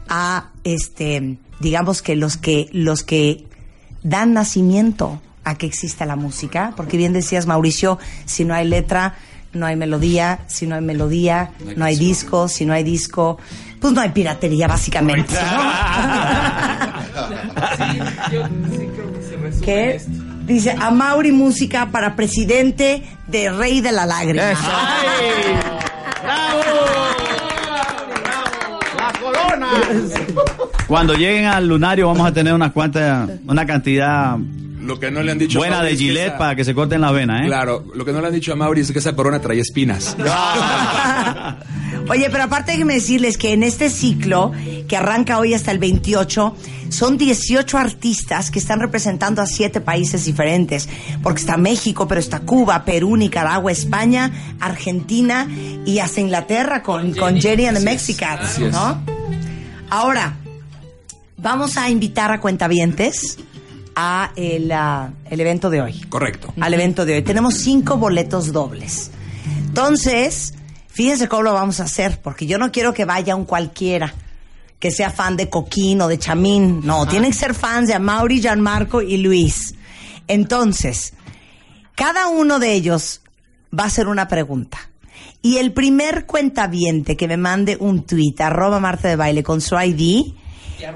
a, 0.10 0.50
este, 0.64 1.38
digamos 1.60 2.02
que 2.02 2.16
los 2.16 2.38
que, 2.38 2.70
los 2.74 3.04
que 3.04 3.46
dan 4.04 4.34
nacimiento 4.34 5.22
a 5.44 5.56
que 5.58 5.66
exista 5.68 6.06
la 6.06 6.16
música, 6.18 6.74
porque 6.76 6.98
bien 6.98 7.14
decías 7.14 7.46
Mauricio, 7.46 8.00
si 8.26 8.44
no 8.44 8.54
hay 8.54 8.68
letra, 8.68 9.16
no 9.54 9.66
hay 9.66 9.76
melodía, 9.78 10.40
si 10.48 10.68
no 10.68 10.76
hay 10.76 10.82
melodía, 10.82 11.52
no 11.78 11.86
hay 11.86 11.96
disco, 11.96 12.48
si 12.50 12.66
no 12.66 12.74
hay 12.74 12.84
disco, 12.84 13.38
pues 13.80 13.94
no 13.94 14.02
hay 14.02 14.10
piratería 14.10 14.68
básicamente. 14.68 15.34
Yo 18.32 18.44
sí 18.46 18.88
creo 18.96 19.14
que 19.14 19.22
se 19.22 19.38
resume 19.38 19.66
¿Qué? 19.66 19.96
esto. 19.96 20.12
Dice 20.46 20.76
a 20.80 20.92
Mauri 20.92 21.32
música 21.32 21.88
para 21.92 22.16
presidente 22.16 23.04
de 23.28 23.50
Rey 23.52 23.82
de 23.82 23.92
la 23.92 24.06
Lágrima. 24.06 24.44
Cuando 30.88 31.14
lleguen 31.14 31.46
al 31.46 31.68
lunario 31.68 32.08
vamos 32.08 32.28
a 32.28 32.32
tener 32.34 32.54
unas 32.54 32.72
cuantas, 32.72 33.30
una 33.48 33.66
cantidad 33.66 34.38
Lo 34.82 34.98
que 35.00 35.12
no 35.12 35.22
le 35.22 35.32
han 35.34 35.38
dicho 35.40 35.60
buena 35.60 35.82
de 35.84 35.92
es 35.92 35.98
que 35.98 36.04
Gillette 36.06 36.28
esa- 36.30 36.38
para 36.38 36.56
que 36.56 36.64
se 36.64 36.74
corten 36.74 37.02
la 37.02 37.12
vena, 37.12 37.44
¿eh? 37.44 37.48
Claro, 37.48 37.84
lo 37.94 38.06
que 38.06 38.14
no 38.14 38.22
le 38.22 38.28
han 38.28 38.34
dicho 38.34 38.54
a 38.54 38.56
Mauri 38.56 38.82
es 38.82 38.92
que 38.92 39.00
esa 39.00 39.14
corona 39.16 39.40
trae 39.40 39.60
espinas. 39.60 40.16
Oye, 42.10 42.30
pero 42.30 42.46
aparte 42.46 42.72
déjenme 42.72 42.94
decirles 42.96 43.38
que 43.38 43.54
en 43.54 43.64
este 43.64 43.90
ciclo, 43.90 44.54
que 44.88 44.96
arranca 44.96 45.40
hoy 45.40 45.54
hasta 45.54 45.72
el 45.72 45.80
28, 45.80 46.56
son 46.90 47.18
18 47.18 47.78
artistas 47.78 48.50
que 48.50 48.60
están 48.60 48.80
representando 48.80 49.42
a 49.42 49.46
siete 49.46 49.82
países 49.82 50.26
diferentes. 50.26 50.88
Porque 51.22 51.42
está 51.42 51.58
México, 51.58 52.08
pero 52.08 52.20
está 52.20 52.40
Cuba, 52.40 52.86
Perú, 52.86 53.18
Nicaragua, 53.18 53.72
España, 53.72 54.56
Argentina 54.60 55.48
y 55.86 56.00
hasta 56.00 56.22
Inglaterra 56.22 56.82
con, 56.82 57.14
con 57.14 57.40
Jenny 57.42 57.66
and 57.66 57.80
the 57.80 57.84
Mexicans. 57.84 58.60
¿no? 58.60 59.02
Ahora, 59.90 60.38
vamos 61.38 61.78
a 61.78 61.90
invitar 61.90 62.32
a 62.32 62.40
cuentavientes 62.40 63.38
a 63.96 64.32
el, 64.36 64.72
el 65.30 65.40
evento 65.42 65.70
de 65.70 65.82
hoy 65.82 66.02
Correcto. 66.08 66.54
al 66.60 66.74
evento 66.74 67.06
de 67.06 67.16
hoy. 67.16 67.22
Tenemos 67.24 67.56
cinco 67.56 67.98
boletos 67.98 68.54
dobles. 68.54 69.12
Entonces, 69.68 70.54
fíjense 70.98 71.28
cómo 71.28 71.44
lo 71.44 71.54
vamos 71.54 71.80
a 71.80 71.84
hacer, 71.84 72.20
porque 72.24 72.48
yo 72.48 72.58
no 72.58 72.72
quiero 72.72 72.92
que 72.92 73.06
vaya 73.06 73.36
un 73.36 73.46
cualquiera 73.46 74.16
que 74.80 74.90
sea 74.90 75.12
fan 75.12 75.38
de 75.38 75.48
Coquín 75.48 76.02
o 76.02 76.08
de 76.08 76.18
Chamín. 76.18 76.82
No, 76.84 77.08
tienen 77.08 77.30
que 77.30 77.38
ser 77.38 77.54
fans 77.54 77.88
de 77.88 77.94
Amaury, 77.94 78.42
Gianmarco 78.42 79.04
y 79.04 79.18
Luis. 79.18 79.76
Entonces, 80.28 81.14
cada 81.94 82.30
uno 82.30 82.58
de 82.58 82.74
ellos 82.74 83.22
va 83.78 83.84
a 83.84 83.88
hacer 83.88 84.08
una 84.08 84.28
pregunta. 84.28 84.80
Y 85.44 85.58
el 85.58 85.72
primer 85.72 86.26
cuentaviente 86.26 87.16
que 87.16 87.28
me 87.28 87.38
mande 87.38 87.78
un 87.80 88.04
tweet, 88.04 88.34
arroba 88.40 88.80
Marta 88.80 89.08
de 89.08 89.18
Baile 89.18 89.44
con 89.44 89.62
su 89.62 89.80
ID, 89.80 90.34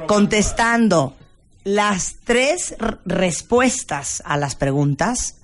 contestando 0.07 1.15
las 1.63 2.15
tres 2.23 2.73
respuestas 3.05 4.23
a 4.25 4.35
las 4.37 4.55
preguntas, 4.55 5.35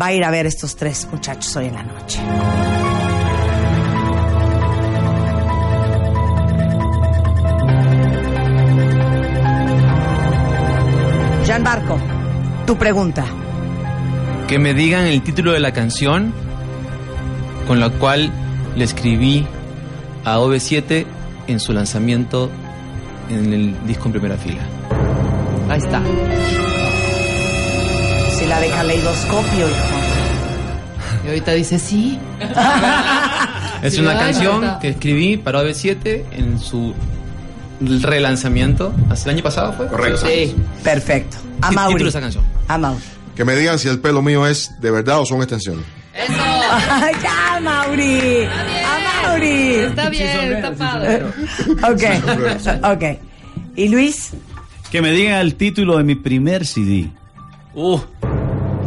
va 0.00 0.06
a 0.06 0.12
ir 0.12 0.22
a 0.22 0.30
ver 0.30 0.46
estos 0.46 0.76
tres 0.76 1.08
muchachos 1.10 1.56
hoy 1.56 1.66
en 1.66 1.74
la 1.74 1.82
noche. 1.82 2.20
Gianmarco, 11.60 11.98
tu 12.66 12.78
pregunta. 12.78 13.26
Que 14.48 14.58
me 14.58 14.72
digan 14.72 15.04
el 15.06 15.20
título 15.20 15.52
de 15.52 15.60
la 15.60 15.72
canción 15.72 16.32
con 17.66 17.80
la 17.80 17.90
cual 17.90 18.30
le 18.76 18.84
escribí 18.84 19.46
a 20.24 20.38
OV7 20.38 21.04
en 21.48 21.60
su 21.60 21.74
lanzamiento 21.74 22.50
en 23.28 23.52
el 23.52 23.86
disco 23.86 24.06
en 24.06 24.12
primera 24.12 24.36
fila. 24.38 24.62
Ahí 25.68 25.80
está. 25.80 26.00
Si 28.38 28.46
la 28.46 28.58
de 28.58 28.70
caleidoscopio, 28.70 29.68
hijo. 29.68 31.24
Y 31.24 31.28
ahorita 31.28 31.52
dice 31.52 31.78
sí. 31.78 32.18
es 33.82 33.94
Sí, 33.94 34.00
una 34.00 34.12
ay, 34.12 34.18
canción 34.18 34.78
que 34.80 34.88
escribí 34.88 35.36
para 35.36 35.62
OV7 35.62 36.22
en 36.32 36.58
su 36.58 36.94
relanzamiento. 37.80 38.92
¿Hasta 39.10 39.30
el 39.30 39.36
año 39.36 39.44
pasado 39.44 39.72
fue? 39.72 39.86
Correcto. 39.88 40.26
Sí. 40.26 40.54
Perfecto. 40.84 41.36
A 41.62 41.68
Título 41.68 41.72
Mauri. 41.88 42.02
de 42.04 42.08
esa 42.08 42.20
canción. 42.20 42.44
A 42.68 42.78
Mauri. 42.78 43.02
Que 43.36 43.44
me 43.44 43.54
digan 43.56 43.78
si 43.78 43.88
el 43.88 44.00
pelo 44.00 44.22
mío 44.22 44.46
es 44.46 44.70
de 44.80 44.90
verdad 44.90 45.20
o 45.20 45.26
son 45.26 45.38
extensiones. 45.38 45.84
ya, 47.22 47.60
Mauri. 47.62 48.44
A 48.44 49.26
Mauri. 49.28 49.74
Está 49.74 50.08
bien, 50.10 50.52
está 50.52 50.72
padre. 50.74 51.22
Ok. 51.90 52.84
Ok. 52.94 53.18
¿Y 53.76 53.88
Luis? 53.88 54.30
Que 54.90 55.00
me 55.00 55.12
digan 55.12 55.38
el 55.40 55.54
título 55.54 55.96
de 55.98 56.04
mi 56.04 56.16
primer 56.16 56.66
CD. 56.66 57.08
Uh, 57.74 58.00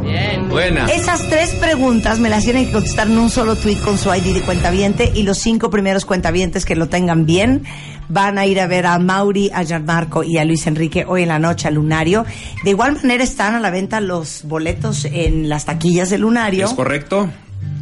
Bien. 0.04 0.50
buena. 0.50 0.86
Esas 0.88 1.28
tres 1.30 1.56
preguntas 1.56 2.20
me 2.20 2.30
las 2.30 2.44
tienen 2.44 2.66
que 2.68 2.72
contestar 2.72 3.08
en 3.08 3.18
un 3.18 3.30
solo 3.30 3.56
tweet 3.56 3.78
con 3.78 3.98
su 3.98 4.14
ID 4.14 4.34
de 4.34 4.42
cuentaviente 4.42 5.12
y 5.14 5.24
los 5.24 5.38
cinco 5.40 5.70
primeros 5.70 6.06
cuentavientes 6.06 6.66
que 6.66 6.76
lo 6.76 6.88
tengan 6.88 7.26
bien 7.26 7.64
van 8.10 8.38
a 8.38 8.46
ir 8.46 8.60
a 8.60 8.68
ver 8.68 8.86
a 8.86 9.00
Mauri, 9.00 9.50
a 9.54 9.64
Gianmarco 9.64 10.24
y 10.24 10.38
a 10.38 10.46
Luis 10.46 10.68
Enrique 10.68 11.06
hoy 11.08 11.24
en 11.24 11.30
la 11.30 11.40
noche 11.40 11.68
al 11.68 11.76
Lunario. 11.76 12.26
De 12.64 12.72
igual 12.72 12.96
manera 12.96 13.24
están 13.24 13.56
a 13.56 13.60
la 13.60 13.70
venta 13.70 14.00
los 14.02 14.44
boletos 14.44 15.06
en 15.06 15.50
las 15.50 15.66
taquillas 15.66 16.10
del 16.10 16.22
Lunario, 16.22 16.66
Es 16.66 16.74
correcto. 16.74 17.30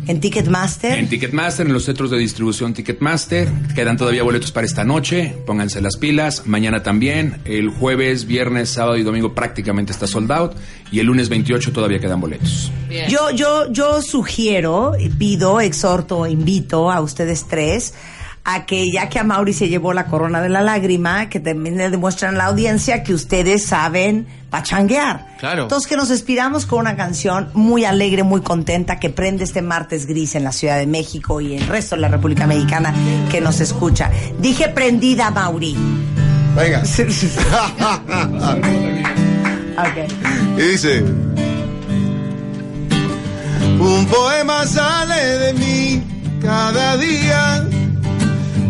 En 0.08 0.20
Ticketmaster. 0.20 0.98
En 0.98 1.08
Ticketmaster, 1.08 1.66
en 1.68 1.74
los 1.74 1.86
centros 1.86 2.12
de 2.12 2.18
distribución 2.18 2.74
Ticketmaster. 2.74 3.50
Quedan 3.76 3.98
todavía 3.98 4.24
boletos 4.24 4.52
para 4.52 4.66
esta 4.66 4.84
noche. 4.84 5.36
Pónganse 5.46 5.80
las 5.82 5.98
pilas. 5.98 6.48
Mañana 6.48 6.84
también. 6.84 7.42
El 7.46 7.70
jueves, 7.70 8.26
viernes, 8.26 8.70
sábado 8.70 8.98
y 8.98 9.04
domingo 9.04 9.34
prácticamente 9.34 9.92
está 9.92 10.08
sold 10.08 10.32
out. 10.32 10.54
Y 10.92 11.00
el 11.00 11.08
lunes 11.08 11.30
28 11.30 11.72
todavía 11.72 12.00
quedan 12.00 12.20
boletos. 12.20 12.72
Bien. 12.90 13.08
Yo, 13.10 13.32
yo, 13.32 13.72
yo 13.72 14.02
sugiero, 14.02 14.94
pido, 15.18 15.62
exhorto, 15.62 16.28
invito 16.28 16.92
a 16.92 17.00
ustedes 17.02 17.46
tres 17.48 17.94
a 18.44 18.66
que 18.66 18.92
ya 18.92 19.08
que 19.10 19.20
a 19.20 19.24
Mauri 19.24 19.54
se 19.54 19.70
llevó 19.70 19.94
la 19.94 20.06
corona 20.06 20.42
de 20.42 20.50
la 20.50 20.62
lágrima, 20.62 21.30
que 21.30 21.40
también 21.40 21.78
le 21.78 21.90
demuestran 21.90 22.36
a 22.36 22.38
la 22.38 22.46
audiencia 22.46 23.04
que 23.04 23.14
ustedes 23.14 23.66
saben 23.66 24.28
pachanguear. 24.50 25.38
Claro. 25.40 25.64
Entonces 25.64 25.88
que 25.88 25.96
nos 25.96 26.10
inspiramos 26.10 26.66
con 26.66 26.80
una 26.80 26.96
canción 26.96 27.50
muy 27.54 27.86
alegre, 27.86 28.24
muy 28.24 28.42
contenta, 28.42 29.00
que 29.00 29.10
prende 29.10 29.44
este 29.44 29.62
martes 29.62 30.06
gris 30.06 30.36
en 30.36 30.44
la 30.44 30.52
Ciudad 30.52 30.78
de 30.78 30.88
México 30.88 31.40
y 31.40 31.56
en 31.56 31.64
el 31.64 31.68
resto 31.68 31.96
de 31.96 32.02
la 32.02 32.08
República 32.08 32.48
Mexicana 32.48 32.94
que 33.30 33.42
nos 33.42 33.60
escucha. 33.62 34.12
Dije 34.40 34.70
prendida, 34.70 35.30
Mauri. 35.32 35.76
Venga. 36.56 36.84
Ok. 39.72 40.58
Y 40.58 40.62
dice, 40.62 41.02
un 43.80 44.06
poema 44.06 44.66
sale 44.66 45.22
de 45.40 45.54
mí 45.54 46.04
cada 46.42 46.98
día, 46.98 47.68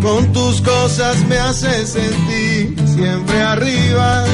con 0.01 0.33
tus 0.33 0.61
cosas 0.61 1.17
me 1.27 1.37
haces 1.37 1.89
sentir 1.89 2.75
siempre 2.87 3.41
arriba. 3.41 4.25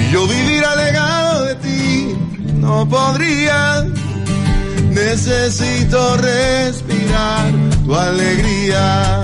Y 0.00 0.12
yo 0.12 0.26
vivir 0.26 0.64
alejado 0.64 1.44
de 1.44 1.54
ti 1.56 2.16
no 2.54 2.88
podría, 2.88 3.84
necesito 4.90 6.16
respirar 6.16 7.52
tu 7.84 7.94
alegría. 7.94 9.22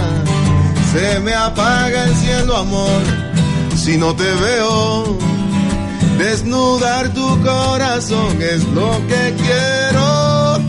Se 0.92 1.20
me 1.20 1.34
apaga 1.34 2.04
el 2.04 2.14
cielo, 2.16 2.56
amor, 2.56 3.02
si 3.76 3.96
no 3.96 4.14
te 4.14 4.32
veo. 4.34 5.18
Desnudar 6.18 7.12
tu 7.12 7.42
corazón 7.42 8.40
es 8.40 8.64
lo 8.68 8.90
que 9.08 9.34
quiero. 9.42 10.60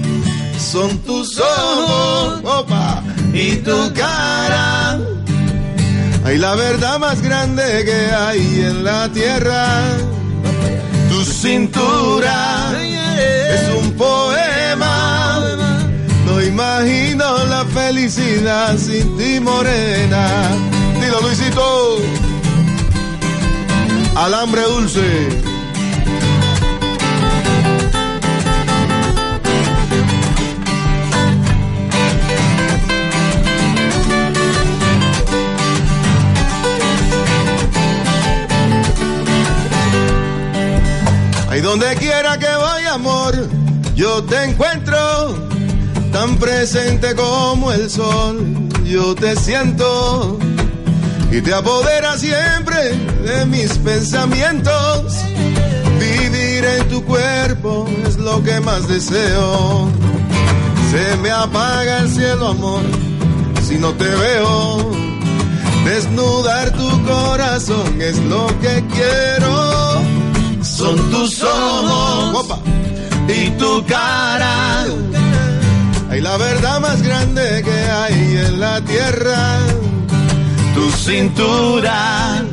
Son 0.57 0.97
tus 0.99 1.39
ojos, 1.39 2.41
opa, 2.43 3.03
y 3.35 3.57
tu 3.57 3.93
cara. 3.93 4.97
Hay 6.23 6.37
la 6.37 6.55
verdad 6.55 6.97
más 6.99 7.21
grande 7.21 7.63
que 7.83 8.15
hay 8.15 8.61
en 8.61 8.83
la 8.83 9.09
tierra. 9.09 9.65
Tu 11.09 11.25
cintura 11.25 12.71
es 13.55 13.83
un 13.83 13.91
poema. 13.91 15.41
No 16.25 16.41
imagino 16.41 17.45
la 17.45 17.65
felicidad 17.65 18.77
sin 18.77 19.17
ti, 19.17 19.39
morena. 19.41 20.27
Dilo, 21.01 21.19
Luisito. 21.21 21.97
Alambre 24.15 24.61
dulce. 24.61 25.54
Donde 41.65 41.95
quiera 41.95 42.37
que 42.37 42.45
voy, 42.45 42.85
amor, 42.85 43.49
yo 43.95 44.23
te 44.25 44.43
encuentro 44.43 45.35
tan 46.11 46.37
presente 46.37 47.15
como 47.15 47.71
el 47.71 47.89
sol. 47.89 48.37
Yo 48.85 49.15
te 49.15 49.35
siento 49.35 50.37
y 51.31 51.41
te 51.41 51.53
apodera 51.55 52.19
siempre 52.19 52.95
de 53.23 53.45
mis 53.47 53.79
pensamientos. 53.79 55.15
Vivir 55.99 56.65
en 56.65 56.87
tu 56.87 57.03
cuerpo 57.03 57.89
es 58.07 58.17
lo 58.17 58.43
que 58.43 58.59
más 58.59 58.87
deseo. 58.87 59.89
Se 60.91 61.17
me 61.17 61.31
apaga 61.31 61.97
el 62.01 62.09
cielo, 62.09 62.49
amor, 62.49 62.83
si 63.67 63.79
no 63.79 63.91
te 63.93 64.07
veo. 64.07 64.91
Desnudar 65.83 66.71
tu 66.73 67.05
corazón 67.05 67.99
es 67.99 68.19
lo 68.19 68.45
que 68.61 68.83
quiero. 68.93 69.74
Son 70.75 70.97
tus 71.09 71.41
ojos 71.41 72.43
opa, 72.43 72.59
y 73.29 73.49
tu 73.51 73.85
cara. 73.85 74.83
Hay 76.09 76.19
la 76.19 76.35
verdad 76.35 76.81
más 76.81 77.01
grande 77.01 77.63
que 77.63 77.71
hay 77.71 78.37
en 78.45 78.59
la 78.59 78.81
tierra. 78.81 79.59
Tu 80.73 80.91
cintura 80.91 82.43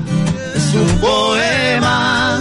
es 0.55 0.73
un 0.73 0.99
poema. 1.01 2.41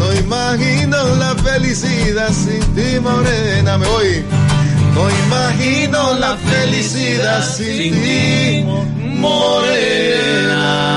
No 0.00 0.12
imagino 0.14 1.14
la 1.14 1.36
felicidad 1.36 2.32
sin 2.32 2.60
ti, 2.74 2.98
morena. 3.00 3.78
Me 3.78 3.86
voy. 3.86 4.24
No 4.96 5.08
imagino 5.26 6.14
la 6.14 6.36
felicidad 6.38 7.44
sin 7.56 7.92
ti, 8.02 8.64
morena. 9.16 10.88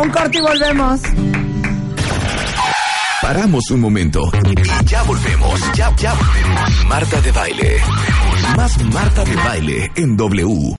Un 0.00 0.10
corte 0.10 0.38
y 0.38 0.40
volvemos. 0.40 1.00
Paramos 3.20 3.70
un 3.70 3.80
momento 3.80 4.30
y 4.44 4.86
ya 4.86 5.02
volvemos. 5.02 5.60
Ya, 5.74 5.94
ya 5.96 6.14
volvemos. 6.14 6.84
Marta 6.86 7.20
de 7.20 7.32
baile. 7.32 7.76
Más 8.56 8.84
Marta 8.84 9.24
de 9.24 9.36
baile 9.36 9.90
en 9.96 10.16
W. 10.16 10.58